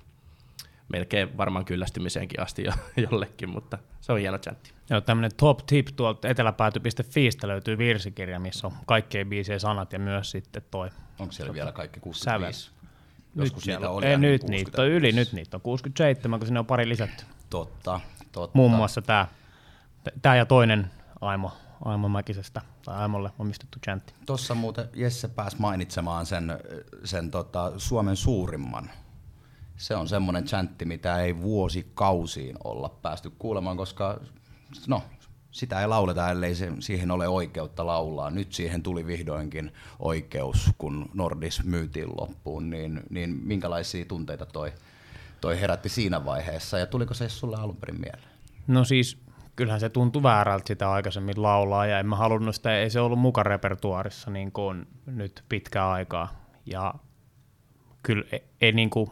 melkein 0.87 1.37
varmaan 1.37 1.65
kyllästymiseenkin 1.65 2.39
asti 2.39 2.63
jo, 2.63 2.71
jollekin, 3.11 3.49
mutta 3.49 3.77
se 4.01 4.11
on 4.11 4.19
hieno 4.19 4.37
chantti. 4.37 4.71
Joo, 4.89 5.01
tämmöinen 5.01 5.31
top 5.37 5.59
tip 5.65 5.87
tuolta 5.95 6.27
eteläpääty.fiistä 6.27 7.47
löytyy 7.47 7.77
virsikirja, 7.77 8.39
missä 8.39 8.67
on 8.67 8.73
kaikkien 8.85 9.29
biisien 9.29 9.59
sanat 9.59 9.93
ja 9.93 9.99
myös 9.99 10.31
sitten 10.31 10.61
toi 10.71 10.89
Onko 11.19 11.31
siellä 11.31 11.53
vielä 11.53 11.71
kaikki 11.71 11.99
sävel. 12.11 12.39
65? 12.39 12.71
Nyt 12.71 12.74
Joskus 13.35 13.65
niitä 13.65 13.79
siellä 13.79 13.89
oli 13.89 14.05
Ei, 14.05 14.17
nyt 14.17 14.43
niitä 14.43 14.81
on 14.81 14.87
yli, 14.87 15.07
65. 15.07 15.15
nyt 15.15 15.33
niitä 15.33 15.57
on 15.57 15.61
67, 15.61 16.39
kun 16.39 16.47
sinne 16.47 16.59
on 16.59 16.65
pari 16.65 16.89
lisätty. 16.89 17.25
Totta, 17.49 17.99
totta. 18.31 18.57
Muun 18.57 18.71
muassa 18.71 19.01
tämä, 19.01 19.27
tämä 20.21 20.35
ja 20.35 20.45
toinen 20.45 20.91
Aimo, 21.21 21.51
Aimo 21.85 22.09
Mäkisestä, 22.09 22.61
tai 22.85 22.97
Aimolle 22.97 23.31
omistettu 23.39 23.79
chantti. 23.79 24.13
Tuossa 24.25 24.55
muuten 24.55 24.89
Jesse 24.93 25.27
pääsi 25.27 25.57
mainitsemaan 25.59 26.25
sen, 26.25 26.59
sen 27.03 27.31
tota, 27.31 27.71
Suomen 27.77 28.15
suurimman. 28.15 28.91
Se 29.77 29.95
on 29.95 30.07
semmoinen 30.07 30.43
chantti, 30.43 30.85
mitä 30.85 31.19
ei 31.19 31.41
vuosikausiin 31.41 32.57
olla 32.63 32.89
päästy 32.89 33.31
kuulemaan, 33.39 33.77
koska 33.77 34.19
no, 34.87 35.03
sitä 35.55 35.81
ei 35.81 35.87
lauleta, 35.87 36.31
ellei 36.31 36.55
se, 36.55 36.71
siihen 36.79 37.11
ole 37.11 37.27
oikeutta 37.27 37.85
laulaa. 37.85 38.29
Nyt 38.29 38.53
siihen 38.53 38.83
tuli 38.83 39.07
vihdoinkin 39.07 39.71
oikeus, 39.99 40.71
kun 40.77 41.09
Nordis 41.13 41.63
myytiin 41.63 42.09
loppuun, 42.19 42.69
niin, 42.69 43.03
niin 43.09 43.29
minkälaisia 43.29 44.05
tunteita 44.05 44.45
toi, 44.45 44.73
toi 45.41 45.61
herätti 45.61 45.89
siinä 45.89 46.25
vaiheessa, 46.25 46.79
ja 46.79 46.85
tuliko 46.85 47.13
se 47.13 47.29
sulle 47.29 47.55
alun 47.55 47.77
perin 47.77 47.99
mieleen? 47.99 48.29
No 48.67 48.83
siis, 48.83 49.17
kyllähän 49.55 49.79
se 49.79 49.89
tuntui 49.89 50.23
väärältä 50.23 50.67
sitä 50.67 50.91
aikaisemmin 50.91 51.41
laulaa, 51.41 51.85
ja 51.85 51.99
en 51.99 52.05
mä 52.05 52.15
halunnut 52.15 52.55
sitä, 52.55 52.77
ei 52.77 52.89
se 52.89 52.99
ollut 52.99 53.19
mukaan 53.19 53.45
repertuarissa 53.45 54.31
niin 54.31 54.51
kuin 54.51 54.87
nyt 55.05 55.43
pitkään 55.49 55.89
aikaa. 55.89 56.45
Ja 56.65 56.93
kyllä 58.03 58.25
ei, 58.31 58.43
ei 58.61 58.71
niin 58.71 58.89
kuin, 58.89 59.11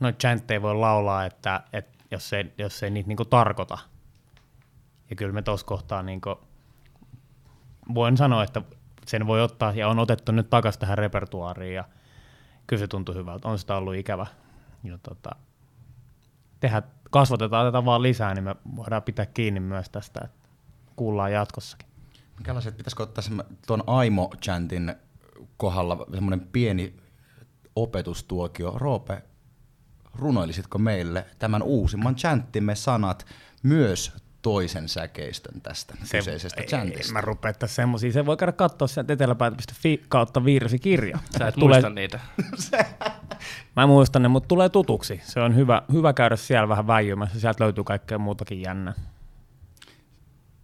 noita 0.00 0.18
chantteja 0.18 0.62
voi 0.62 0.74
laulaa, 0.74 1.24
että, 1.24 1.62
että 1.72 2.04
jos, 2.10 2.32
ei, 2.32 2.52
jos 2.58 2.82
ei 2.82 2.90
niitä 2.90 3.08
niin 3.08 3.16
kuin 3.16 3.28
tarkoita. 3.28 3.78
Ja 5.12 5.16
kyllä 5.16 5.32
me 5.32 5.42
tuossa 5.42 5.66
kohtaa 5.66 6.02
niin 6.02 6.20
kuin, 6.20 6.36
voin 7.94 8.16
sanoa, 8.16 8.44
että 8.44 8.62
sen 9.06 9.26
voi 9.26 9.42
ottaa 9.42 9.72
ja 9.72 9.88
on 9.88 9.98
otettu 9.98 10.32
nyt 10.32 10.50
takaisin 10.50 10.80
tähän 10.80 10.98
repertuaariin 10.98 11.74
ja 11.74 11.84
kyllä 12.66 12.80
se 12.80 12.86
tuntui 12.86 13.14
hyvältä. 13.14 13.48
On 13.48 13.58
sitä 13.58 13.76
ollut 13.76 13.94
ikävä. 13.94 14.26
Ja 14.84 14.98
tota, 14.98 15.30
tehdä, 16.60 16.82
kasvatetaan 17.10 17.66
tätä 17.66 17.84
vaan 17.84 18.02
lisää, 18.02 18.34
niin 18.34 18.44
me 18.44 18.56
voidaan 18.76 19.02
pitää 19.02 19.26
kiinni 19.26 19.60
myös 19.60 19.90
tästä, 19.90 20.20
että 20.24 20.48
kuullaan 20.96 21.32
jatkossakin. 21.32 21.88
Minkälaiset, 22.36 22.76
pitäisikö 22.76 23.02
ottaa 23.02 23.24
tuon 23.66 23.82
Aimo-chantin 23.86 24.94
kohdalla 25.56 26.06
semmoinen 26.14 26.40
pieni 26.40 26.96
opetustuokio. 27.76 28.72
Roope, 28.76 29.22
runoilisitko 30.14 30.78
meille 30.78 31.26
tämän 31.38 31.62
uusimman 31.62 32.16
chanttimme 32.16 32.74
sanat 32.74 33.26
myös 33.62 34.22
toisen 34.42 34.88
säkeistön 34.88 35.60
tästä 35.60 35.94
se, 36.04 36.18
kyseisestä 36.18 36.60
ei, 36.60 36.66
chantista? 36.66 37.12
Mä 37.12 37.20
rupean 37.20 37.54
tässä 37.58 37.74
semmosia. 37.74 38.12
Se 38.12 38.26
voi 38.26 38.36
käydä 38.36 38.52
katsoa 38.52 38.88
sieltä 38.88 39.12
eteläpäätä.fi 39.12 40.04
kautta 40.08 40.44
virsikirja. 40.44 41.18
Sä 41.38 41.48
et 41.48 41.54
Tulee- 41.54 41.76
muista 41.76 41.90
niitä. 41.90 42.20
Mä 43.76 43.86
muistan 43.86 44.22
ne, 44.22 44.28
mutta 44.28 44.48
tulee 44.48 44.68
tutuksi. 44.68 45.20
Se 45.24 45.40
on 45.40 45.56
hyvä, 45.56 45.82
hyvä 45.92 46.12
käydä 46.12 46.36
siellä 46.36 46.68
vähän 46.68 46.86
väijymässä. 46.86 47.40
Sieltä 47.40 47.64
löytyy 47.64 47.84
kaikkea 47.84 48.18
muutakin 48.18 48.62
jännää. 48.62 48.94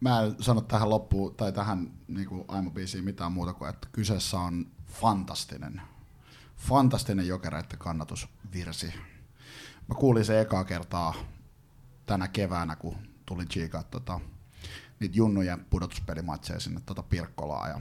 Mä 0.01 0.21
en 0.23 0.35
sano 0.41 0.61
tähän 0.61 0.91
loppuun 0.91 1.35
tai 1.35 1.53
tähän 1.53 1.91
niin 2.09 2.29
Aimo-biisiin 2.49 3.05
mitään 3.05 3.33
muuta 3.33 3.53
kuin, 3.53 3.71
että 3.71 3.89
kyseessä 3.93 4.39
on 4.39 4.67
fantastinen, 4.87 5.81
fantastinen 6.57 7.29
jokereiden 7.29 7.79
kannatusvirsi. 7.79 8.95
Mä 9.89 9.95
kuulin 9.95 10.25
se 10.25 10.41
ekaa 10.41 10.65
kertaa 10.65 11.15
tänä 12.07 12.29
keväänä, 12.29 12.77
kun 12.77 13.08
tulin 13.29 13.49
chiikaa 13.49 13.83
tota, 13.83 14.21
niitä 15.01 15.17
junnujen 15.17 15.67
pudotuspelimatseja 15.71 16.61
sinne 16.61 16.81
tota 16.87 17.03
Pirkkolaan. 17.03 17.71
Ja 17.71 17.81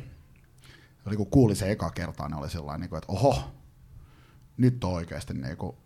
oli 1.06 1.18
kun 1.18 1.30
kuulin 1.30 1.56
se 1.56 1.72
eka 1.72 1.91
kertaa, 1.91 2.28
niin 2.28 2.38
oli 2.38 2.50
sellainen, 2.50 2.82
niin 2.82 2.89
kuin, 2.89 2.98
että 2.98 3.12
oho, 3.12 3.52
nyt 4.58 4.84
on 4.84 4.93
oikeasti 4.93 5.34
niin 5.34 5.58
kuin, 5.58 5.78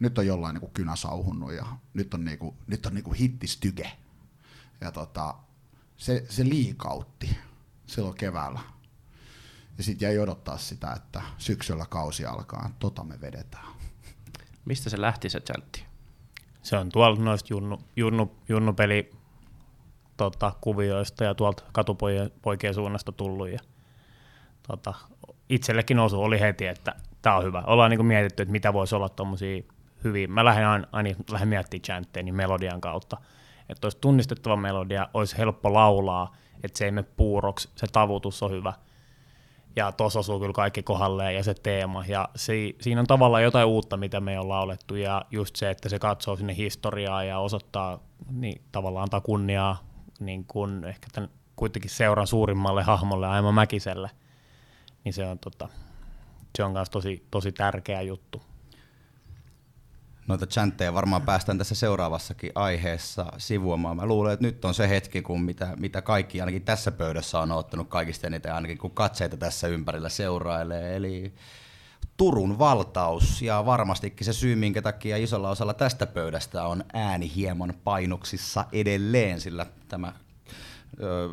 nyt 0.00 0.18
on 0.18 0.26
jollain 0.26 0.54
niin 0.54 0.60
kuin 0.60 0.72
kynä 0.72 0.96
sauhunnut 0.96 1.52
ja 1.52 1.66
nyt 1.94 2.14
on, 2.14 2.24
niin 2.24 2.38
kuin, 2.38 2.56
nyt 2.66 2.86
on 2.86 2.94
niin 2.94 3.04
kuin 3.04 3.18
hittistyke. 3.18 3.92
Ja 4.80 4.92
tota, 4.92 5.34
se, 5.96 6.26
se 6.28 6.44
liikautti 6.44 7.36
silloin 7.86 8.14
keväällä. 8.14 8.60
Ja 9.78 9.84
sitten 9.84 10.06
jäi 10.06 10.18
odottaa 10.18 10.58
sitä, 10.58 10.92
että 10.92 11.22
syksyllä 11.38 11.86
kausi 11.86 12.24
alkaa. 12.24 12.70
Tota 12.78 13.04
me 13.04 13.20
vedetään. 13.20 13.66
Mistä 14.64 14.90
se 14.90 15.00
lähti 15.00 15.30
se 15.30 15.40
chantti? 15.40 15.87
Se 16.62 16.76
on 16.76 16.88
tuolta 16.88 17.22
noista 17.22 17.46
junnu, 17.50 17.78
junnu, 17.96 18.36
junnupeli 18.48 19.10
tota, 20.16 20.52
kuvioista 20.60 21.24
ja 21.24 21.34
tuolta 21.34 21.62
katupoikien 21.72 22.74
suunnasta 22.74 23.12
tullut. 23.12 23.48
Ja, 23.48 23.58
tota, 24.68 24.94
itsellekin 25.48 25.98
osu 25.98 26.22
oli 26.22 26.40
heti, 26.40 26.66
että 26.66 26.94
tämä 27.22 27.36
on 27.36 27.44
hyvä. 27.44 27.62
Ollaan 27.66 27.90
niin 27.90 28.06
mietitty, 28.06 28.42
että 28.42 28.52
mitä 28.52 28.72
voisi 28.72 28.94
olla 28.94 29.08
tuommoisia 29.08 29.62
hyviä. 30.04 30.28
Mä 30.28 30.44
lähden 30.44 30.66
aina, 30.66 30.86
aina 30.92 31.10
lähden 31.30 31.48
miettimään 31.48 31.82
chantteja 31.82 32.24
niin 32.24 32.34
melodian 32.34 32.80
kautta. 32.80 33.16
Että 33.68 33.86
olisi 33.86 33.98
tunnistettava 34.00 34.56
melodia, 34.56 35.08
olisi 35.14 35.38
helppo 35.38 35.72
laulaa, 35.72 36.36
että 36.62 36.78
se 36.78 36.84
ei 36.84 36.90
mene 36.90 37.06
puuroksi, 37.16 37.70
se 37.74 37.86
tavutus 37.92 38.42
on 38.42 38.50
hyvä. 38.50 38.72
Ja 39.76 39.92
tuossa 39.92 40.18
osuu 40.18 40.40
kyllä 40.40 40.52
kaikki 40.52 40.82
kohdalleen 40.82 41.34
ja 41.34 41.42
se 41.42 41.54
teema. 41.54 42.04
Ja 42.08 42.28
si, 42.36 42.76
siinä 42.80 43.00
on 43.00 43.06
tavallaan 43.06 43.42
jotain 43.42 43.66
uutta, 43.66 43.96
mitä 43.96 44.20
me 44.20 44.38
ollaan 44.38 44.64
olettu. 44.64 44.94
Ja 44.94 45.24
just 45.30 45.56
se, 45.56 45.70
että 45.70 45.88
se 45.88 45.98
katsoo 45.98 46.36
sinne 46.36 46.56
historiaa 46.56 47.24
ja 47.24 47.38
osoittaa, 47.38 47.98
niin 48.30 48.62
tavallaan 48.72 49.02
antaa 49.02 49.20
kunniaa 49.20 49.88
niin 50.20 50.44
kun 50.44 50.84
ehkä 50.84 51.06
tämän 51.12 51.30
kuitenkin 51.56 51.90
seuran 51.90 52.26
suurimmalle 52.26 52.82
hahmolle 52.82 53.26
Aimo 53.26 53.52
Mäkiselle. 53.52 54.10
Niin 55.04 55.12
se 55.12 55.26
on, 55.26 55.38
tota, 55.38 55.68
se 56.56 56.64
on 56.64 56.72
myös 56.72 56.90
tosi, 56.90 57.26
tosi 57.30 57.52
tärkeä 57.52 58.02
juttu. 58.02 58.42
Noita 60.28 60.46
chantteja 60.46 60.94
varmaan 60.94 61.22
päästään 61.22 61.58
tässä 61.58 61.74
seuraavassakin 61.74 62.52
aiheessa 62.54 63.32
sivuamaan. 63.38 63.96
Mä 63.96 64.06
luulen, 64.06 64.32
että 64.32 64.46
nyt 64.46 64.64
on 64.64 64.74
se 64.74 64.88
hetki, 64.88 65.22
kun 65.22 65.42
mitä, 65.42 65.74
mitä 65.76 66.02
kaikki 66.02 66.40
ainakin 66.40 66.62
tässä 66.62 66.92
pöydässä 66.92 67.40
on 67.40 67.52
ottanut 67.52 67.88
kaikista 67.88 68.26
eniten, 68.26 68.54
ainakin 68.54 68.78
kun 68.78 68.90
katseita 68.90 69.36
tässä 69.36 69.68
ympärillä 69.68 70.08
seurailee. 70.08 70.96
Eli 70.96 71.34
Turun 72.16 72.58
valtaus 72.58 73.42
ja 73.42 73.66
varmastikin 73.66 74.24
se 74.24 74.32
syy, 74.32 74.56
minkä 74.56 74.82
takia 74.82 75.16
isolla 75.16 75.50
osalla 75.50 75.74
tästä 75.74 76.06
pöydästä 76.06 76.66
on 76.66 76.84
ääni 76.92 77.32
hieman 77.34 77.74
painoksissa 77.84 78.64
edelleen, 78.72 79.40
sillä 79.40 79.66
tämä, 79.88 80.12
ö, 81.02 81.28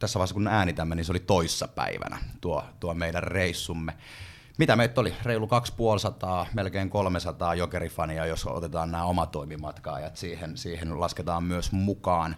tässä 0.00 0.18
vaiheessa 0.18 0.34
kun 0.34 0.48
äänitämme, 0.48 0.94
niin 0.94 1.04
se 1.04 1.12
oli 1.12 1.20
toissa 1.20 1.68
päivänä 1.68 2.18
tuo, 2.40 2.64
tuo 2.80 2.94
meidän 2.94 3.22
reissumme 3.22 3.92
mitä 4.58 4.76
meitä 4.76 5.00
oli? 5.00 5.14
Reilu 5.22 5.46
250, 5.46 6.46
melkein 6.54 6.90
300 6.90 7.54
jokerifania, 7.54 8.26
jos 8.26 8.46
otetaan 8.46 8.90
nämä 8.90 9.04
omatoimimatkaajat 9.04 10.16
siihen, 10.16 10.56
siihen 10.56 11.00
lasketaan 11.00 11.44
myös 11.44 11.72
mukaan. 11.72 12.36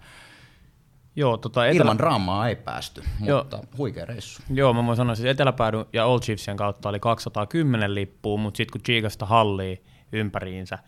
Joo, 1.16 1.36
tota 1.36 1.66
etelä... 1.66 1.82
Ilman 1.82 1.98
draamaa 1.98 2.48
ei 2.48 2.56
päästy, 2.56 3.02
mutta 3.18 3.56
Joo. 3.56 3.64
huikea 3.78 4.04
reissu. 4.04 4.42
Joo, 4.50 4.72
mä 4.72 4.86
voin 4.86 4.96
sanoa, 4.96 5.14
siis 5.14 5.28
Eteläpäädyn 5.28 5.84
ja 5.92 6.04
Old 6.04 6.20
Chiefsien 6.20 6.56
kautta 6.56 6.88
oli 6.88 7.00
210 7.00 7.94
lippua, 7.94 8.38
mutta 8.38 8.56
sitten 8.56 8.72
kun 8.72 8.82
Chiikasta 8.82 9.26
hallii 9.26 9.84
ympäriinsä, 10.12 10.78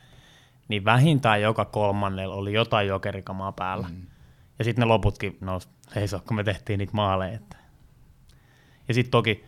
niin 0.69 0.85
vähintään 0.85 1.43
joka 1.43 1.65
kolmannella 1.65 2.35
oli 2.35 2.53
jotain 2.53 2.89
jokerikamaa 2.89 3.53
päällä. 3.53 3.89
Mm. 3.89 4.07
Ja 4.59 4.65
sitten 4.65 4.83
ne 4.83 4.87
loputkin, 4.87 5.39
no 5.41 5.61
seiso, 5.95 6.21
kun 6.27 6.37
me 6.37 6.45
tehtiin 6.45 6.79
niitä 6.79 6.93
maaleja. 6.93 7.39
Ja 8.89 8.95
sitten 8.95 9.11
toki 9.11 9.45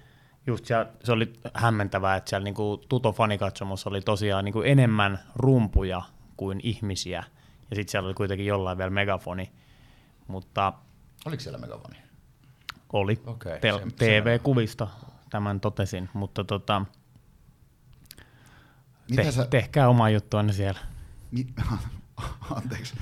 just 0.46 0.66
siellä, 0.66 0.86
se 1.04 1.12
oli 1.12 1.32
hämmentävää, 1.54 2.16
että 2.16 2.28
siellä 2.30 2.44
niinku 2.44 2.84
Tuto 2.88 3.12
fanikatsomus 3.12 3.86
oli 3.86 4.00
tosiaan 4.00 4.44
niinku 4.44 4.62
enemmän 4.62 5.18
rumpuja 5.36 6.02
kuin 6.36 6.60
ihmisiä. 6.62 7.24
Ja 7.70 7.76
sitten 7.76 7.90
siellä 7.90 8.06
oli 8.06 8.14
kuitenkin 8.14 8.46
jollain 8.46 8.78
vielä 8.78 8.90
megafoni. 8.90 9.52
Mutta 10.28 10.72
Oliko 11.24 11.40
siellä 11.42 11.58
megafoni? 11.58 11.96
Oli. 12.92 13.20
Okay, 13.26 13.58
Tel- 13.58 13.90
TV-kuvista 13.98 14.88
tämän 15.30 15.60
totesin, 15.60 16.08
mutta 16.12 16.44
tota, 16.44 16.84
te- 19.16 19.32
sä... 19.32 19.46
tehkää 19.46 19.88
oma 19.88 20.10
juttuanne 20.10 20.52
siellä. 20.52 20.80
Mi- 21.30 21.46
Anteeksi. 22.56 22.94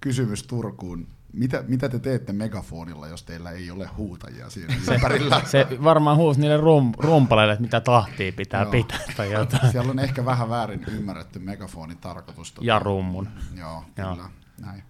Kysymys 0.00 0.42
Turkuun 0.42 1.06
mitä, 1.36 1.64
mitä 1.68 1.88
te 1.88 1.98
teette 1.98 2.32
megafonilla, 2.32 3.08
jos 3.08 3.22
teillä 3.22 3.50
ei 3.50 3.70
ole 3.70 3.86
huutajia 3.86 4.50
siinä 4.50 4.74
ympärillä? 4.92 5.42
Se 5.44 5.66
varmaan 5.84 6.16
huusi 6.16 6.40
niille 6.40 6.56
rum, 6.56 6.92
rumpaleille, 6.98 7.52
että 7.52 7.62
mitä 7.62 7.80
tahtia 7.80 8.32
pitää 8.32 8.62
Joo. 8.62 8.70
pitää 8.70 9.00
tai 9.16 9.32
jotain. 9.32 9.72
Siellä 9.72 9.90
on 9.90 9.98
ehkä 9.98 10.24
vähän 10.24 10.48
väärin 10.48 10.84
ymmärretty 10.88 11.38
megafonin 11.38 11.98
tarkoitus. 11.98 12.54
Ja 12.60 12.78
rummun. 12.78 13.28
Joo, 13.54 13.84
kyllä. 13.94 14.08
Joo. 14.16 14.28
Näin. 14.60 14.82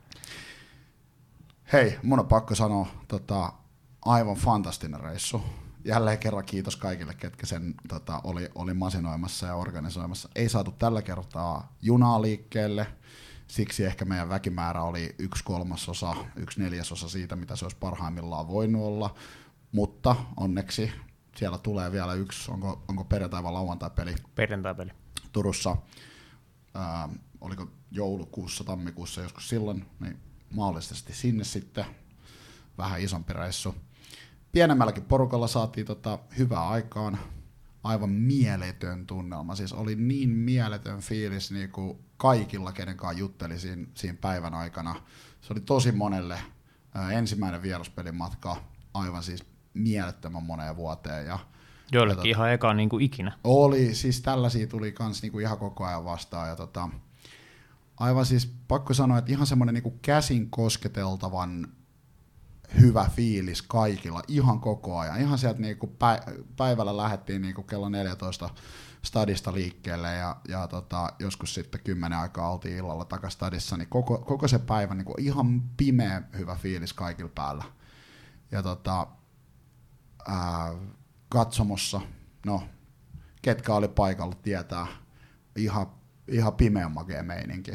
Hei, 1.72 1.98
mun 2.02 2.20
on 2.20 2.26
pakko 2.26 2.54
sanoa, 2.54 2.86
tota, 3.08 3.52
aivan 4.04 4.36
fantastinen 4.36 5.00
reissu. 5.00 5.42
Jälleen 5.84 6.18
kerran 6.18 6.44
kiitos 6.44 6.76
kaikille, 6.76 7.14
ketkä 7.14 7.46
sen 7.46 7.74
tota, 7.88 8.20
oli, 8.24 8.50
oli 8.54 8.74
masinoimassa 8.74 9.46
ja 9.46 9.54
organisoimassa. 9.54 10.28
Ei 10.34 10.48
saatu 10.48 10.70
tällä 10.70 11.02
kertaa 11.02 11.72
junaa 11.82 12.22
liikkeelle– 12.22 12.86
Siksi 13.46 13.84
ehkä 13.84 14.04
meidän 14.04 14.28
väkimäärä 14.28 14.82
oli 14.82 15.14
yksi 15.18 15.44
kolmasosa, 15.44 16.16
yksi 16.36 16.60
neljäsosa 16.60 17.08
siitä, 17.08 17.36
mitä 17.36 17.56
se 17.56 17.64
olisi 17.64 17.76
parhaimmillaan 17.80 18.48
voinut 18.48 18.82
olla. 18.82 19.14
Mutta 19.72 20.16
onneksi 20.36 20.92
siellä 21.36 21.58
tulee 21.58 21.92
vielä 21.92 22.14
yksi, 22.14 22.50
onko, 22.50 22.84
onko 22.88 23.04
perjantai 23.04 23.42
vai 23.42 23.52
lauantai-peli? 23.52 24.14
Perjantai-peli. 24.34 24.90
Turussa. 25.32 25.76
Ää, 26.74 27.08
oliko 27.40 27.66
joulukuussa, 27.90 28.64
tammikuussa 28.64 29.20
joskus 29.20 29.48
silloin, 29.48 29.86
niin 30.00 30.18
mahdollisesti 30.50 31.14
sinne 31.14 31.44
sitten 31.44 31.84
vähän 32.78 33.00
isompi 33.00 33.32
reissu. 33.32 33.74
Pienemmälläkin 34.52 35.04
porukalla 35.04 35.48
saatiin 35.48 35.86
tota 35.86 36.18
hyvää 36.38 36.68
aikaan, 36.68 37.18
aivan 37.86 38.10
mieletön 38.10 39.06
tunnelma. 39.06 39.54
Siis 39.54 39.72
oli 39.72 39.94
niin 39.94 40.30
mieletön 40.30 41.00
fiilis 41.00 41.52
niin 41.52 41.70
kuin 41.70 41.98
kaikilla, 42.16 42.72
kenen 42.72 42.96
kanssa 42.96 43.18
jutteli 43.18 43.58
siinä, 43.58 43.86
siinä 43.94 44.18
päivän 44.20 44.54
aikana. 44.54 44.94
Se 45.40 45.52
oli 45.52 45.60
tosi 45.60 45.92
monelle 45.92 46.38
ensimmäinen 47.12 47.62
vieraspelin 47.62 48.14
matka, 48.14 48.56
aivan 48.94 49.22
siis 49.22 49.44
mielettömän 49.74 50.42
moneen 50.42 50.76
vuoteen. 50.76 51.26
Ja, 51.26 51.38
Joillekin 51.92 52.30
ja, 52.30 52.36
ihan 52.36 52.52
eka 52.52 52.74
niin 52.74 52.88
kuin 52.88 53.04
ikinä. 53.04 53.32
Oli, 53.44 53.94
siis 53.94 54.20
tällaisia 54.20 54.66
tuli 54.66 54.92
kans 54.92 55.22
niin 55.22 55.32
kuin 55.32 55.42
ihan 55.42 55.58
koko 55.58 55.84
ajan 55.84 56.04
vastaan. 56.04 56.48
Ja 56.48 56.56
tota, 56.56 56.88
aivan 58.00 58.26
siis 58.26 58.54
pakko 58.68 58.94
sanoa, 58.94 59.18
että 59.18 59.32
ihan 59.32 59.46
semmoinen 59.46 59.74
niin 59.74 59.98
käsin 60.02 60.50
kosketeltavan 60.50 61.68
hyvä 62.80 63.10
fiilis 63.16 63.62
kaikilla 63.62 64.22
ihan 64.28 64.60
koko 64.60 64.98
ajan. 64.98 65.20
Ihan 65.20 65.38
sieltä 65.38 65.60
niinku 65.60 65.96
päivällä 66.56 66.96
lähdettiin 66.96 67.42
niinku 67.42 67.62
kello 67.62 67.88
14 67.88 68.50
stadista 69.06 69.52
liikkeelle 69.52 70.14
ja, 70.14 70.36
ja 70.48 70.68
tota, 70.68 71.12
joskus 71.18 71.54
sitten 71.54 71.80
kymmenen 71.84 72.18
aikaa 72.18 72.52
oltiin 72.52 72.76
illalla 72.76 73.04
takaisin 73.04 73.36
stadissa, 73.36 73.76
niin 73.76 73.88
koko, 73.88 74.18
koko 74.18 74.48
se 74.48 74.58
päivä 74.58 74.94
niin 74.94 75.04
kuin 75.04 75.20
ihan 75.20 75.62
pimeä 75.76 76.22
hyvä 76.38 76.54
fiilis 76.54 76.92
kaikilla 76.92 77.30
päällä. 77.34 77.64
Ja 78.50 78.62
tota, 78.62 79.06
ää, 80.28 80.74
katsomossa, 81.28 82.00
no, 82.46 82.62
ketkä 83.42 83.74
oli 83.74 83.88
paikalla 83.88 84.34
tietää, 84.42 84.86
ihan, 85.56 85.86
ihan 86.28 86.54
pimeä 86.54 86.88
makea 86.88 87.22
meininki. 87.22 87.72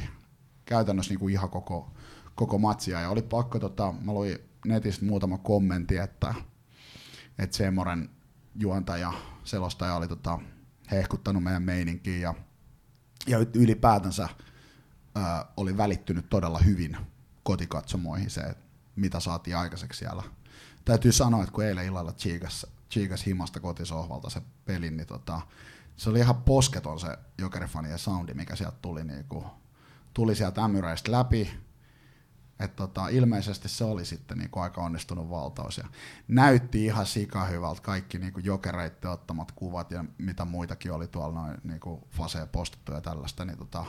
Käytännössä 0.65 1.11
niin 1.11 1.19
kuin 1.19 1.33
ihan 1.33 1.49
koko, 1.49 1.91
koko 2.35 2.57
matsia. 2.57 3.01
Ja 3.01 3.09
oli 3.09 3.21
pakko, 3.21 3.59
tota, 3.59 3.93
mä 4.01 4.13
luin 4.13 4.50
netistä 4.65 5.05
muutama 5.05 5.37
kommentti, 5.37 5.97
että, 5.97 6.33
että 7.39 7.57
Seemoren 7.57 8.09
juontaja, 8.55 9.13
selostaja 9.43 9.95
oli 9.95 10.07
tota, 10.07 10.39
hehkuttanut 10.91 11.43
meidän 11.43 11.63
meininkiä 11.63 12.17
ja, 12.17 12.33
ja 13.27 13.37
ylipäätänsä 13.53 14.29
ää, 15.15 15.45
oli 15.57 15.77
välittynyt 15.77 16.29
todella 16.29 16.59
hyvin 16.59 16.97
kotikatsomoihin 17.43 18.29
se, 18.29 18.55
mitä 18.95 19.19
saatiin 19.19 19.57
aikaiseksi 19.57 19.99
siellä. 19.99 20.23
Täytyy 20.85 21.11
sanoa, 21.11 21.43
että 21.43 21.53
kun 21.53 21.63
eilen 21.63 21.85
illalla 21.85 22.13
Chigas, 22.13 22.67
Chigas 22.91 23.25
himasta 23.25 23.59
kotisohvalta 23.59 24.29
se 24.29 24.41
peli, 24.65 24.91
niin 24.91 25.07
tota, 25.07 25.41
se 25.95 26.09
oli 26.09 26.19
ihan 26.19 26.43
posketon 26.43 26.99
se 26.99 27.17
jokerifanien 27.37 27.99
soundi, 27.99 28.33
mikä 28.33 28.55
sieltä 28.55 28.77
tuli, 28.81 29.03
niin 29.03 29.25
kuin, 29.25 29.45
tuli 30.13 30.35
sieltä 30.35 30.63
ämyreistä 30.63 31.11
läpi, 31.11 31.49
et 32.61 32.75
tota, 32.75 33.07
ilmeisesti 33.07 33.69
se 33.69 33.83
oli 33.83 34.05
sitten 34.05 34.37
niinku 34.37 34.59
aika 34.59 34.81
onnistunut 34.81 35.29
valtaus 35.29 35.77
ja 35.77 35.87
näytti 36.27 36.85
ihan 36.85 37.05
sika 37.05 37.45
hyvältä 37.45 37.81
kaikki 37.81 38.19
niinku 38.19 38.39
jokereitte 38.39 39.07
ottamat 39.07 39.51
kuvat 39.51 39.91
ja 39.91 40.05
mitä 40.17 40.45
muitakin 40.45 40.91
oli 40.91 41.07
tuolla 41.07 41.41
noin 41.41 41.57
niinku 41.63 42.07
faseen 42.09 42.49
postattu 42.49 42.91
ja 42.91 43.01
tällaista. 43.01 43.45
Niin 43.45 43.57
tota, 43.57 43.85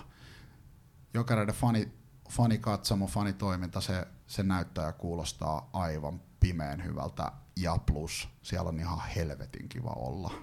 jokereiden 1.15 1.55
fani, 1.55 1.93
fanikatsomo, 2.31 3.07
fanitoiminta, 3.07 3.81
se, 3.81 4.07
se 4.27 4.43
näyttää 4.43 4.87
ja 4.87 4.93
kuulostaa 4.93 5.71
aivan 5.73 6.21
pimeän 6.41 6.85
hyvältä 6.85 7.33
ja 7.57 7.79
plus 7.87 8.29
siellä 8.43 8.69
on 8.69 8.81
ihan 8.81 9.01
helvetin 9.17 9.69
kiva 9.69 9.93
olla. 9.97 10.35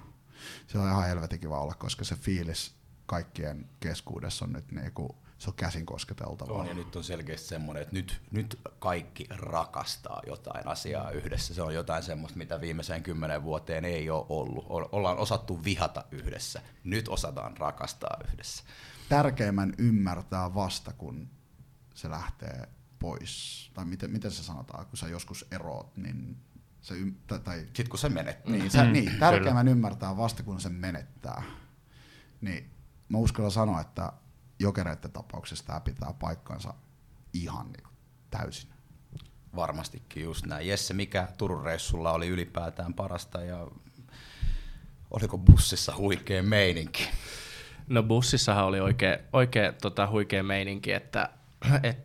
Se 0.67 0.79
on 0.79 0.89
ihan 0.89 1.05
helvetin 1.05 1.39
kiva 1.39 1.59
olla, 1.59 1.73
koska 1.73 2.05
se 2.05 2.15
fiilis 2.15 2.75
kaikkien 3.05 3.69
keskuudessa 3.79 4.45
on 4.45 4.53
nyt 4.53 4.71
niinku 4.71 5.15
se 5.39 5.49
on 5.49 5.55
käsin 5.55 5.85
kosketeltavaa. 5.85 6.61
On, 6.61 6.67
ja 6.67 6.73
nyt 6.73 6.95
on 6.95 7.03
selkeästi 7.03 7.47
semmoinen, 7.47 7.81
että 7.81 7.95
nyt, 7.95 8.21
nyt 8.31 8.59
kaikki 8.79 9.25
rakastaa 9.29 10.21
jotain 10.27 10.67
asiaa 10.67 11.11
yhdessä. 11.11 11.53
Se 11.53 11.61
on 11.61 11.73
jotain 11.73 12.03
semmoista, 12.03 12.37
mitä 12.37 12.61
viimeiseen 12.61 13.03
kymmenen 13.03 13.43
vuoteen 13.43 13.85
ei 13.85 14.09
ole 14.09 14.25
ollut. 14.29 14.65
Ollaan 14.91 15.17
osattu 15.17 15.63
vihata 15.63 16.03
yhdessä. 16.11 16.61
Nyt 16.83 17.07
osataan 17.07 17.57
rakastaa 17.57 18.17
yhdessä. 18.27 18.63
Tärkeimmän 19.09 19.73
ymmärtää 19.77 20.55
vasta, 20.55 20.93
kun 20.93 21.29
se 21.95 22.09
lähtee 22.09 22.69
pois. 22.99 23.71
Tai 23.73 23.85
miten, 23.85 24.11
miten 24.11 24.31
se 24.31 24.43
sanotaan, 24.43 24.85
kun 24.85 24.97
sä 24.97 25.07
joskus 25.07 25.45
eroot, 25.51 25.97
niin 25.97 26.37
se 26.81 26.93
ym- 26.93 27.39
tai, 27.43 27.59
Sitten 27.59 27.89
kun 27.89 27.99
se 27.99 28.09
menettää. 28.09 28.51
Niin, 28.51 28.71
sä, 28.71 28.83
mm, 28.83 28.91
niin 28.91 29.11
tärkeimmän 29.19 29.67
ymmärtää 29.67 30.17
vasta, 30.17 30.43
kun 30.43 30.61
se 30.61 30.69
menettää. 30.69 31.43
Niin 32.41 32.69
mä 33.09 33.17
uskallan 33.17 33.51
sanoa, 33.51 33.81
että 33.81 34.13
jokereiden 34.59 35.11
tapauksessa 35.11 35.65
tämä 35.65 35.79
pitää 35.79 36.13
paikkansa 36.19 36.73
ihan 37.33 37.65
niin 37.65 37.83
kuin 37.83 37.97
täysin. 38.29 38.69
Varmastikin 39.55 40.23
just 40.23 40.45
näin. 40.45 40.67
Jesse, 40.67 40.93
mikä 40.93 41.27
Turun 41.37 41.63
reissulla 41.63 42.11
oli 42.11 42.27
ylipäätään 42.27 42.93
parasta 42.93 43.41
ja 43.41 43.67
oliko 45.11 45.37
bussissa 45.37 45.95
huikea 45.97 46.43
meininki? 46.43 47.09
No 47.87 48.03
bussissahan 48.03 48.65
oli 48.65 48.79
oikein, 48.79 49.19
oikein 49.33 49.73
tota, 49.81 50.07
huikea 50.07 50.43
meininki, 50.43 50.91
että 50.91 51.29
et, 51.83 51.97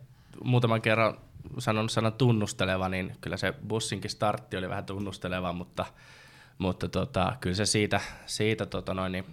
muutaman 0.43 0.81
kerran 0.81 1.17
sanon 1.59 1.89
sanan 1.89 2.13
tunnusteleva, 2.13 2.89
niin 2.89 3.15
kyllä 3.21 3.37
se 3.37 3.53
bussinkin 3.67 4.11
startti 4.11 4.57
oli 4.57 4.69
vähän 4.69 4.85
tunnusteleva, 4.85 5.53
mutta, 5.53 5.85
mutta 6.57 6.89
tota, 6.89 7.35
kyllä 7.39 7.55
se 7.55 7.65
siitä, 7.65 8.01
siitä 8.25 8.65
tota 8.65 8.93
noin, 8.93 9.11
niin, 9.11 9.25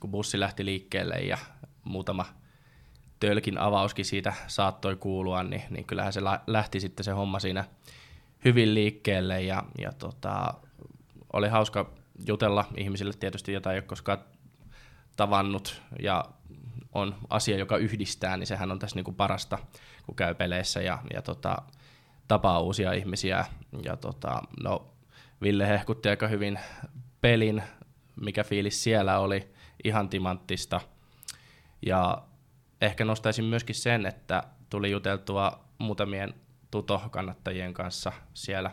kun 0.00 0.10
bussi 0.10 0.40
lähti 0.40 0.64
liikkeelle 0.64 1.14
ja 1.14 1.38
muutama 1.84 2.26
tölkin 3.20 3.58
avauskin 3.58 4.04
siitä 4.04 4.32
saattoi 4.46 4.96
kuulua, 4.96 5.42
niin, 5.42 5.62
niin 5.70 5.84
kyllähän 5.84 6.12
se 6.12 6.20
lähti 6.46 6.80
sitten 6.80 7.04
se 7.04 7.10
homma 7.10 7.38
siinä 7.38 7.64
hyvin 8.44 8.74
liikkeelle 8.74 9.42
ja, 9.42 9.64
ja 9.78 9.92
tota, 9.92 10.54
oli 11.32 11.48
hauska 11.48 11.90
jutella 12.26 12.64
ihmisille 12.76 13.12
tietysti, 13.20 13.52
jota 13.52 13.72
ei 13.72 13.78
ole 13.78 13.82
koskaan 13.82 14.18
tavannut 15.16 15.82
ja 16.02 16.24
on 16.92 17.14
asia, 17.30 17.58
joka 17.58 17.76
yhdistää, 17.76 18.36
niin 18.36 18.46
sehän 18.46 18.70
on 18.70 18.78
tässä 18.78 18.96
niinku 18.96 19.12
parasta, 19.12 19.58
kun 20.06 20.16
käy 20.16 20.34
peleissä 20.34 20.82
ja, 20.82 20.98
ja 21.14 21.22
tota, 21.22 21.56
tapaa 22.28 22.60
uusia 22.60 22.92
ihmisiä. 22.92 23.44
Ja 23.84 23.96
tota, 23.96 24.42
no, 24.62 24.86
Ville 25.42 25.68
hehkutti 25.68 26.08
aika 26.08 26.28
hyvin 26.28 26.58
pelin, 27.20 27.62
mikä 28.20 28.44
fiilis 28.44 28.82
siellä 28.82 29.18
oli, 29.18 29.48
ihan 29.84 30.08
timanttista. 30.08 30.80
Ja 31.86 32.22
ehkä 32.80 33.04
nostaisin 33.04 33.44
myöskin 33.44 33.74
sen, 33.74 34.06
että 34.06 34.42
tuli 34.70 34.90
juteltua 34.90 35.64
muutamien 35.78 36.34
tuto-kannattajien 36.70 37.74
kanssa 37.74 38.12
siellä 38.34 38.70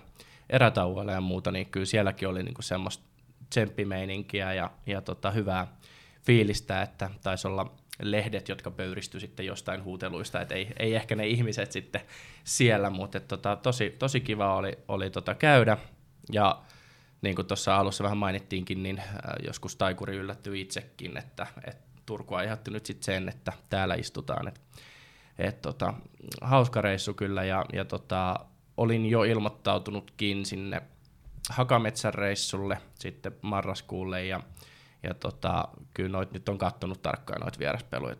erätauolla 0.49 1.11
ja 1.11 1.21
muuta, 1.21 1.51
niin 1.51 1.65
kyllä 1.65 1.85
sielläkin 1.85 2.27
oli 2.27 2.43
niinku 2.43 2.61
semmoista 2.61 3.03
tsemppimeininkiä 3.49 4.53
ja, 4.53 4.71
ja 4.85 5.01
tota, 5.01 5.31
hyvää 5.31 5.67
fiilistä, 6.21 6.81
että 6.81 7.09
taisi 7.23 7.47
olla 7.47 7.73
lehdet, 8.01 8.49
jotka 8.49 8.71
pöyristy 8.71 9.19
sitten 9.19 9.45
jostain 9.45 9.83
huuteluista, 9.83 10.41
että 10.41 10.55
ei, 10.55 10.73
ei 10.79 10.95
ehkä 10.95 11.15
ne 11.15 11.27
ihmiset 11.27 11.71
sitten 11.71 12.01
siellä, 12.43 12.89
mutta 12.89 13.19
tota, 13.19 13.55
tosi, 13.55 13.89
tosi 13.99 14.21
kiva 14.21 14.55
oli, 14.55 14.77
oli 14.87 15.09
tota, 15.09 15.35
käydä. 15.35 15.77
Ja 16.31 16.61
niin 17.21 17.35
kuin 17.35 17.45
tuossa 17.45 17.77
alussa 17.77 18.03
vähän 18.03 18.17
mainittiinkin, 18.17 18.83
niin 18.83 18.99
äh, 18.99 19.07
joskus 19.45 19.75
taikuri 19.75 20.15
yllättyi 20.15 20.61
itsekin, 20.61 21.17
että, 21.17 21.47
että 21.67 21.92
Turku 22.05 22.35
aiheutti 22.35 22.71
nyt 22.71 22.85
sitten 22.85 23.05
sen, 23.05 23.29
että 23.29 23.53
täällä 23.69 23.95
istutaan. 23.95 24.47
Et, 24.47 24.61
et, 25.37 25.61
tota, 25.61 25.93
hauska 26.41 26.81
reissu 26.81 27.13
kyllä 27.13 27.43
ja, 27.43 27.65
ja 27.73 27.85
tota, 27.85 28.39
olin 28.77 29.05
jo 29.05 29.23
ilmoittautunutkin 29.23 30.45
sinne 30.45 30.81
Hakametsän 31.49 32.13
reissulle 32.13 32.77
sitten 32.95 33.35
marraskuulle 33.41 34.25
ja, 34.25 34.39
ja 35.03 35.13
tota, 35.13 35.67
kyllä 35.93 36.09
noit 36.09 36.31
nyt 36.31 36.49
on 36.49 36.57
kattonut 36.57 37.01
tarkkaan 37.01 37.41
noita 37.41 37.59
vieraspeluja 37.59 38.15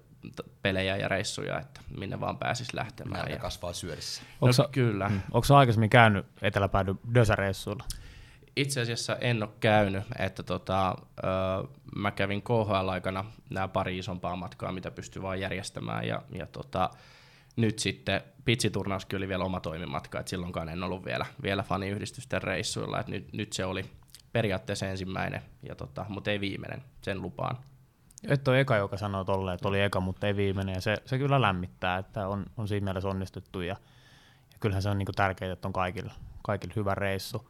pelejä 0.62 0.98
ja 0.98 1.08
reissuja, 1.08 1.60
että 1.60 1.82
minne 1.98 2.20
vaan 2.20 2.38
pääsis 2.38 2.74
lähtemään. 2.74 3.32
ja 3.32 3.38
kasvaa 3.38 3.74
syödissä. 3.74 4.22
No, 4.42 4.48
Onko, 4.48 4.70
kyllä. 4.72 5.10
Mm. 5.10 5.22
Onko 5.32 5.56
aikaisemmin 5.56 5.90
käynyt 5.90 6.26
eteläpäädy 6.42 6.96
Dösä-reissuilla? 7.14 7.84
Itse 8.56 8.82
asiassa 8.82 9.16
en 9.16 9.44
ole 9.44 9.52
käynyt, 9.60 10.04
että 10.20 10.44
tota, 10.44 10.96
ö, 11.18 11.24
mä 11.96 12.12
kävin 12.12 12.42
KHL-aikana 12.42 13.26
nämä 13.50 13.68
pari 13.68 13.98
isompaa 13.98 14.36
matkaa, 14.36 14.72
mitä 14.72 14.92
pystyy 14.92 15.22
vaan 15.22 15.40
järjestämään, 15.40 16.08
ja, 16.08 16.22
ja 16.32 16.48
tota, 16.48 16.90
nyt 17.56 17.80
sitten 17.80 18.22
pitsiturnauskin 18.46 19.18
oli 19.18 19.28
vielä 19.28 19.44
oma 19.44 19.60
toimimatka, 19.60 20.20
että 20.20 20.30
silloinkaan 20.30 20.70
en 20.70 20.84
ollut 20.84 21.06
vielä, 21.06 21.26
vielä 21.44 21.64
faniyhdistysten 21.64 22.42
reissuilla, 22.42 23.00
että 23.00 23.12
nyt, 23.12 23.34
nyt 23.34 23.54
se 23.54 23.66
oli 23.66 23.86
periaatteessa 24.32 24.88
ensimmäinen, 24.88 25.42
ja 25.70 25.76
tota, 25.76 26.06
mutta 26.10 26.32
ei 26.32 26.40
viimeinen, 26.40 26.84
sen 27.02 27.22
lupaan. 27.22 27.58
Et 28.28 28.48
ole 28.48 28.60
eka, 28.60 28.76
joka 28.76 28.98
sanoo 28.98 29.24
tolleen, 29.24 29.56
että 29.56 29.68
oli 29.68 29.82
eka, 29.82 30.00
mutta 30.00 30.28
ei 30.28 30.36
viimeinen, 30.36 30.76
ja 30.76 30.82
se, 30.82 30.98
se 31.06 31.18
kyllä 31.18 31.42
lämmittää, 31.42 31.98
että 31.98 32.28
on, 32.28 32.46
on 32.58 32.68
siinä 32.68 32.84
mielessä 32.84 33.10
onnistuttu, 33.10 33.62
ja, 33.62 33.76
ja 34.52 34.58
kyllähän 34.60 34.82
se 34.82 34.90
on 34.90 34.98
niinku 34.98 35.12
tärkeää, 35.12 35.54
että 35.54 35.68
on 35.68 35.74
kaikilla, 35.74 36.14
kaikilla 36.44 36.74
hyvä 36.76 36.96
reissu. 36.96 37.50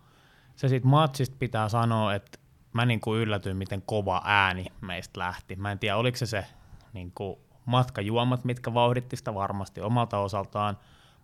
Se 0.56 0.68
siitä 0.68 0.88
matsista 0.88 1.36
pitää 1.40 1.70
sanoa, 1.70 2.14
että 2.14 2.40
mä 2.74 2.86
niinku 2.86 3.16
yllätyin, 3.16 3.58
miten 3.58 3.82
kova 3.86 4.22
ääni 4.26 4.66
meistä 4.82 5.20
lähti. 5.20 5.56
Mä 5.56 5.72
en 5.72 5.80
tiedä, 5.80 5.98
oliko 5.98 6.18
se 6.18 6.26
se 6.26 6.46
niinku 6.94 7.40
matkajuomat, 7.66 8.46
mitkä 8.46 8.74
vauhditti 8.74 9.16
sitä 9.16 9.34
varmasti 9.34 9.82
omalta 9.82 10.18
osaltaan, 10.18 10.78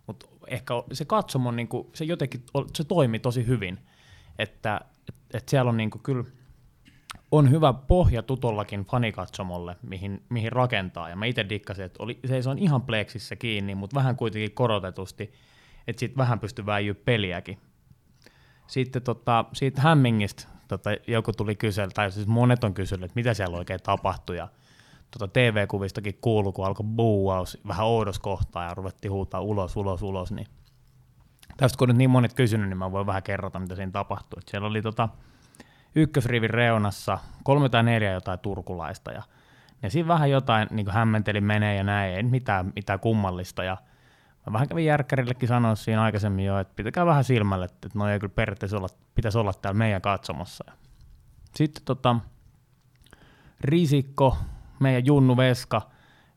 mutta 0.06 0.26
ehkä 0.46 0.74
se 0.92 1.04
katsomo, 1.04 1.50
niinku, 1.50 1.90
se 1.94 2.04
jotenkin 2.04 2.44
se 2.74 2.84
toimi 2.84 3.18
tosi 3.18 3.46
hyvin, 3.46 3.78
että 4.38 4.80
et, 5.08 5.14
et 5.34 5.48
siellä 5.48 5.68
on 5.68 5.76
niinku 5.76 5.98
kyllä 5.98 6.24
on 7.30 7.50
hyvä 7.50 7.72
pohja 7.72 8.22
tutollakin 8.22 8.84
fanikatsomolle, 8.84 9.76
mihin, 9.82 10.22
mihin 10.28 10.52
rakentaa. 10.52 11.08
Ja 11.08 11.16
mä 11.16 11.24
itse 11.24 11.48
dikkasin, 11.48 11.84
että 11.84 12.02
oli, 12.02 12.20
se 12.42 12.48
on 12.48 12.58
ihan 12.58 12.82
pleksissä 12.82 13.36
kiinni, 13.36 13.74
mutta 13.74 13.94
vähän 13.94 14.16
kuitenkin 14.16 14.52
korotetusti, 14.52 15.32
että 15.86 16.00
sitten 16.00 16.16
vähän 16.18 16.40
pystyy 16.40 16.66
väijyä 16.66 16.94
peliäkin. 16.94 17.58
Sitten 18.70 19.02
tota, 19.02 19.44
siitä 19.52 19.80
Hämmingistä 19.80 20.48
tota, 20.68 20.90
joku 21.06 21.32
tuli 21.32 21.56
kysellä, 21.56 21.90
tai 21.94 22.10
siis 22.10 22.26
monet 22.26 22.64
on 22.64 22.74
kysynyt, 22.74 23.04
että 23.04 23.14
mitä 23.14 23.34
siellä 23.34 23.58
oikein 23.58 23.80
tapahtui. 23.82 24.36
Ja 24.36 24.48
tota 25.10 25.28
TV-kuvistakin 25.28 26.18
kuului, 26.20 26.52
kun 26.52 26.66
alkoi 26.66 26.86
buuaus 26.86 27.58
vähän 27.68 27.86
oudos 27.86 28.18
kohtaa 28.18 28.64
ja 28.64 28.74
ruvettiin 28.74 29.12
huutaa 29.12 29.40
ulos, 29.40 29.76
ulos, 29.76 30.02
ulos. 30.02 30.32
Niin 30.32 30.46
tästä 31.56 31.78
kun 31.78 31.88
nyt 31.88 31.96
niin 31.96 32.10
monet 32.10 32.34
kysynyt, 32.34 32.68
niin 32.68 32.78
mä 32.78 32.92
voin 32.92 33.06
vähän 33.06 33.22
kerrota, 33.22 33.58
mitä 33.58 33.74
siinä 33.74 33.92
tapahtui. 33.92 34.38
Et 34.38 34.48
siellä 34.48 34.68
oli 34.68 34.82
tota, 34.82 35.08
ykkösrivin 35.94 36.50
reunassa 36.50 37.18
kolme 37.44 37.68
tai 37.68 37.82
neljä 37.82 38.12
jotain 38.12 38.38
turkulaista 38.38 39.12
ja 39.12 39.22
ja 39.82 39.90
siinä 39.90 40.08
vähän 40.08 40.30
jotain 40.30 40.68
niin 40.70 40.90
hämmenteli 40.90 41.40
menee 41.40 41.76
ja 41.76 41.84
näin, 41.84 42.14
ei 42.14 42.22
mitään, 42.22 42.72
mitään 42.74 43.00
kummallista. 43.00 43.64
Ja 43.64 43.76
mä 44.46 44.52
vähän 44.52 44.68
kävin 44.68 44.84
järkkärillekin 44.84 45.48
sanoa 45.48 45.74
siinä 45.74 46.02
aikaisemmin 46.02 46.44
jo, 46.44 46.58
että 46.58 46.72
pitäkää 46.76 47.06
vähän 47.06 47.24
silmälle, 47.24 47.64
että 47.64 47.88
no 47.94 48.08
ei 48.08 48.18
kyllä 48.18 48.32
periaatteessa 48.36 48.76
olla, 48.76 48.88
pitäisi 49.14 49.38
olla 49.38 49.52
täällä 49.52 49.78
meidän 49.78 50.02
katsomassa. 50.02 50.64
Sitten 51.54 51.84
tota, 51.84 52.16
Risikko, 53.60 54.36
meidän 54.80 55.06
Junnu 55.06 55.36
Veska, 55.36 55.82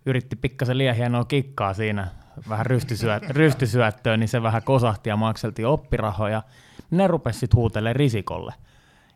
yritti 0.05 0.35
pikkasen 0.35 0.77
liian 0.77 0.95
hienoa 0.95 1.25
kikkaa 1.25 1.73
siinä, 1.73 2.07
vähän 2.49 2.65
rystysyöt, 2.65 3.29
rystysyöttöön, 3.39 4.19
niin 4.19 4.27
se 4.27 4.43
vähän 4.43 4.63
kosahti 4.63 5.09
ja 5.09 5.17
makseltiin 5.17 5.67
oppirahoja. 5.67 6.43
Ne 6.91 7.07
rupesi 7.07 7.39
sitten 7.39 7.57
huutelemaan 7.57 7.95
Risikolle. 7.95 8.53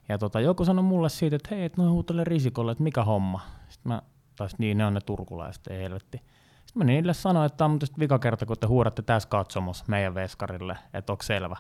Ja 0.10 0.18
tota, 0.18 0.40
joku 0.40 0.66
sanoi 0.66 0.84
mulle 0.84 1.10
siitä, 1.10 1.36
että 1.36 1.56
hei, 1.56 1.64
et 1.64 1.78
noin 1.78 1.92
huutelee 1.92 2.24
Risikolle, 2.24 2.72
että 2.72 2.84
mikä 2.84 3.04
homma. 3.04 3.42
Sitten 3.70 3.92
mä, 3.92 4.02
taas 4.36 4.56
niin, 4.58 4.78
ne 4.78 4.86
on 4.86 4.94
ne 4.94 5.02
turkulaiset, 5.02 5.68
ei 5.68 5.84
helvetti. 5.84 6.22
Sitten 6.68 6.80
mä 6.80 6.84
niille 6.84 7.14
sanoin, 7.14 7.46
että 7.46 7.58
tämä 7.58 7.74
on 7.74 7.80
vika 8.00 8.20
kerta, 8.20 8.46
kun 8.46 8.56
te 8.60 8.68
huudatte 8.68 9.02
tässä 9.02 9.30
katsomus 9.30 9.88
meidän 9.88 10.16
veskarille, 10.16 10.78
että 10.94 11.14
onko 11.14 11.24
selvä. 11.24 11.56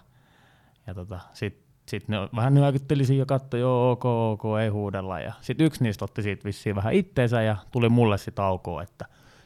Ja 0.88 0.94
tota, 0.94 1.20
sitten 1.34 1.68
sit 1.88 2.08
ne 2.08 2.18
vähän 2.36 2.54
nyökytteli 2.54 3.18
ja 3.18 3.26
katsoi, 3.26 3.60
joo, 3.60 3.92
ok, 3.92 4.06
ok, 4.06 4.44
ei 4.62 4.70
huudella. 4.70 5.20
Ja 5.20 5.34
sitten 5.42 5.68
yksi 5.68 5.84
niistä 5.84 6.06
otti 6.06 6.22
siitä 6.22 6.44
vissiin 6.44 6.76
vähän 6.76 6.94
itteensä 6.94 7.42
ja 7.42 7.58
tuli 7.72 7.90
mulle 7.90 8.18
sitten 8.18 8.46
aukoon, 8.46 8.84
että 8.84 9.06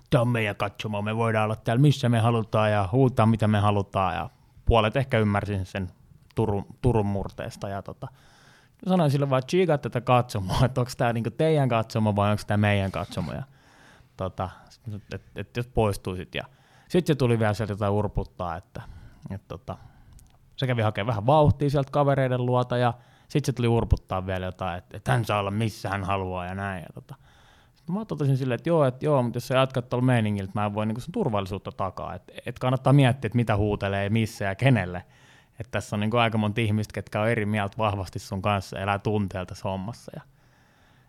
tämä 0.09 0.21
on 0.21 0.27
meidän 0.27 0.55
katsomo, 0.55 1.01
me 1.01 1.15
voidaan 1.15 1.43
olla 1.43 1.55
täällä 1.55 1.81
missä 1.81 2.09
me 2.09 2.19
halutaan 2.19 2.71
ja 2.71 2.89
huutaa 2.91 3.25
mitä 3.25 3.47
me 3.47 3.59
halutaan. 3.59 4.15
Ja 4.15 4.29
puolet 4.65 4.95
ehkä 4.95 5.19
ymmärsin 5.19 5.65
sen 5.65 5.89
Turun, 6.35 6.65
Turun 6.81 7.05
murteesta. 7.05 7.69
Ja 7.69 7.81
tota, 7.81 8.07
sanoin 8.87 9.11
sille 9.11 9.29
vaan, 9.29 9.43
että 9.73 9.77
tätä 9.77 10.01
katsomoa, 10.01 10.65
että 10.65 10.81
onko 10.81 10.91
tämä 10.97 11.13
niinku 11.13 11.31
teidän 11.31 11.69
katsomo 11.69 12.15
vai 12.15 12.31
onko 12.31 12.43
tämä 12.47 12.57
meidän 12.57 12.91
katsomo. 12.91 13.33
Ja 13.33 13.43
tota, 14.23 14.49
että 14.95 15.15
et, 15.15 15.21
et 15.35 15.57
jos 15.57 15.67
poistuisit. 15.67 16.35
Ja 16.35 16.43
sitten 16.89 17.15
se 17.15 17.17
tuli 17.17 17.39
vielä 17.39 17.53
sieltä 17.53 17.73
jotain 17.73 17.93
urputtaa, 17.93 18.57
että 18.57 18.81
et, 19.29 19.47
tota, 19.47 19.77
se 20.55 20.67
kävi 20.67 20.81
hakemaan 20.81 21.07
vähän 21.07 21.25
vauhtia 21.25 21.69
sieltä 21.69 21.91
kavereiden 21.91 22.45
luota 22.45 22.77
ja 22.77 22.93
sitten 23.27 23.45
se 23.45 23.55
tuli 23.55 23.67
urputtaa 23.67 24.25
vielä 24.25 24.45
jotain, 24.45 24.77
että, 24.77 24.97
että 24.97 25.11
hän 25.11 25.25
saa 25.25 25.39
olla 25.39 25.51
missä 25.51 25.89
hän 25.89 26.03
haluaa 26.03 26.45
ja 26.45 26.55
näin. 26.55 26.81
Ja 26.81 26.89
tota. 26.93 27.15
Sitten 27.75 27.95
mä 27.95 28.05
totesin 28.05 28.37
silleen, 28.37 28.55
että 28.55 28.69
joo, 28.69 28.85
että 28.85 29.05
joo, 29.05 29.23
mutta 29.23 29.37
jos 29.37 29.47
sä 29.47 29.55
jatkat 29.55 29.89
tuolla 29.89 30.05
meiningillä, 30.05 30.45
että 30.45 30.59
mä 30.59 30.65
en 30.65 30.73
voi 30.73 30.85
niinku 30.85 31.01
sun 31.01 31.11
turvallisuutta 31.11 31.71
takaa. 31.71 32.15
Että 32.15 32.33
et 32.45 32.59
kannattaa 32.59 32.93
miettiä, 32.93 33.27
että 33.27 33.35
mitä 33.35 33.57
huutelee, 33.57 34.09
missä 34.09 34.45
ja 34.45 34.55
kenelle. 34.55 35.05
Että 35.59 35.71
tässä 35.71 35.95
on 35.95 35.99
niinku 35.99 36.17
aika 36.17 36.37
monta 36.37 36.61
ihmistä, 36.61 36.93
ketkä 36.93 37.21
on 37.21 37.29
eri 37.29 37.45
mieltä 37.45 37.77
vahvasti 37.77 38.19
sun 38.19 38.41
kanssa, 38.41 38.79
elää 38.79 38.99
tunteelta 38.99 39.49
tässä 39.49 39.69
hommassa. 39.69 40.11
Ja 40.15 40.21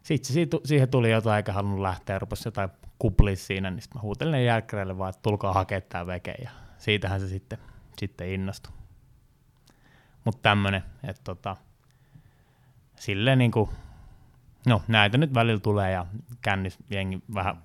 sitten 0.02 0.60
siihen 0.64 0.88
tuli 0.88 1.10
jotain, 1.10 1.36
eikä 1.36 1.52
halunnut 1.52 1.80
lähteä, 1.80 2.18
rupesi 2.18 2.48
jotain 2.48 2.70
kuplia 2.98 3.36
siinä, 3.36 3.70
niin 3.70 3.82
sitten 3.82 3.98
mä 3.98 4.02
huutelin 4.02 4.32
ne 4.32 4.44
jälkkäreille 4.44 4.98
vaan, 4.98 5.10
että 5.10 5.22
tulkaa 5.22 5.52
hakemaan 5.52 5.82
tämä 5.88 6.06
veke, 6.06 6.34
ja 6.44 6.50
siitähän 6.78 7.20
se 7.20 7.28
sitten, 7.28 7.58
sitten 7.98 8.28
innostui. 8.28 8.72
Mutta 10.24 10.42
tämmönen, 10.42 10.82
että 11.04 11.22
tota, 11.24 11.56
silleen 12.96 13.38
niinku, 13.38 13.70
no 14.66 14.82
näitä 14.88 15.18
nyt 15.18 15.34
välillä 15.34 15.60
tulee 15.60 15.92
ja 15.92 16.06
kännis 16.42 16.78
jengi 16.90 17.22
vähän 17.34 17.62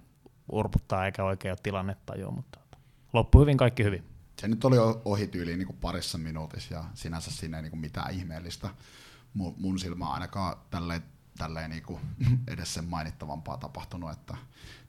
urputtaa 0.51 1.05
eikä 1.05 1.23
oikein 1.23 1.51
ole 1.51 1.59
tilannetta 1.63 2.17
jo, 2.17 2.31
mutta 2.31 2.59
tota, 2.59 2.77
loppu 3.13 3.39
hyvin, 3.39 3.57
kaikki 3.57 3.83
hyvin. 3.83 4.03
Se 4.41 4.47
nyt 4.47 4.65
oli 4.65 4.77
ohi 5.05 5.27
tyyliin 5.27 5.59
niin 5.59 5.77
parissa 5.81 6.17
minuutissa 6.17 6.73
ja 6.73 6.83
sinänsä 6.93 7.31
siinä 7.31 7.57
ei 7.57 7.63
niin 7.63 7.79
mitään 7.79 8.13
ihmeellistä 8.13 8.69
mun, 9.33 9.55
mun 9.57 9.79
silmää 9.79 10.09
ainakaan 10.09 10.57
tälleen 10.69 11.03
tälleen 11.38 11.69
niinku 11.69 11.99
edes 12.47 12.73
sen 12.73 12.85
mainittavampaa 12.85 13.57
tapahtunut, 13.57 14.11
että 14.11 14.38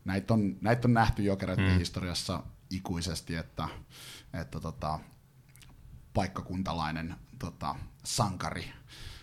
näitä 0.05 0.34
on, 0.34 0.57
näitä 0.61 0.88
on 0.88 0.94
nähty 0.94 1.22
jokereiden 1.22 1.72
mm. 1.72 1.78
historiassa 1.78 2.42
ikuisesti, 2.70 3.36
että, 3.36 3.68
että 4.32 4.61
tota, 4.61 4.99
paikkakuntalainen 6.14 7.16
tota, 7.38 7.74
sankari 8.05 8.72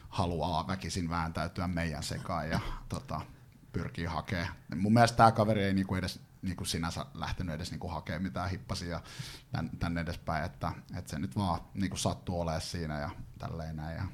haluaa 0.09 0.67
väkisin 0.67 1.09
vääntäytyä 1.09 1.67
meidän 1.67 2.03
sekaan 2.03 2.49
ja 2.49 2.59
tota, 2.89 3.21
pyrkii 3.71 4.05
hakemaan. 4.05 4.53
Mun 4.75 4.93
mielestä 4.93 5.17
tämä 5.17 5.31
kaveri 5.31 5.63
ei 5.63 5.73
niinku 5.73 5.95
edes 5.95 6.19
niinku 6.41 6.65
sinänsä 6.65 7.05
lähtenyt 7.13 7.55
edes 7.55 7.71
niinku 7.71 7.87
hakemaan 7.87 8.23
mitään 8.23 8.49
hippasia 8.49 9.01
tän, 9.51 9.69
tänne 9.79 10.01
edespäin, 10.01 10.45
että, 10.45 10.71
että 10.97 11.11
se 11.11 11.19
nyt 11.19 11.35
vaan 11.35 11.61
niinku 11.73 11.97
sattuu 11.97 12.41
olemaan 12.41 12.61
siinä 12.61 12.99
ja 12.99 13.09
tälleen 13.37 13.75
näin. 13.75 13.97
Ja 13.97 14.05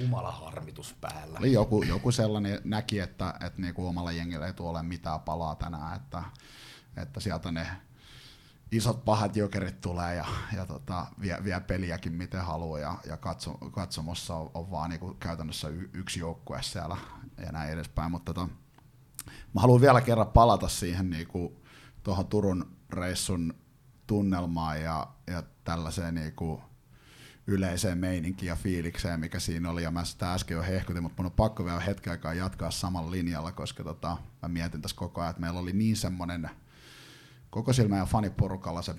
Oli 0.00 0.06
humala 0.06 0.30
harmitus 0.32 0.96
päällä. 1.00 1.38
oli 1.38 1.52
joku, 1.52 1.82
joku 1.82 2.12
sellainen 2.12 2.60
näki, 2.64 2.98
että, 2.98 3.34
että 3.46 3.62
niinku 3.62 3.86
omalla 3.86 4.12
jengillä 4.12 4.46
ei 4.46 4.52
tule 4.52 4.82
mitään 4.82 5.20
palaa 5.20 5.54
tänään, 5.54 5.96
että, 5.96 6.22
että 6.96 7.20
sieltä 7.20 7.52
ne 7.52 7.66
isot 8.72 9.04
pahat 9.04 9.36
jokerit 9.36 9.80
tulee 9.80 10.14
ja, 10.14 10.26
ja 10.56 10.66
tota, 10.66 11.06
vie, 11.20 11.38
vie, 11.44 11.60
peliäkin 11.60 12.12
miten 12.12 12.44
haluaa 12.44 12.78
ja, 12.78 12.98
ja 13.06 13.16
katso, 13.16 13.52
katsomossa 13.52 14.34
on, 14.34 14.50
on 14.54 14.70
vaan 14.70 14.90
niinku 14.90 15.14
käytännössä 15.14 15.68
y, 15.68 15.90
yksi 15.92 16.20
joukkue 16.20 16.62
siellä 16.62 16.96
ja 17.46 17.52
näin 17.52 17.70
edespäin, 17.72 18.10
mutta 18.10 18.34
tota, 18.34 18.48
mä 19.54 19.60
haluan 19.60 19.80
vielä 19.80 20.00
kerran 20.00 20.26
palata 20.26 20.68
siihen 20.68 21.10
niinku, 21.10 21.62
tuohon 22.02 22.26
Turun 22.26 22.76
reissun 22.90 23.54
tunnelmaan 24.06 24.82
ja, 24.82 25.06
ja 25.26 25.42
tällaiseen 25.64 26.14
niinku, 26.14 26.69
yleiseen 27.46 27.98
meininkiin 27.98 28.48
ja 28.48 28.56
fiilikseen, 28.56 29.20
mikä 29.20 29.40
siinä 29.40 29.70
oli, 29.70 29.82
ja 29.82 29.90
mä 29.90 30.04
sitä 30.04 30.34
äsken 30.34 30.54
jo 30.54 30.62
hehkutin, 30.62 31.02
mutta 31.02 31.22
mun 31.22 31.26
on 31.26 31.36
pakko 31.36 31.64
vielä 31.64 31.80
hetken 31.80 32.10
aikaa 32.10 32.34
jatkaa 32.34 32.70
samalla 32.70 33.10
linjalla, 33.10 33.52
koska 33.52 33.84
tota, 33.84 34.16
mä 34.42 34.48
mietin 34.48 34.82
tässä 34.82 34.96
koko 34.96 35.20
ajan, 35.20 35.30
että 35.30 35.40
meillä 35.40 35.60
oli 35.60 35.72
niin 35.72 35.96
semmoinen 35.96 36.50
koko 37.50 37.72
silmä 37.72 37.96
ja 37.96 38.06
faniporukalla 38.06 38.82
se 38.82 38.94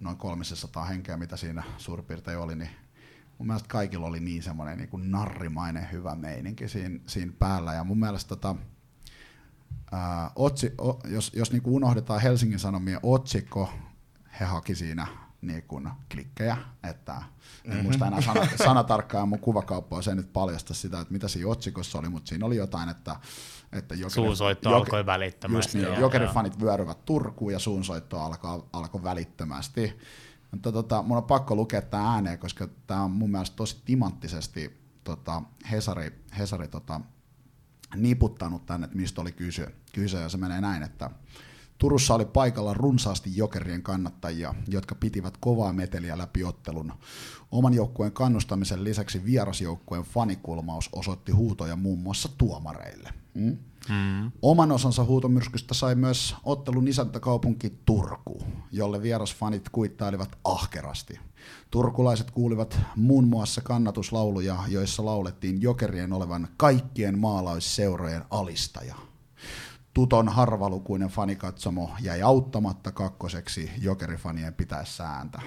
noin 0.00 0.16
300 0.16 0.84
henkeä, 0.84 1.16
mitä 1.16 1.36
siinä 1.36 1.62
suurin 1.78 2.04
piirtein 2.04 2.38
oli, 2.38 2.56
niin 2.56 2.70
mun 3.38 3.46
mielestä 3.46 3.68
kaikilla 3.68 4.06
oli 4.06 4.20
niin 4.20 4.42
semmoinen 4.42 4.78
niin 4.78 4.88
kuin 4.88 5.10
narrimainen 5.10 5.88
hyvä 5.92 6.14
meininki 6.14 6.68
siinä, 6.68 7.00
siinä 7.06 7.32
päällä, 7.38 7.74
ja 7.74 7.84
mun 7.84 8.00
mielestä 8.00 8.28
tota, 8.28 8.56
ää, 9.92 10.30
otsi, 10.36 10.74
o, 10.80 11.00
jos, 11.08 11.32
jos 11.34 11.52
niin 11.52 11.62
kuin 11.62 11.74
unohdetaan 11.74 12.20
Helsingin 12.20 12.58
Sanomien 12.58 13.00
otsikko, 13.02 13.72
he 14.40 14.44
haki 14.44 14.74
siinä 14.74 15.06
niin 15.42 15.62
kuin 15.62 15.90
klikkejä, 16.12 16.56
että 16.90 17.12
en 17.12 17.70
mm-hmm. 17.70 17.82
muista 17.82 18.06
enää 18.06 18.20
sana, 18.20 18.48
sanatarkkaan, 18.64 19.28
mun 19.28 19.38
kuvakauppa 19.38 20.02
se 20.02 20.14
nyt 20.14 20.32
paljasta 20.32 20.74
sitä, 20.74 21.00
että 21.00 21.12
mitä 21.12 21.28
siinä 21.28 21.48
otsikossa 21.48 21.98
oli, 21.98 22.08
mutta 22.08 22.28
siinä 22.28 22.46
oli 22.46 22.56
jotain, 22.56 22.88
että, 22.88 23.16
että 23.72 23.94
jokeri, 23.94 24.10
Suunsoitto 24.10 24.70
joke- 24.70 24.74
alkoi 24.74 25.06
välittömästi. 25.06 25.78
Just 25.78 25.90
niin, 25.90 26.00
jokerifanit 26.00 26.60
vyöryvät 26.60 27.04
Turkuun 27.04 27.52
ja 27.52 27.58
suunsoitto 27.58 28.20
alkoi, 28.20 28.64
alkoi 28.72 29.02
välittömästi. 29.02 29.98
Mutta 30.50 30.72
tota, 30.72 31.02
mun 31.02 31.16
on 31.16 31.24
pakko 31.24 31.54
lukea 31.54 31.82
tämä 31.82 32.12
ääneen, 32.14 32.38
koska 32.38 32.68
tämä 32.86 33.02
on 33.02 33.10
mun 33.10 33.30
mielestä 33.30 33.56
tosi 33.56 33.82
timanttisesti 33.84 34.80
tota, 35.04 35.42
Hesari, 35.70 36.24
Hesari 36.38 36.68
tota, 36.68 37.00
niputtanut 37.96 38.66
tänne, 38.66 38.84
että 38.84 38.96
mistä 38.96 39.20
oli 39.20 39.32
kyse, 39.32 39.74
kyse, 39.92 40.20
ja 40.20 40.28
se 40.28 40.38
menee 40.38 40.60
näin, 40.60 40.82
että 40.82 41.10
Turussa 41.80 42.14
oli 42.14 42.24
paikalla 42.24 42.74
runsaasti 42.74 43.30
jokerien 43.36 43.82
kannattajia, 43.82 44.54
jotka 44.68 44.94
pitivät 44.94 45.34
kovaa 45.40 45.72
meteliä 45.72 46.18
läpi 46.18 46.44
ottelun. 46.44 46.92
Oman 47.50 47.74
joukkueen 47.74 48.12
kannustamisen 48.12 48.84
lisäksi 48.84 49.24
vierasjoukkueen 49.24 50.04
fanikulmaus 50.04 50.88
osoitti 50.92 51.32
huutoja 51.32 51.76
muun 51.76 51.98
muassa 51.98 52.28
tuomareille. 52.38 53.14
Mm? 53.34 53.58
Mm. 53.88 54.30
Oman 54.42 54.72
osansa 54.72 55.04
huutomyrskystä 55.04 55.74
sai 55.74 55.94
myös 55.94 56.36
ottelun 56.44 56.88
isäntäkaupunki 56.88 57.72
Turku, 57.86 58.42
jolle 58.72 59.02
vierasfanit 59.02 59.68
kuittailivat 59.68 60.38
ahkerasti. 60.44 61.20
Turkulaiset 61.70 62.30
kuulivat 62.30 62.78
muun 62.96 63.28
muassa 63.28 63.60
kannatuslauluja, 63.60 64.58
joissa 64.68 65.04
laulettiin 65.04 65.62
jokerien 65.62 66.12
olevan 66.12 66.48
kaikkien 66.56 67.18
maalaisseurojen 67.18 68.22
alistaja. 68.30 69.09
Tuton 70.00 70.28
harvalukuinen 70.28 71.08
fanikatsomo 71.08 71.90
jäi 72.00 72.22
auttamatta 72.22 72.92
kakkoseksi 72.92 73.70
jokerifanien 73.80 74.54
pitäessä 74.54 75.04
ääntä. 75.04 75.40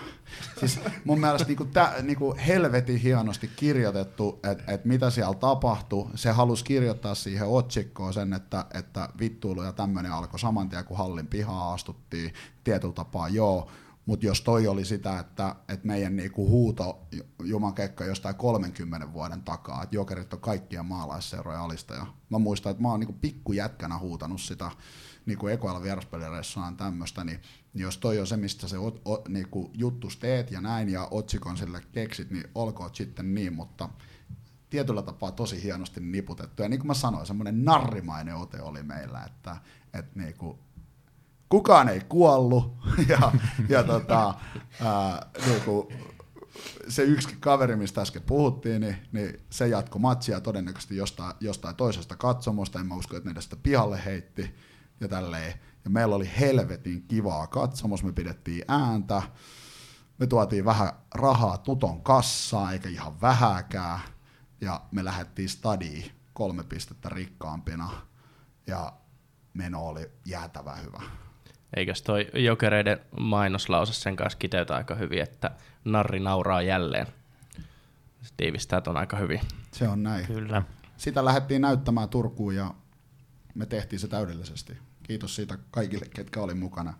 Siis 0.59 0.79
mun 1.05 1.19
mielestä 1.19 1.47
niinku 1.47 1.65
tä, 1.65 1.93
niinku 2.01 2.35
helvetin 2.47 2.97
hienosti 2.97 3.51
kirjoitettu, 3.55 4.39
että 4.51 4.71
et 4.73 4.85
mitä 4.85 5.09
siellä 5.09 5.33
tapahtui. 5.33 6.09
Se 6.15 6.31
halusi 6.31 6.65
kirjoittaa 6.65 7.15
siihen 7.15 7.47
otsikkoon 7.47 8.13
sen, 8.13 8.33
että, 8.33 8.65
että 8.73 9.09
vittuilu 9.19 9.63
ja 9.63 9.71
tämmöinen 9.71 10.11
alkoi 10.11 10.39
saman 10.39 10.69
tien, 10.69 10.85
kun 10.85 10.97
hallin 10.97 11.27
pihaa 11.27 11.73
astuttiin. 11.73 12.33
Tietyllä 12.63 12.93
tapaa 12.93 13.29
joo, 13.29 13.71
mutta 14.05 14.25
jos 14.25 14.41
toi 14.41 14.67
oli 14.67 14.85
sitä, 14.85 15.19
että, 15.19 15.55
että 15.69 15.87
meidän 15.87 16.15
niinku 16.15 16.49
huuto 16.49 17.07
Juman 17.43 17.73
kekka 17.73 18.05
jostain 18.05 18.35
30 18.35 19.13
vuoden 19.13 19.41
takaa, 19.41 19.83
että 19.83 19.95
jokerit 19.95 20.33
on 20.33 20.39
kaikkia 20.39 20.83
maalaisseuroja 20.83 21.63
alistaja. 21.63 22.05
Mä 22.29 22.37
muistan, 22.37 22.71
että 22.71 22.83
mä 22.83 22.89
oon 22.89 22.99
niinku 22.99 23.17
pikkujätkänä 23.21 23.97
huutanut 23.97 24.41
sitä 24.41 24.71
niinku 25.25 25.47
ekoilla 25.47 25.83
vieraspelireissuaan 25.83 26.77
tämmöistä, 26.77 27.23
niin, 27.23 27.39
niin 27.73 27.81
jos 27.81 27.97
toi 27.97 28.19
on 28.19 28.27
se, 28.27 28.37
mistä 28.37 28.67
se 28.67 28.77
o, 28.77 29.01
o, 29.05 29.23
niinku 29.27 29.71
juttus 29.73 30.17
teet 30.17 30.51
ja 30.51 30.61
näin 30.61 30.89
ja 30.89 31.07
otsikon 31.11 31.57
sille 31.57 31.81
keksit, 31.91 32.31
niin 32.31 32.47
olkoon 32.55 32.89
sitten 32.93 33.33
niin, 33.35 33.53
mutta 33.53 33.89
tietyllä 34.69 35.01
tapaa 35.01 35.31
tosi 35.31 35.63
hienosti 35.63 35.99
niputettu. 35.99 36.63
Ja 36.63 36.69
niin 36.69 36.79
kuin 36.79 36.87
mä 36.87 36.93
sanoin, 36.93 37.25
semmoinen 37.25 37.65
narrimainen 37.65 38.35
ote 38.35 38.61
oli 38.61 38.83
meillä, 38.83 39.23
että, 39.23 39.57
että 39.93 40.19
niinku, 40.19 40.59
kukaan 41.53 41.89
ei 41.89 42.01
kuollut 42.09 42.77
ja, 43.09 43.31
ja 43.69 43.83
tota, 43.83 44.33
ää, 44.81 45.25
niinku, 45.45 45.91
se 46.87 47.03
yksi 47.03 47.35
kaveri, 47.39 47.75
mistä 47.75 48.01
äsken 48.01 48.21
puhuttiin, 48.21 48.81
niin, 48.81 48.95
niin 49.11 49.39
se 49.49 49.67
jatko 49.67 49.99
matsia 49.99 50.41
todennäköisesti 50.41 50.95
jostain, 50.95 51.33
jostain 51.39 51.75
toisesta 51.75 52.15
katsomosta, 52.15 52.79
en 52.79 52.85
mä 52.85 52.95
usko, 52.95 53.17
että 53.17 53.33
ne 53.33 53.41
sitä 53.41 53.55
pihalle 53.55 54.05
heitti 54.05 54.55
ja 54.99 55.07
tälleen. 55.07 55.53
Ja 55.83 55.89
meillä 55.89 56.15
oli 56.15 56.31
helvetin 56.39 57.03
kivaa 57.07 57.47
katsomos, 57.47 58.03
me 58.03 58.11
pidettiin 58.11 58.65
ääntä, 58.67 59.21
me 60.17 60.27
tuotiin 60.27 60.65
vähän 60.65 60.89
rahaa 61.15 61.57
tuton 61.57 62.01
kassaan, 62.01 62.73
eikä 62.73 62.89
ihan 62.89 63.21
vähäkään, 63.21 63.99
ja 64.61 64.81
me 64.91 65.05
lähdettiin 65.05 65.49
stadiin 65.49 66.11
kolme 66.33 66.63
pistettä 66.63 67.09
rikkaampina, 67.09 67.89
ja 68.67 68.93
meno 69.53 69.87
oli 69.87 70.11
jäätävä 70.25 70.75
hyvä. 70.75 71.01
Eikös 71.75 72.01
toi 72.01 72.27
jokereiden 72.33 72.99
mainoslause 73.19 73.93
sen 73.93 74.15
kanssa 74.15 74.39
kiteytä 74.39 74.75
aika 74.75 74.95
hyvin, 74.95 75.21
että 75.21 75.51
narri 75.85 76.19
nauraa 76.19 76.61
jälleen. 76.61 77.07
Se 78.21 78.33
tiivistää 78.37 78.81
ton 78.81 78.97
aika 78.97 79.17
hyvin. 79.17 79.41
Se 79.71 79.87
on 79.87 80.03
näin. 80.03 80.27
Kyllä. 80.27 80.63
Sitä 80.97 81.25
lähdettiin 81.25 81.61
näyttämään 81.61 82.09
Turkuun 82.09 82.55
ja 82.55 82.73
me 83.55 83.65
tehtiin 83.65 83.99
se 83.99 84.07
täydellisesti. 84.07 84.77
Kiitos 85.03 85.35
siitä 85.35 85.57
kaikille, 85.71 86.05
ketkä 86.15 86.41
oli 86.41 86.53
mukana. 86.53 86.93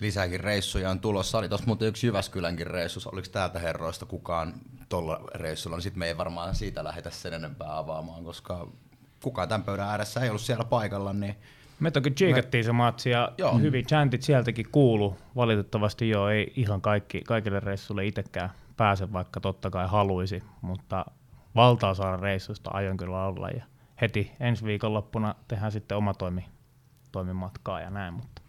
Lisääkin 0.00 0.40
reissuja 0.40 0.90
on 0.90 1.00
tulossa. 1.00 1.38
Oli 1.38 1.48
tuossa 1.48 1.66
muuten 1.66 1.88
yksi 1.88 2.06
Jyväskylänkin 2.06 2.66
reissu. 2.66 3.00
Oliko 3.12 3.28
täältä 3.32 3.58
herroista 3.58 4.06
kukaan 4.06 4.54
tuolla 4.88 5.20
reissulla? 5.34 5.76
Niin 5.76 5.82
sitten 5.82 5.98
me 5.98 6.06
ei 6.06 6.16
varmaan 6.16 6.54
siitä 6.54 6.84
lähetä 6.84 7.10
sen 7.10 7.32
enempää 7.32 7.78
avaamaan, 7.78 8.24
koska 8.24 8.68
kukaan 9.22 9.48
tämän 9.48 9.62
pöydän 9.62 9.88
ääressä 9.88 10.20
ei 10.20 10.28
ollut 10.28 10.42
siellä 10.42 10.64
paikalla, 10.64 11.12
niin 11.12 11.36
Me 11.82 11.90
toki 11.90 12.10
tsiikattiin 12.10 12.64
se 12.64 12.72
matsi 12.72 13.10
ja 13.10 13.32
Joo. 13.38 13.58
hyvin 13.58 13.86
chantit 13.86 14.22
sieltäkin 14.22 14.66
kuulu. 14.72 15.16
Valitettavasti 15.36 16.08
joo, 16.08 16.28
ei 16.28 16.52
ihan 16.56 16.80
kaikki, 16.80 17.20
kaikille 17.20 17.60
reissuille 17.60 18.06
itsekään 18.06 18.50
pääse, 18.76 19.12
vaikka 19.12 19.40
totta 19.40 19.70
kai 19.70 19.88
haluisi, 19.88 20.42
mutta 20.60 21.04
valtaosa 21.54 22.16
reissusta 22.16 22.70
aion 22.74 22.96
kyllä 22.96 23.24
olla 23.24 23.48
ja 23.48 23.64
heti 24.00 24.32
ensi 24.40 24.64
viikonloppuna 24.64 25.34
tehdään 25.48 25.72
sitten 25.72 25.98
oma 25.98 26.14
toimi, 26.14 26.44
toimimatkaa 27.12 27.80
ja 27.80 27.90
näin, 27.90 28.14
mutta 28.14 28.42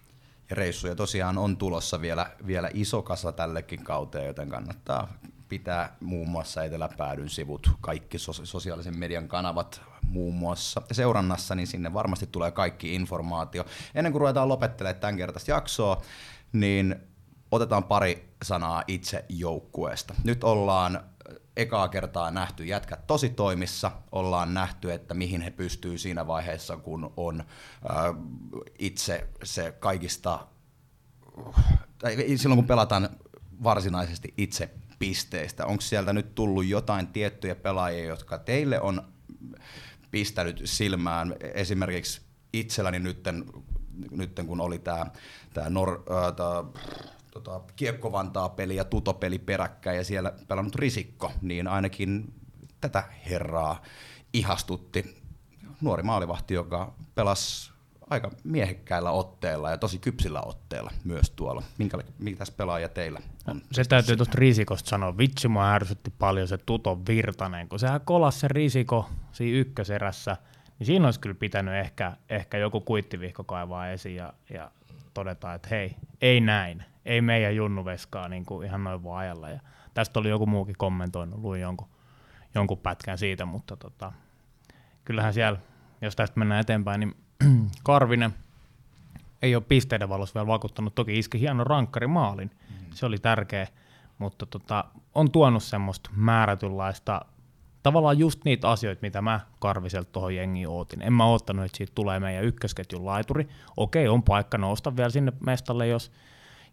Ja 0.49 0.55
reissuja 0.55 0.95
tosiaan 0.95 1.37
on 1.37 1.57
tulossa 1.57 2.01
vielä, 2.01 2.31
vielä 2.47 2.69
iso 2.73 3.01
kasa 3.01 3.31
tällekin 3.31 3.83
kauteen, 3.83 4.25
joten 4.25 4.49
kannattaa 4.49 5.07
pitää 5.53 5.95
muun 5.99 6.29
muassa 6.29 6.63
Eteläpäädyn 6.63 7.29
sivut, 7.29 7.69
kaikki 7.81 8.17
sos- 8.17 8.41
sosiaalisen 8.43 8.97
median 8.97 9.27
kanavat 9.27 9.81
muun 10.01 10.33
muassa 10.33 10.81
seurannassa, 10.91 11.55
niin 11.55 11.67
sinne 11.67 11.93
varmasti 11.93 12.27
tulee 12.27 12.51
kaikki 12.51 12.95
informaatio. 12.95 13.65
Ennen 13.95 14.11
kuin 14.11 14.19
ruvetaan 14.21 14.49
lopettelemaan 14.49 15.01
tämän 15.01 15.17
kertaista 15.17 15.51
jaksoa, 15.51 16.01
niin 16.53 16.95
otetaan 17.51 17.83
pari 17.83 18.29
sanaa 18.43 18.83
itse 18.87 19.25
joukkueesta. 19.29 20.13
Nyt 20.23 20.43
ollaan 20.43 21.03
ekaa 21.57 21.87
kertaa 21.87 22.31
nähty 22.31 22.65
jätkät 22.65 23.07
tosi 23.07 23.29
toimissa, 23.29 23.91
ollaan 24.11 24.53
nähty, 24.53 24.91
että 24.91 25.13
mihin 25.13 25.41
he 25.41 25.51
pystyy 25.51 25.97
siinä 25.97 26.27
vaiheessa, 26.27 26.77
kun 26.77 27.13
on 27.17 27.39
äh, 27.39 28.15
itse 28.79 29.27
se 29.43 29.71
kaikista, 29.79 30.47
tai 31.97 32.37
silloin 32.37 32.57
kun 32.57 32.67
pelataan 32.67 33.09
varsinaisesti 33.63 34.33
itse 34.37 34.69
pisteistä, 34.99 35.65
onko 35.65 35.81
sieltä 35.81 36.13
nyt 36.13 36.35
tullut 36.35 36.65
jotain 36.65 37.07
tiettyjä 37.07 37.55
pelaajia, 37.55 38.05
jotka 38.05 38.37
teille 38.37 38.81
on 38.81 39.13
pistänyt 40.11 40.61
silmään. 40.65 41.35
Esimerkiksi 41.53 42.21
itselläni 42.53 42.99
nytten, 42.99 43.45
nytten 44.11 44.47
kun 44.47 44.61
oli 44.61 44.79
tämä 44.79 45.05
tää 45.53 45.69
Nor, 45.69 46.03
tää, 46.35 46.63
tota, 47.31 47.61
Kiekko-Vantaa 47.75 48.49
peli 48.49 48.75
ja 48.75 48.85
Tutopeli 48.85 49.39
peräkkäin 49.39 49.97
ja 49.97 50.03
siellä 50.03 50.33
pelannut 50.47 50.75
Risikko, 50.75 51.31
niin 51.41 51.67
ainakin 51.67 52.33
tätä 52.81 53.03
herraa 53.29 53.81
ihastutti 54.33 55.23
nuori 55.81 56.03
maalivahti, 56.03 56.53
joka 56.53 56.93
pelasi 57.15 57.72
aika 58.09 58.31
miehekkäillä 58.43 59.11
otteilla 59.11 59.71
ja 59.71 59.77
tosi 59.77 59.99
kypsillä 59.99 60.41
otteilla 60.41 60.91
myös 61.03 61.29
tuolla. 61.29 61.63
Minkä, 61.77 61.97
mitäs 62.19 62.51
pelaaja 62.51 62.89
teillä 62.89 63.19
on? 63.47 63.61
Se 63.71 63.83
täytyy 63.83 64.15
tuosta 64.15 64.35
risikosta 64.37 64.89
sanoa. 64.89 65.17
Vitsi, 65.17 65.47
mua 65.47 65.73
ärsytti 65.73 66.13
paljon 66.19 66.47
se 66.47 66.57
Tuto 66.57 66.99
Virtanen, 67.07 67.69
kun 67.69 67.79
sehän 67.79 68.01
kolasi 68.01 68.39
se 68.39 68.47
risiko 68.47 69.09
siinä 69.31 69.57
ykköserässä, 69.57 70.37
niin 70.79 70.85
siinä 70.85 71.07
olisi 71.07 71.19
kyllä 71.19 71.35
pitänyt 71.35 71.73
ehkä, 71.73 72.17
ehkä 72.29 72.57
joku 72.57 72.81
kuittivihko 72.81 73.43
kaivaa 73.43 73.89
esiin 73.89 74.15
ja, 74.15 74.33
ja 74.53 74.71
todeta, 75.13 75.53
että 75.53 75.67
hei, 75.71 75.95
ei 76.21 76.41
näin, 76.41 76.83
ei 77.05 77.21
meidän 77.21 77.55
junnuveskaa 77.55 78.29
niin 78.29 78.45
kuin 78.45 78.67
ihan 78.67 78.83
noin 78.83 79.03
vaan 79.03 79.19
ajalla. 79.19 79.49
Ja 79.49 79.59
tästä 79.93 80.19
oli 80.19 80.29
joku 80.29 80.45
muukin 80.45 80.75
kommentoinut, 80.77 81.39
luin 81.39 81.61
jonkun, 81.61 81.87
jonkun 82.55 82.77
pätkän 82.77 83.17
siitä, 83.17 83.45
mutta 83.45 83.77
tota, 83.77 84.13
kyllähän 85.05 85.33
siellä, 85.33 85.59
jos 86.01 86.15
tästä 86.15 86.39
mennään 86.39 86.61
eteenpäin, 86.61 86.99
niin 86.99 87.22
Karvinen 87.83 88.33
ei 89.41 89.55
ole 89.55 89.63
pisteiden 89.67 90.09
valossa 90.09 90.33
vielä 90.33 90.47
vakuuttanut. 90.47 90.95
Toki 90.95 91.19
iski 91.19 91.39
hieno 91.39 91.63
rankkari 91.63 92.07
maalin, 92.07 92.51
mm. 92.69 92.85
se 92.93 93.05
oli 93.05 93.17
tärkeä, 93.17 93.67
mutta 94.17 94.45
tota, 94.45 94.85
on 95.15 95.31
tuonut 95.31 95.63
semmoista 95.63 96.09
määrätynlaista, 96.15 97.25
tavallaan 97.83 98.19
just 98.19 98.45
niitä 98.45 98.69
asioita, 98.69 99.01
mitä 99.01 99.21
mä 99.21 99.39
Karviselta 99.59 100.11
tuohon 100.11 100.35
jengiin 100.35 100.67
ootin. 100.67 101.01
En 101.01 101.13
mä 101.13 101.25
oottanut, 101.25 101.65
että 101.65 101.77
siitä 101.77 101.91
tulee 101.95 102.19
meidän 102.19 102.43
ykkösketjun 102.43 103.05
laituri. 103.05 103.47
Okei, 103.77 104.07
on 104.07 104.23
paikka 104.23 104.57
nousta 104.57 104.97
vielä 104.97 105.09
sinne 105.09 105.33
mestalle, 105.45 105.87
jos, 105.87 106.11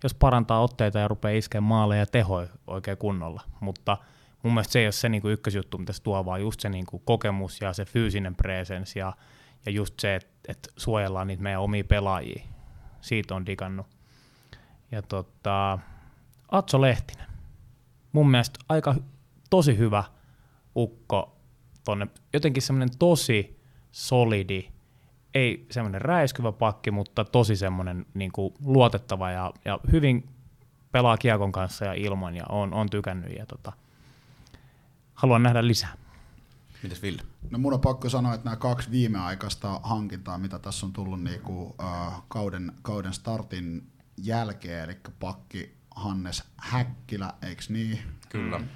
jos 0.03 0.15
parantaa 0.15 0.61
otteita 0.61 0.99
ja 0.99 1.09
rupeaa 1.09 1.39
iskemaan 1.39 1.69
maaleja 1.69 2.03
ja 2.03 2.07
tehoja 2.07 2.49
oikein 2.67 2.99
kunnolla, 2.99 3.43
mutta 3.61 3.99
mun 4.43 4.55
mielestä 4.55 4.73
se 4.73 4.79
ei 4.79 4.87
ole 4.87 4.93
se 4.93 5.09
niin 5.09 5.23
kuin 5.23 5.33
ykkösjuttu, 5.33 5.79
mitä 5.79 5.93
se 5.93 6.03
tuo, 6.03 6.25
vaan 6.25 6.41
just 6.41 6.61
se 6.61 6.69
niin 6.69 6.87
kuin 6.87 7.03
kokemus 7.05 7.61
ja 7.61 7.73
se 7.73 7.85
fyysinen 7.85 8.35
presens 8.35 8.97
ja 8.97 9.13
ja 9.67 9.73
just 9.73 10.01
se, 10.01 10.15
että, 10.15 10.31
että 10.49 10.69
suojellaan 10.77 11.27
niitä 11.27 11.43
meidän 11.43 11.61
omia 11.61 11.85
pelaajia. 11.85 12.43
Siitä 13.01 13.35
on 13.35 13.47
digannut. 13.47 13.87
Ja 14.93 15.03
tota, 15.03 15.79
Atso 16.51 16.81
Lehtinen. 16.81 17.27
Mun 18.13 18.31
mielestä 18.31 18.59
aika 18.69 18.95
tosi 19.51 19.79
hyvä 19.79 20.05
ukko 20.77 21.37
tonne. 21.85 22.07
Jotenkin 22.33 22.63
semmoinen 22.63 22.99
tosi 22.99 23.61
solidi, 23.93 24.69
ei 25.35 25.67
semmoinen 25.71 26.01
räiskyvä 26.01 26.53
pakki, 26.53 26.91
mutta 26.91 27.25
tosi 27.25 27.57
semmoinen 27.57 28.07
niin 28.15 28.33
luotettava 28.65 29.31
ja, 29.31 29.53
ja 29.65 29.81
hyvin 29.93 30.29
pelaa 30.93 31.17
kiekon 31.17 31.53
kanssa 31.53 31.85
ja 31.85 31.93
ilman 31.93 32.37
ja 32.37 32.45
on, 32.49 32.75
on 32.75 32.91
tykännyt 32.91 33.37
ja 33.39 33.47
tota, 33.47 33.73
haluan 35.15 35.43
nähdä 35.43 35.67
lisää. 35.67 36.00
Mitäs 36.83 37.03
Ville? 37.03 37.23
No 37.51 37.59
mun 37.59 37.75
on 37.75 37.81
pakko 37.81 38.09
sanoa, 38.09 38.35
että 38.35 38.45
nämä 38.45 38.57
kaksi 38.57 38.91
viimeaikaista 38.91 39.81
hankintaa, 39.83 40.39
mitä 40.39 40.59
tässä 40.59 40.87
on 40.87 40.93
tullut 40.93 41.23
niinku, 41.23 41.63
uh, 41.63 42.25
kauden, 42.29 42.73
kauden 42.83 43.13
startin 43.13 43.93
jälkeen, 44.17 44.85
eli 44.85 45.01
pakki 45.21 45.77
Hannes 45.97 46.45
Häkkilä, 46.57 47.35
eikö 47.43 47.63
niin? 47.69 47.99
Kyllä. 48.29 48.59
Mm. 48.59 48.69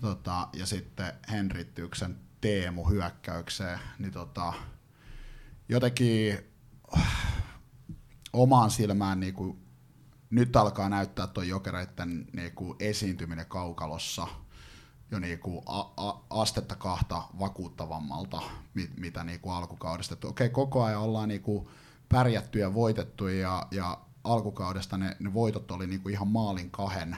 Tota, 0.00 0.48
ja 0.52 0.66
sitten 0.66 1.12
Henrittyksen 1.30 2.16
Teemu 2.40 2.84
hyökkäykseen, 2.84 3.78
niin 3.98 4.12
tota, 4.12 4.52
jotenkin 5.68 6.38
uh, 6.96 7.06
omaan 8.32 8.70
silmään 8.70 9.20
niinku, 9.20 9.58
nyt 10.30 10.56
alkaa 10.56 10.88
näyttää 10.88 11.26
tuon 11.26 11.48
jokereiden 11.48 12.26
niinku, 12.32 12.76
esiintyminen 12.80 13.46
kaukalossa– 13.46 14.28
jo 15.12 15.18
niinku 15.18 15.62
a, 15.66 15.80
a, 15.80 16.24
astetta 16.30 16.76
kahta 16.76 17.22
vakuuttavammalta, 17.38 18.42
mit, 18.74 18.96
mitä 18.96 19.24
niinku 19.24 19.50
alkukaudesta. 19.50 20.14
Että 20.14 20.28
okei, 20.28 20.50
koko 20.50 20.82
ajan 20.82 21.00
ollaan 21.00 21.28
niinku 21.28 21.70
pärjätty 22.08 22.58
ja 22.58 22.74
voitettu 22.74 23.28
ja, 23.28 23.66
ja 23.70 24.00
alkukaudesta 24.24 24.96
ne, 24.96 25.16
ne 25.20 25.34
voitot 25.34 25.70
oli 25.70 25.86
niinku 25.86 26.08
ihan 26.08 26.28
maalin 26.28 26.70
kahden, 26.70 27.16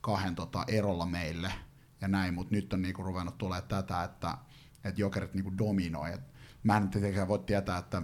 kahden 0.00 0.34
tota 0.34 0.64
erolla 0.68 1.06
meille 1.06 1.52
ja 2.00 2.08
näin, 2.08 2.34
mutta 2.34 2.54
nyt 2.54 2.72
on 2.72 2.82
niinku 2.82 3.02
ruvennut 3.02 3.38
tulee 3.38 3.62
tätä, 3.62 4.04
että, 4.04 4.38
että 4.84 5.00
jokerit 5.00 5.34
niinku 5.34 5.58
dominoi. 5.58 6.12
Et 6.12 6.20
mä 6.62 6.76
en 6.76 6.88
tietenkään 6.88 7.28
voi 7.28 7.38
tietää, 7.38 7.78
että 7.78 8.02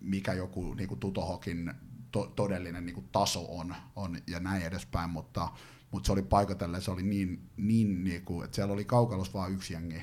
mikä 0.00 0.32
joku 0.32 0.74
niinku 0.74 0.96
Tutohokin 0.96 1.74
to, 2.10 2.26
todellinen 2.36 2.86
niinku 2.86 3.04
taso 3.12 3.58
on, 3.58 3.74
on 3.96 4.18
ja 4.26 4.40
näin 4.40 4.62
edespäin, 4.62 5.10
mutta 5.10 5.48
mutta 5.90 6.06
se 6.06 6.12
oli 6.12 6.22
paikotelle, 6.22 6.80
se 6.80 6.90
oli 6.90 7.02
niin, 7.02 7.50
niin 7.56 8.04
niinku, 8.04 8.42
että 8.42 8.54
siellä 8.54 8.72
oli 8.72 8.84
kaukalossa 8.84 9.38
vain 9.38 9.54
yksi 9.54 9.72
jengi. 9.72 10.02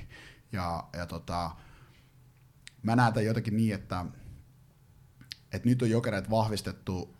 Ja, 0.51 0.83
ja 0.93 1.05
tota, 1.05 1.51
mä 2.83 2.95
näen 2.95 3.13
tämän 3.13 3.25
jotenkin 3.25 3.55
niin, 3.57 3.73
että, 3.73 4.05
että 5.51 5.69
nyt 5.69 5.81
on 5.81 5.89
jokereet 5.89 6.29
vahvistettu 6.29 7.15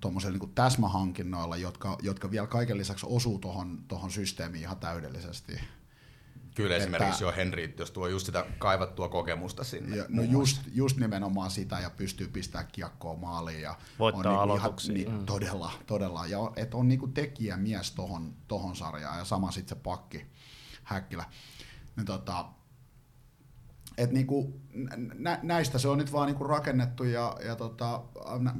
tuommoisilla 0.00 0.38
niin 0.38 0.54
täsmähankinnoilla, 0.54 1.56
jotka, 1.56 1.98
jotka 2.02 2.30
vielä 2.30 2.46
kaiken 2.46 2.78
lisäksi 2.78 3.06
osuu 3.08 3.38
tuohon 3.88 4.10
systeemiin 4.10 4.62
ihan 4.62 4.76
täydellisesti. 4.76 5.60
Kyllä 6.58 6.76
että, 6.76 6.84
esimerkiksi 6.84 7.24
jo 7.24 7.32
Henri, 7.36 7.74
jos 7.78 7.90
tuo 7.90 8.06
just 8.06 8.26
sitä 8.26 8.46
kaivattua 8.58 9.08
kokemusta 9.08 9.64
sinne. 9.64 9.96
Ja, 9.96 10.04
no 10.08 10.22
just, 10.22 10.62
just 10.74 10.96
nimenomaan 10.96 11.50
sitä 11.50 11.80
ja 11.80 11.90
pystyy 11.90 12.28
pistämään 12.28 12.68
kiekkoa 12.72 13.16
maaliin. 13.16 13.60
Ja 13.60 13.74
Voittaa 13.98 14.42
on 14.42 14.48
niinku 14.48 14.56
ihan, 14.56 14.74
niin, 14.88 15.12
mm. 15.12 15.26
Todella, 15.26 15.72
todella. 15.86 16.26
Ja 16.26 16.38
että 16.56 16.76
on 16.76 16.88
niinku 16.88 17.08
tekijämies 17.08 17.90
tohon, 17.90 18.34
tohon 18.48 18.76
sarjaan 18.76 19.18
ja 19.18 19.24
sama 19.24 19.50
sitten 19.50 19.76
se 19.76 19.82
pakki 19.82 20.26
Häkkilä. 20.84 21.24
Niin 21.96 22.06
tota, 22.06 22.44
et 23.98 24.10
niinku, 24.10 24.60
nä, 25.14 25.38
näistä 25.42 25.78
se 25.78 25.88
on 25.88 25.98
nyt 25.98 26.12
vaan 26.12 26.26
niinku 26.26 26.44
rakennettu 26.44 27.04
ja, 27.04 27.36
ja 27.44 27.56
tota, 27.56 28.02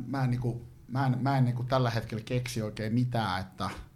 mä 0.07 0.25
en, 0.25 0.31
niinku, 0.31 0.69
mä 0.89 1.07
en, 1.07 1.19
mä 1.21 1.39
en 1.39 1.45
niinku 1.45 1.65
tällä 1.65 1.91
hetkellä 1.91 2.25
keksi 2.25 2.63
oikein 2.63 2.95
mitään, 2.95 3.41
että– 3.41 3.71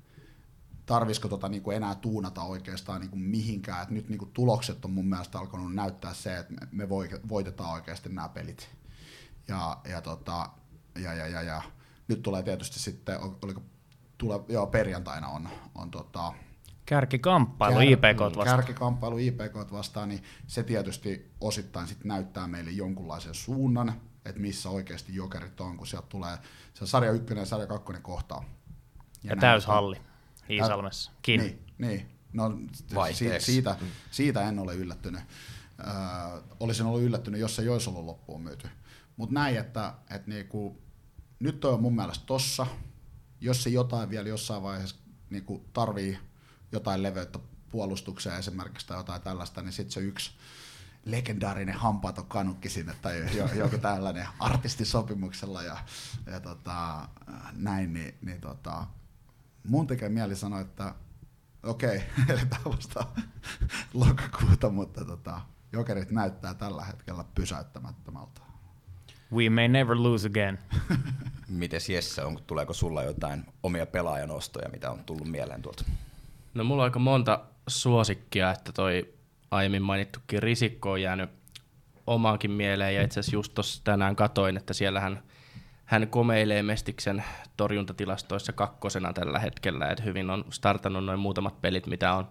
tarvisiko 0.86 1.28
tota 1.28 1.48
niinku 1.48 1.70
enää 1.70 1.94
tuunata 1.94 2.42
oikeastaan 2.42 3.00
niinku 3.00 3.16
mihinkään. 3.16 3.82
Et 3.82 3.90
nyt 3.90 4.08
niinku 4.08 4.26
tulokset 4.26 4.84
on 4.84 4.90
mun 4.90 5.08
mielestä 5.08 5.38
alkanut 5.38 5.74
näyttää 5.74 6.14
se, 6.14 6.38
että 6.38 6.54
me 6.72 6.88
voitetaan 7.28 7.72
oikeasti 7.72 8.08
nämä 8.08 8.28
pelit. 8.28 8.70
Ja, 9.48 9.76
ja, 9.88 10.00
tota, 10.00 10.50
ja, 10.98 11.14
ja, 11.14 11.26
ja, 11.26 11.42
ja, 11.42 11.62
nyt 12.08 12.22
tulee 12.22 12.42
tietysti 12.42 12.78
sitten, 12.78 13.18
oliko 13.42 13.62
tule, 14.18 14.40
joo, 14.48 14.66
perjantaina 14.66 15.28
on, 15.28 15.48
on 15.74 15.90
tota, 15.90 16.32
Kärkikamppailu 16.86 17.74
kär, 17.74 17.84
IPK 17.84 18.20
vastaan. 18.20 18.46
Kärkikamppailu 18.46 19.18
IPK 19.18 19.72
vastaan, 19.72 20.08
niin 20.08 20.22
se 20.46 20.62
tietysti 20.62 21.32
osittain 21.40 21.88
sit 21.88 22.04
näyttää 22.04 22.46
meille 22.46 22.70
jonkunlaisen 22.70 23.34
suunnan, 23.34 23.92
että 24.24 24.40
missä 24.40 24.70
oikeasti 24.70 25.14
jokerit 25.14 25.60
on, 25.60 25.76
kun 25.76 25.86
sieltä 25.86 26.06
tulee 26.08 26.38
se 26.74 26.86
sarja 26.86 27.12
ykkönen 27.12 27.42
ja 27.42 27.46
sarja 27.46 27.66
kakkonen 27.66 28.02
kohtaa. 28.02 28.44
Ja, 29.24 29.30
ja 29.30 29.36
täyshalli. 29.36 29.96
Iisalmessa. 30.50 31.10
Niin, 31.42 31.64
niin. 31.78 32.08
No, 32.32 32.58
si- 33.14 33.26
siitä, 33.38 33.76
siitä 34.10 34.48
en 34.48 34.58
ole 34.58 34.74
yllättynyt. 34.74 35.20
Ö, 35.80 35.84
olisin 36.60 36.86
ollut 36.86 37.02
yllättynyt, 37.02 37.40
jos 37.40 37.56
se 37.56 37.62
ei 37.62 37.68
olisi 37.68 37.90
ollut 37.90 38.04
loppuun 38.04 38.42
myyty. 38.42 38.68
Mutta 39.16 39.34
näin, 39.34 39.56
että, 39.58 39.94
että 40.10 40.28
niinku, 40.30 40.82
nyt 41.40 41.64
on 41.64 41.82
mun 41.82 41.96
mielestä 41.96 42.26
tossa. 42.26 42.66
Jos 43.40 43.62
se 43.62 43.70
jotain 43.70 44.10
vielä 44.10 44.28
jossain 44.28 44.62
vaiheessa 44.62 44.96
niinku 45.30 45.64
tarvii 45.72 46.18
jotain 46.72 47.02
leveyttä 47.02 47.38
puolustukseen 47.70 48.38
esimerkiksi 48.38 48.86
tai 48.86 48.96
jotain 48.96 49.22
tällaista, 49.22 49.62
niin 49.62 49.72
sitten 49.72 49.92
se 49.92 50.00
yksi 50.00 50.30
legendaarinen 51.04 51.74
hampaaton 51.74 52.26
kanukki 52.26 52.68
sinne 52.68 52.94
tai 53.02 53.24
joku 53.58 53.78
tällainen 53.78 54.26
artistisopimuksella 54.38 55.62
ja, 55.62 55.76
ja 56.26 56.40
tota, 56.40 57.08
näin, 57.52 57.92
niin, 57.92 58.14
niin 58.22 58.40
tota, 58.40 58.86
mun 59.68 59.86
tekee 59.86 60.08
mieli 60.08 60.36
sanoa, 60.36 60.60
että 60.60 60.94
okei, 61.62 61.96
okay, 61.96 62.24
eletään 62.36 62.64
vasta 62.64 63.06
lokakuuta, 63.94 64.70
mutta 64.70 65.04
tota, 65.04 65.40
jokerit 65.72 66.10
näyttää 66.10 66.54
tällä 66.54 66.84
hetkellä 66.84 67.24
pysäyttämättömältä. 67.34 68.40
We 69.32 69.50
may 69.50 69.68
never 69.68 69.96
lose 69.96 70.28
again. 70.28 70.58
Mites 71.48 71.88
Jesse, 71.88 72.24
on, 72.24 72.38
tuleeko 72.46 72.72
sulla 72.72 73.02
jotain 73.02 73.44
omia 73.62 73.86
pelaajanostoja, 73.86 74.68
mitä 74.68 74.90
on 74.90 75.04
tullut 75.04 75.30
mieleen 75.30 75.62
tuolta? 75.62 75.84
No 76.54 76.64
mulla 76.64 76.82
on 76.82 76.84
aika 76.84 76.98
monta 76.98 77.40
suosikkia, 77.66 78.50
että 78.50 78.72
toi 78.72 79.14
aiemmin 79.50 79.82
mainittukin 79.82 80.42
Risikko 80.42 80.90
on 80.92 81.02
jäänyt 81.02 81.30
omaankin 82.06 82.50
mieleen, 82.50 82.94
ja 82.94 83.02
itse 83.02 83.20
asiassa 83.20 83.36
just 83.36 83.54
tuossa 83.54 83.84
tänään 83.84 84.16
katoin, 84.16 84.56
että 84.56 84.74
siellähän 84.74 85.22
hän 85.92 86.08
komeilee 86.08 86.62
Mestiksen 86.62 87.24
torjuntatilastoissa 87.56 88.52
kakkosena 88.52 89.12
tällä 89.12 89.38
hetkellä, 89.38 89.88
että 89.88 90.04
hyvin 90.04 90.30
on 90.30 90.44
startannut 90.50 91.04
noin 91.04 91.18
muutamat 91.18 91.60
pelit, 91.60 91.86
mitä 91.86 92.14
on 92.14 92.28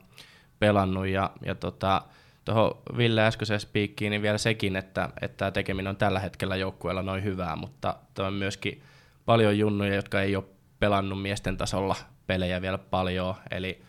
pelannut, 0.59 1.07
ja, 1.07 1.32
ja 1.45 1.55
tota, 1.55 2.01
tuohon 2.45 2.82
Ville 2.97 3.26
äskeiseen 3.26 3.59
spiikkiin, 3.59 4.09
niin 4.09 4.22
vielä 4.22 4.38
sekin, 4.38 4.76
että, 4.76 5.09
että 5.22 5.51
tekeminen 5.51 5.89
on 5.89 5.95
tällä 5.95 6.20
hetkellä 6.20 6.55
joukkueella 6.55 7.01
noin 7.01 7.24
hyvää, 7.24 7.55
mutta 7.55 7.95
on 8.20 8.34
myöskin 8.34 8.84
paljon 9.26 9.57
junnuja, 9.57 9.95
jotka 9.95 10.22
ei 10.22 10.36
ole 10.36 10.43
pelannut 10.80 11.22
miesten 11.22 11.57
tasolla 11.57 11.95
pelejä 12.28 12.62
vielä 12.62 12.78
paljon, 12.78 13.36
eli 13.51 13.82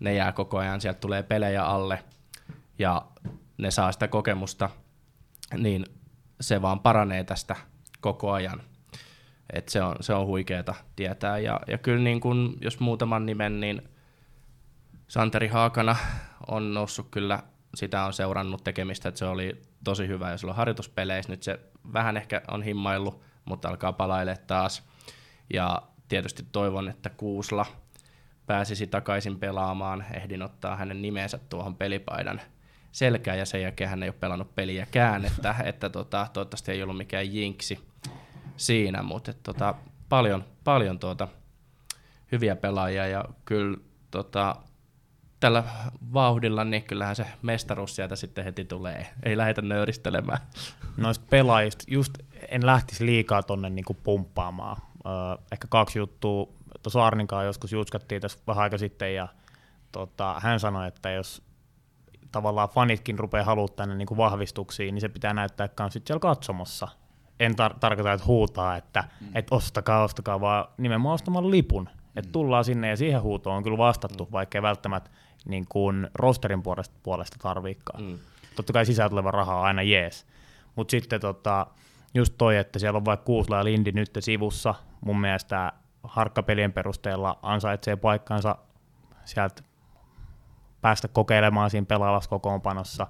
ne 0.00 0.14
jää 0.14 0.32
koko 0.32 0.58
ajan, 0.58 0.80
sieltä 0.80 1.00
tulee 1.00 1.22
pelejä 1.22 1.64
alle 1.64 2.04
ja 2.78 3.06
ne 3.58 3.70
saa 3.70 3.92
sitä 3.92 4.08
kokemusta, 4.08 4.70
niin 5.56 5.86
se 6.40 6.62
vaan 6.62 6.80
paranee 6.80 7.24
tästä 7.24 7.56
koko 8.00 8.32
ajan. 8.32 8.62
Et 9.52 9.68
se, 9.68 9.82
on, 9.82 9.96
se 10.00 10.14
on 10.14 10.26
huikeeta 10.26 10.74
tietää. 10.96 11.38
Ja, 11.38 11.60
ja 11.66 11.78
kyllä 11.78 12.02
niin 12.02 12.20
kun, 12.20 12.56
jos 12.60 12.80
muutaman 12.80 13.26
nimen, 13.26 13.60
niin 13.60 13.82
Santeri 15.08 15.48
Haakana 15.48 15.96
on 16.46 16.74
noussut 16.74 17.08
kyllä, 17.10 17.42
sitä 17.74 18.04
on 18.04 18.12
seurannut 18.12 18.64
tekemistä, 18.64 19.08
että 19.08 19.18
se 19.18 19.24
oli 19.24 19.62
tosi 19.84 20.08
hyvä 20.08 20.30
jo 20.30 20.38
silloin 20.38 20.56
harjoituspeleissä. 20.56 21.32
Nyt 21.32 21.42
se 21.42 21.60
vähän 21.92 22.16
ehkä 22.16 22.42
on 22.48 22.62
himmaillut, 22.62 23.22
mutta 23.44 23.68
alkaa 23.68 23.92
palaille 23.92 24.36
taas. 24.46 24.88
Ja 25.52 25.82
tietysti 26.08 26.46
toivon, 26.52 26.88
että 26.88 27.10
Kuusla 27.10 27.66
pääsisi 28.46 28.86
takaisin 28.86 29.38
pelaamaan. 29.38 30.04
Ehdin 30.14 30.42
ottaa 30.42 30.76
hänen 30.76 31.02
nimensä 31.02 31.38
tuohon 31.38 31.76
pelipaidan 31.76 32.40
selkään 32.92 33.38
ja 33.38 33.46
sen 33.46 33.62
jälkeen 33.62 33.90
hän 33.90 34.02
ei 34.02 34.08
ole 34.08 34.16
pelannut 34.20 34.54
peliäkään, 34.54 35.24
että, 35.24 35.54
että 35.64 35.90
tota, 35.90 36.26
toivottavasti 36.32 36.72
ei 36.72 36.82
ollut 36.82 36.96
mikään 36.96 37.34
jinksi 37.34 37.87
siinä, 38.58 39.02
mutta 39.02 39.32
tota, 39.42 39.74
paljon, 40.08 40.44
paljon 40.64 40.98
tuota, 40.98 41.28
hyviä 42.32 42.56
pelaajia 42.56 43.06
ja 43.06 43.24
kyllä 43.44 43.76
tota, 44.10 44.56
tällä 45.40 45.64
vauhdilla, 46.12 46.64
niin 46.64 46.82
kyllähän 46.82 47.16
se 47.16 47.26
mestaruus 47.42 47.96
sieltä 47.96 48.16
sitten 48.16 48.44
heti 48.44 48.64
tulee. 48.64 49.06
Ei 49.22 49.36
lähdetä 49.36 49.62
nöyristelemään. 49.62 50.38
Noista 50.96 51.26
pelaajista 51.30 51.84
just 51.88 52.12
en 52.48 52.66
lähtisi 52.66 53.06
liikaa 53.06 53.42
tonne 53.42 53.70
niinku 53.70 53.94
pumppaamaan. 53.94 54.76
Öö, 55.06 55.12
ehkä 55.52 55.66
kaksi 55.70 55.98
juttua. 55.98 56.48
Tuossa 56.82 57.06
Arninkaan 57.06 57.46
joskus 57.46 57.72
jutskattiin 57.72 58.20
tässä 58.22 58.38
vähän 58.46 58.62
aika 58.62 58.78
sitten 58.78 59.14
ja 59.14 59.28
tota, 59.92 60.40
hän 60.42 60.60
sanoi, 60.60 60.88
että 60.88 61.10
jos 61.10 61.42
tavallaan 62.32 62.68
fanitkin 62.68 63.18
rupeaa 63.18 63.44
haluamaan 63.44 63.76
tänne 63.76 63.94
niinku 63.94 64.16
vahvistuksiin, 64.16 64.94
niin 64.94 65.00
se 65.00 65.08
pitää 65.08 65.34
näyttää 65.34 65.68
myös 65.80 65.98
siellä 66.04 66.20
katsomossa. 66.20 66.88
En 67.40 67.52
tar- 67.52 67.78
tarkoita, 67.80 68.12
että 68.12 68.26
huutaa, 68.26 68.76
että 68.76 69.04
mm. 69.20 69.28
et 69.34 69.46
ostakaa, 69.50 70.04
ostakaa, 70.04 70.40
vaan 70.40 70.68
nimenomaan 70.78 71.14
ostamalla 71.14 71.50
lipun. 71.50 71.88
Että 72.16 72.28
mm. 72.28 72.32
tullaan 72.32 72.64
sinne 72.64 72.88
ja 72.88 72.96
siihen 72.96 73.22
huutoon 73.22 73.56
on 73.56 73.62
kyllä 73.62 73.78
vastattu, 73.78 74.24
mm. 74.24 74.32
vaikka 74.32 74.58
ei 74.58 74.62
välttämättä 74.62 75.10
niin 75.44 75.66
kuin 75.68 76.10
rosterin 76.14 76.62
puolesta, 76.62 76.94
puolesta 77.02 77.36
tarviikaan. 77.42 78.02
Mm. 78.02 78.18
Totta 78.56 78.72
kai 78.72 78.86
sisään 78.86 79.10
tuleva 79.10 79.30
raha 79.30 79.56
on 79.56 79.64
aina 79.64 79.82
jees. 79.82 80.26
Mutta 80.76 80.90
sitten 80.90 81.20
tota, 81.20 81.66
just 82.14 82.34
toi, 82.38 82.56
että 82.56 82.78
siellä 82.78 82.96
on 82.96 83.04
vaikka 83.04 83.24
Kuusla 83.24 83.56
ja 83.56 83.64
Lindi 83.64 83.92
nyt 83.92 84.10
sivussa, 84.20 84.74
mun 85.00 85.20
mielestä 85.20 85.72
harkkapelien 86.02 86.72
perusteella 86.72 87.38
ansaitsee 87.42 87.96
paikkansa 87.96 88.56
sieltä 89.24 89.62
päästä 90.80 91.08
kokeilemaan 91.08 91.70
siinä 91.70 91.86
pelaavassa 91.86 92.30
kokoonpanossa, 92.30 93.06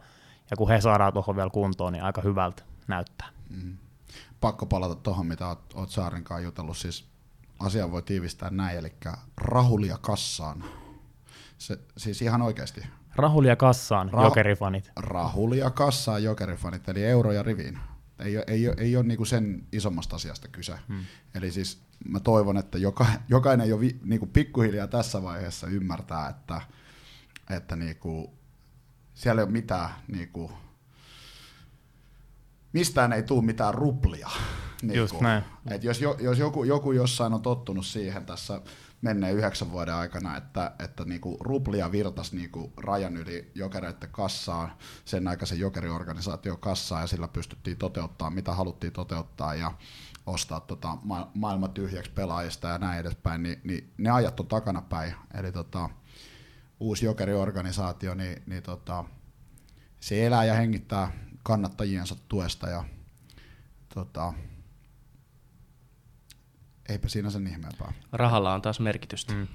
ja 0.51 0.57
kun 0.57 0.68
he 0.68 0.81
saadaan 0.81 1.12
tuohon 1.12 1.37
vielä 1.37 1.51
kuntoon, 1.51 1.93
niin 1.93 2.05
aika 2.05 2.20
hyvältä 2.20 2.62
näyttää. 2.89 3.29
Mm. 3.51 3.76
Pakko 4.41 4.66
palata 4.66 4.95
tuohon, 4.95 5.26
mitä 5.26 5.49
oot, 5.49 5.72
oot 5.74 5.91
Saarin 5.91 6.24
kanssa 6.24 6.45
jutellut, 6.45 6.76
siis 6.76 7.09
asia 7.59 7.91
voi 7.91 8.03
tiivistää 8.03 8.51
näin, 8.51 8.78
eli 8.78 8.93
rahulia 9.36 9.99
kassaan. 9.99 10.64
Se, 11.59 11.78
siis 11.97 12.22
ihan 12.22 12.43
oikeasti. 12.43 12.80
Rahulia 13.16 13.57
kassaan, 13.57 14.11
Rah- 14.12 14.22
jokerifanit. 14.22 14.91
Rahulia 14.97 15.70
kassaan, 15.70 16.22
jokerifanit, 16.22 16.89
eli 16.89 17.05
euro 17.05 17.32
ja 17.32 17.43
riviin. 17.43 17.78
Ei, 18.18 18.36
ei, 18.36 18.45
ei, 18.47 18.70
ei 18.76 18.97
ole 18.97 19.05
niinku 19.05 19.24
sen 19.24 19.66
isommasta 19.72 20.16
asiasta 20.16 20.49
kyse. 20.49 20.78
Hmm. 20.89 21.05
Eli 21.34 21.51
siis 21.51 21.82
mä 22.09 22.20
toivon, 22.20 22.57
että 22.57 22.78
joka, 22.78 23.07
jokainen 23.28 23.68
jo 23.68 23.80
vi, 23.80 24.01
niinku 24.05 24.26
pikkuhiljaa 24.26 24.86
tässä 24.86 25.22
vaiheessa 25.22 25.66
ymmärtää, 25.66 26.28
että, 26.28 26.61
että 27.51 27.76
niinku, 27.76 28.39
siellä 29.14 29.41
ei 29.41 29.45
ole 29.45 29.53
mitään, 29.53 29.91
niinku, 30.09 30.53
mistään 32.79 33.12
ei 33.12 33.22
tule 33.22 33.45
mitään 33.45 33.74
ruplia. 33.74 34.29
Niinku. 34.83 34.97
Just 34.97 35.20
näin. 35.20 35.45
Et 35.70 35.85
jos, 35.85 36.01
jos 36.01 36.39
joku, 36.39 36.64
joku 36.64 36.93
jossain 36.93 37.35
on 37.35 37.43
tottunut 37.43 37.87
siihen 37.87 38.26
tässä 38.26 38.61
menneen 39.03 39.35
yhdeksän 39.35 39.72
vuoden 39.72 39.95
aikana, 39.95 40.37
että, 40.37 40.72
että 40.79 41.05
niinku 41.05 41.37
ruplia 41.41 41.93
virtasi 41.93 42.37
niinku 42.37 42.72
rajan 42.76 43.16
yli 43.16 43.51
jokereiden 43.55 44.09
kassaan, 44.12 44.72
sen 45.05 45.29
aikaisen 45.29 45.59
jokeriorganisaatio 45.59 46.57
kassaan, 46.57 47.03
ja 47.03 47.07
sillä 47.07 47.29
pystyttiin 47.29 47.76
toteuttamaan, 47.76 48.33
mitä 48.33 48.55
haluttiin 48.55 48.93
toteuttaa, 48.93 49.55
ja 49.55 49.72
ostaa 50.26 50.61
tota 50.61 50.99
ma- 51.03 51.31
maailman 51.35 51.70
tyhjäksi 51.70 52.11
pelaajista 52.11 52.68
ja 52.68 52.79
näin 52.79 53.01
edespäin, 53.01 53.43
niin, 53.43 53.61
niin 53.64 53.93
ne 53.99 54.11
ajat 54.11 54.41
on 54.41 54.47
takana 54.47 54.83
päin. 54.83 55.14
Eli 55.35 55.53
tota, 55.53 55.91
uusi 56.81 57.07
jokeriorganisaatio, 57.07 58.14
niin, 58.14 58.43
niin 58.47 58.62
tota, 58.62 59.05
se 60.01 60.26
elää 60.26 60.45
ja 60.45 60.55
hengittää 60.55 61.12
kannattajiensa 61.49 62.17
tuesta, 62.29 62.69
ja 62.69 62.85
tota, 63.95 64.33
eipä 66.89 67.09
siinä 67.09 67.31
sen 67.31 67.47
ihmeempää. 67.47 67.93
Rahalla 68.13 68.55
on 68.55 68.63
taas 68.63 68.81
merkitystä. 68.81 69.35
Mm. 69.35 69.47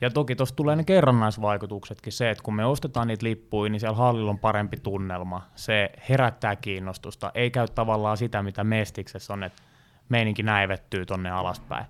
Ja 0.00 0.10
toki 0.10 0.36
tuossa 0.36 0.54
tulee 0.54 0.76
ne 0.76 0.84
kerrannaisvaikutuksetkin, 0.84 2.12
se, 2.12 2.30
että 2.30 2.44
kun 2.44 2.54
me 2.54 2.64
ostetaan 2.64 3.08
niitä 3.08 3.26
lippuja, 3.26 3.70
niin 3.70 3.80
siellä 3.80 3.96
hallilla 3.96 4.30
on 4.30 4.38
parempi 4.38 4.76
tunnelma. 4.76 5.46
Se 5.54 5.90
herättää 6.08 6.56
kiinnostusta, 6.56 7.32
ei 7.34 7.50
käy 7.50 7.66
tavallaan 7.74 8.16
sitä, 8.16 8.42
mitä 8.42 8.64
Mestiksessä 8.64 9.32
on, 9.32 9.42
että 9.42 9.62
meininki 10.08 10.42
näivettyy 10.42 11.06
tonne 11.06 11.30
alaspäin, 11.30 11.86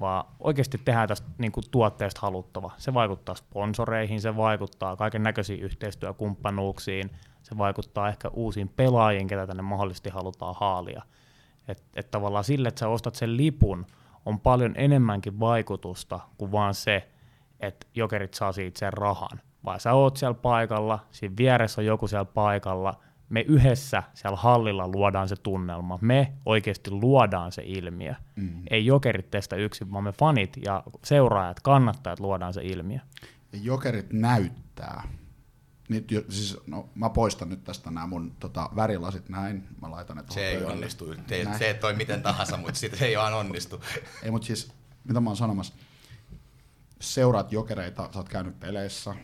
vaan 0.00 0.24
oikeasti 0.40 0.78
tehdään 0.78 1.08
tästä 1.08 1.28
niin 1.38 1.52
kuin 1.52 1.64
tuotteesta 1.70 2.20
haluttava. 2.22 2.70
Se 2.76 2.94
vaikuttaa 2.94 3.34
sponsoreihin, 3.34 4.20
se 4.20 4.36
vaikuttaa 4.36 4.96
kaiken 4.96 5.22
näköisiin 5.22 5.60
yhteistyökumppanuuksiin, 5.60 7.10
se 7.50 7.58
vaikuttaa 7.58 8.08
ehkä 8.08 8.28
uusiin 8.28 8.68
pelaajiin, 8.68 9.26
ketä 9.26 9.46
tänne 9.46 9.62
mahdollisesti 9.62 10.10
halutaan 10.10 10.54
haalia. 10.58 11.02
Että 11.68 11.82
et 11.96 12.10
tavallaan 12.10 12.44
sille, 12.44 12.68
että 12.68 12.78
sä 12.78 12.88
ostat 12.88 13.14
sen 13.14 13.36
lipun, 13.36 13.86
on 14.26 14.40
paljon 14.40 14.74
enemmänkin 14.76 15.40
vaikutusta 15.40 16.20
kuin 16.38 16.52
vaan 16.52 16.74
se, 16.74 17.08
että 17.60 17.86
jokerit 17.94 18.34
saa 18.34 18.52
siitä 18.52 18.78
sen 18.78 18.92
rahan. 18.92 19.40
Vai 19.64 19.80
sä 19.80 19.92
oot 19.92 20.16
siellä 20.16 20.34
paikalla, 20.34 20.98
siinä 21.10 21.34
vieressä 21.36 21.80
on 21.80 21.86
joku 21.86 22.06
siellä 22.06 22.24
paikalla, 22.24 22.94
me 23.28 23.40
yhdessä 23.40 24.02
siellä 24.14 24.36
hallilla 24.36 24.88
luodaan 24.88 25.28
se 25.28 25.36
tunnelma. 25.36 25.98
Me 26.00 26.32
oikeasti 26.46 26.90
luodaan 26.90 27.52
se 27.52 27.62
ilmiö. 27.64 28.14
Mm. 28.36 28.62
Ei 28.70 28.86
jokerit 28.86 29.30
testa 29.30 29.56
yksin, 29.56 29.92
vaan 29.92 30.04
me 30.04 30.12
fanit 30.12 30.56
ja 30.64 30.82
seuraajat, 31.04 31.60
kannattajat 31.60 32.20
luodaan 32.20 32.54
se 32.54 32.62
ilmiö. 32.64 32.98
Ja 33.52 33.58
jokerit 33.62 34.12
näyttää. 34.12 35.02
Jo, 36.10 36.22
siis, 36.28 36.56
no, 36.66 36.88
mä 36.94 37.10
poistan 37.10 37.48
nyt 37.48 37.64
tästä 37.64 37.90
nämä 37.90 38.06
mun 38.06 38.36
tota, 38.40 38.70
värilasit 38.76 39.28
näin. 39.28 39.68
Mä 39.82 39.90
laitan 39.90 40.16
ne 40.16 40.22
Se 40.30 40.48
ei 40.48 40.64
onnistu. 40.64 41.14
Te, 41.26 41.46
se 41.58 41.74
toi 41.74 41.94
miten 41.94 42.22
tahansa, 42.22 42.56
mutta 42.56 42.74
se 42.74 42.90
ei 43.00 43.16
vaan 43.16 43.34
onnistu. 43.34 43.82
ei, 44.22 44.30
mutta 44.30 44.46
siis, 44.46 44.72
mitä 45.04 45.20
mä 45.20 45.30
oon 45.30 45.36
sanomassa. 45.36 45.74
Seuraat 47.00 47.52
jokereita, 47.52 48.08
sä 48.12 48.18
oot 48.18 48.28
käynyt 48.28 48.60
peleissä, 48.60 49.14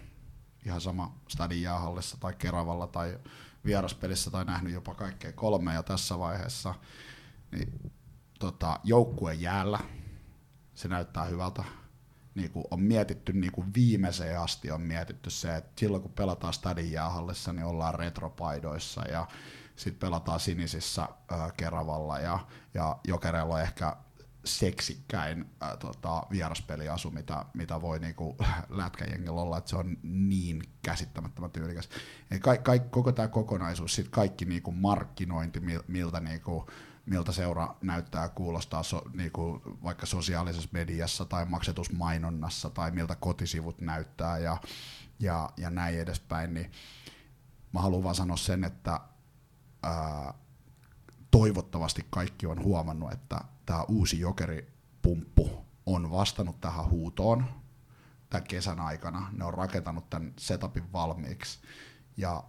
ihan 0.65 0.81
sama 0.81 1.19
Stadin 1.29 1.63
jäähallissa 1.63 2.17
tai 2.21 2.35
Keravalla 2.39 2.87
tai 2.87 3.19
vieraspelissä 3.65 4.31
tai 4.31 4.45
nähnyt 4.45 4.73
jopa 4.73 4.95
kaikkea 4.95 5.33
kolme 5.33 5.75
jo 5.75 5.83
tässä 5.83 6.19
vaiheessa. 6.19 6.75
Niin, 7.53 7.93
tota, 8.39 8.81
joukkueen 8.85 9.41
jäällä 9.41 9.79
se 10.75 10.89
näyttää 10.89 11.25
hyvältä 11.25 11.65
niin 12.37 12.51
kuin 12.51 12.65
on 12.71 12.81
mietitty 12.81 13.33
niin 13.33 13.53
kuin 13.53 13.75
viimeiseen 13.75 14.41
asti 14.41 14.71
on 14.71 14.81
mietitty 14.81 15.31
se, 15.31 15.57
että 15.57 15.73
silloin 15.81 16.03
kun 16.03 16.13
pelataan 16.13 16.53
Stadin 16.53 16.93
jäähallissa, 16.93 17.53
niin 17.53 17.67
ollaan 17.67 17.95
retropaidoissa 17.95 19.03
ja 19.09 19.27
sitten 19.77 20.09
pelataan 20.09 20.41
sinisissä 20.41 21.09
ää, 21.31 21.51
Keravalla 21.57 22.19
ja, 22.19 22.39
ja 22.75 22.99
Jokereilla 23.09 23.55
on 23.55 23.61
ehkä 23.61 23.97
seksikkäin 24.45 25.51
ää, 25.61 25.77
tota, 25.77 26.23
vieraspeliasu, 26.31 27.11
mitä, 27.11 27.45
mitä 27.55 27.81
voi 27.81 27.99
niinku 27.99 28.37
lätkäjengillä 28.69 29.41
olla, 29.41 29.59
että 29.59 29.71
se 29.71 29.77
on 29.77 29.97
niin 30.03 30.63
käsittämättömän 30.83 31.51
tyylikäs. 31.51 31.89
ka, 32.41 32.57
ka, 32.57 32.79
koko 32.79 33.13
tämä 33.13 33.29
kokonaisuus, 33.29 33.95
sit 33.95 34.09
kaikki 34.09 34.45
niinku 34.45 34.73
markkinointi, 34.73 35.61
miltä 35.89 36.21
niinku, 36.21 36.67
miltä 37.07 37.33
seura 37.33 37.77
näyttää 37.83 38.29
kuulostaa 38.29 38.83
so, 38.83 39.03
niinku, 39.13 39.63
vaikka 39.85 40.07
sosiaalisessa 40.07 40.69
mediassa 40.73 41.25
tai 41.25 41.45
maksetusmainonnassa 41.45 42.71
tai 42.71 42.91
miltä 42.91 43.15
kotisivut 43.15 43.81
näyttää 43.81 44.39
ja, 44.39 44.57
ja, 45.21 45.51
ja 45.57 45.71
näin 45.71 45.99
edespäin, 46.01 46.55
niin 46.55 46.71
mä 47.73 47.81
haluan 47.81 48.05
vaan 48.05 48.15
sanoa 48.15 48.37
sen, 48.37 48.65
että 48.65 49.01
ää, 49.83 50.35
toivottavasti 51.31 52.07
kaikki 52.11 52.47
on 52.47 52.63
huomannut, 52.63 53.13
että 53.13 53.41
tämä 53.67 53.83
uusi 53.83 54.21
jokeripumppu 54.21 55.67
on 55.87 56.11
vastannut 56.11 56.61
tähän 56.61 56.91
huutoon 56.91 57.45
tämän 58.31 58.47
kesän 58.47 58.81
aikana. 58.81 59.29
Ne 59.33 59.45
on 59.45 59.55
rakentanut 59.55 60.11
tämän 60.11 60.33
setupin 60.39 60.93
valmiiksi 60.93 61.59
ja 62.17 62.45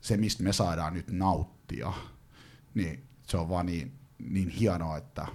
se, 0.00 0.16
mistä 0.16 0.42
me 0.42 0.52
saadaan 0.52 0.94
nyt 0.94 1.10
nauttia, 1.10 1.92
niin 2.74 3.08
se 3.32 3.38
on 3.38 3.48
vaan 3.48 3.66
niin, 3.66 3.92
niin 4.18 4.48
hienoa, 4.48 4.96
että 4.96 5.26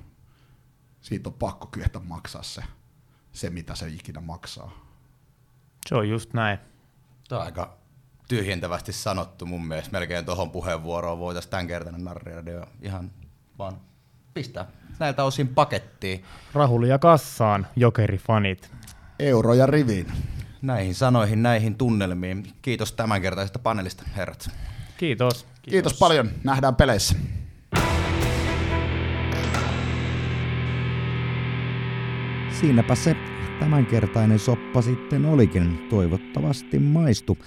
siitä 1.02 1.30
on 1.30 1.34
pakko 1.34 1.68
kyetä 1.68 1.99
maksaa 1.99 2.44
se, 2.44 2.64
se, 3.32 3.49
mitä 3.49 3.76
se 3.76 3.88
ikinä 3.88 4.22
maksaa. 4.22 4.72
Se 5.88 5.95
on 5.95 6.10
just 6.10 6.34
näin. 6.34 6.60
Tämä 7.30 7.40
on 7.40 7.45
aika 7.45 7.78
tyhjentävästi 8.28 8.94
sanottu 8.94 9.45
mun 9.45 9.68
mielestä. 9.68 9.91
Melkein 9.91 10.26
tuohon 10.26 10.52
puheenvuoroon 10.52 11.19
voitaisiin 11.19 11.52
tämänkertainen 11.52 12.03
narriradio 12.03 12.65
ihan 12.82 13.11
vaan 13.60 13.82
pistää 14.34 14.65
näiltä 14.99 15.24
osin 15.24 15.48
pakettiin. 15.48 16.24
Rahuli 16.53 16.90
ja 16.90 16.99
kassaan, 16.99 17.68
jokerifanit. 17.76 18.72
Euroja 19.19 19.65
riviin. 19.65 20.07
Näihin 20.61 20.95
sanoihin, 20.95 21.44
näihin 21.44 21.76
tunnelmiin. 21.76 22.53
Kiitos 22.61 22.91
tämänkertaisesta 22.91 23.60
panelista, 23.60 24.03
herrat. 24.15 24.49
Kiitos. 24.98 25.44
Kiitos, 25.44 25.61
Kiitos 25.61 25.94
paljon. 25.94 26.32
Nähdään 26.44 26.76
peleissä. 26.76 27.15
Siinäpä 32.59 32.95
se 32.95 33.15
tämänkertainen 33.59 34.39
soppa 34.39 34.81
sitten 34.81 35.25
olikin. 35.25 35.88
Toivottavasti 35.89 36.79
maistu. 36.79 37.38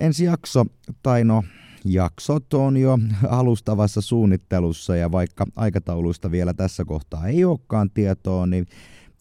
Ensi 0.00 0.24
jakso, 0.24 0.66
tai 1.02 1.24
no 1.24 1.44
jaksot 1.84 2.54
on 2.54 2.76
jo 2.76 2.98
alustavassa 3.28 4.00
suunnittelussa 4.00 4.96
ja 4.96 5.12
vaikka 5.12 5.46
aikatauluista 5.56 6.30
vielä 6.30 6.54
tässä 6.54 6.84
kohtaa 6.84 7.26
ei 7.26 7.44
olekaan 7.44 7.90
tietoa, 7.90 8.46
niin 8.46 8.66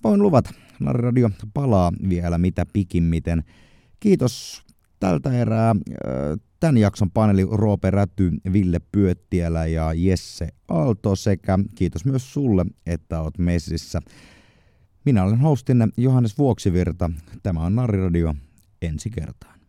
voin 0.03 0.21
luvata, 0.21 0.49
Narradio 0.79 1.29
palaa 1.53 1.91
vielä 2.09 2.37
mitä 2.37 2.65
pikimmiten. 2.73 3.43
Kiitos 3.99 4.63
tältä 4.99 5.31
erää 5.31 5.75
tämän 6.59 6.77
jakson 6.77 7.11
paneeli 7.11 7.47
Roope 7.51 7.91
Räty, 7.91 8.31
Ville 8.53 8.79
Pyöttiälä 8.91 9.65
ja 9.65 9.93
Jesse 9.93 10.47
Aalto 10.67 11.15
sekä 11.15 11.59
kiitos 11.75 12.05
myös 12.05 12.33
sulle, 12.33 12.65
että 12.85 13.21
oot 13.21 13.37
messissä. 13.37 14.01
Minä 15.05 15.23
olen 15.23 15.39
hostinne 15.39 15.87
Johannes 15.97 16.37
Vuoksivirta. 16.37 17.09
Tämä 17.43 17.59
on 17.59 17.75
Narriradio 17.75 18.35
ensi 18.81 19.09
kertaan. 19.09 19.60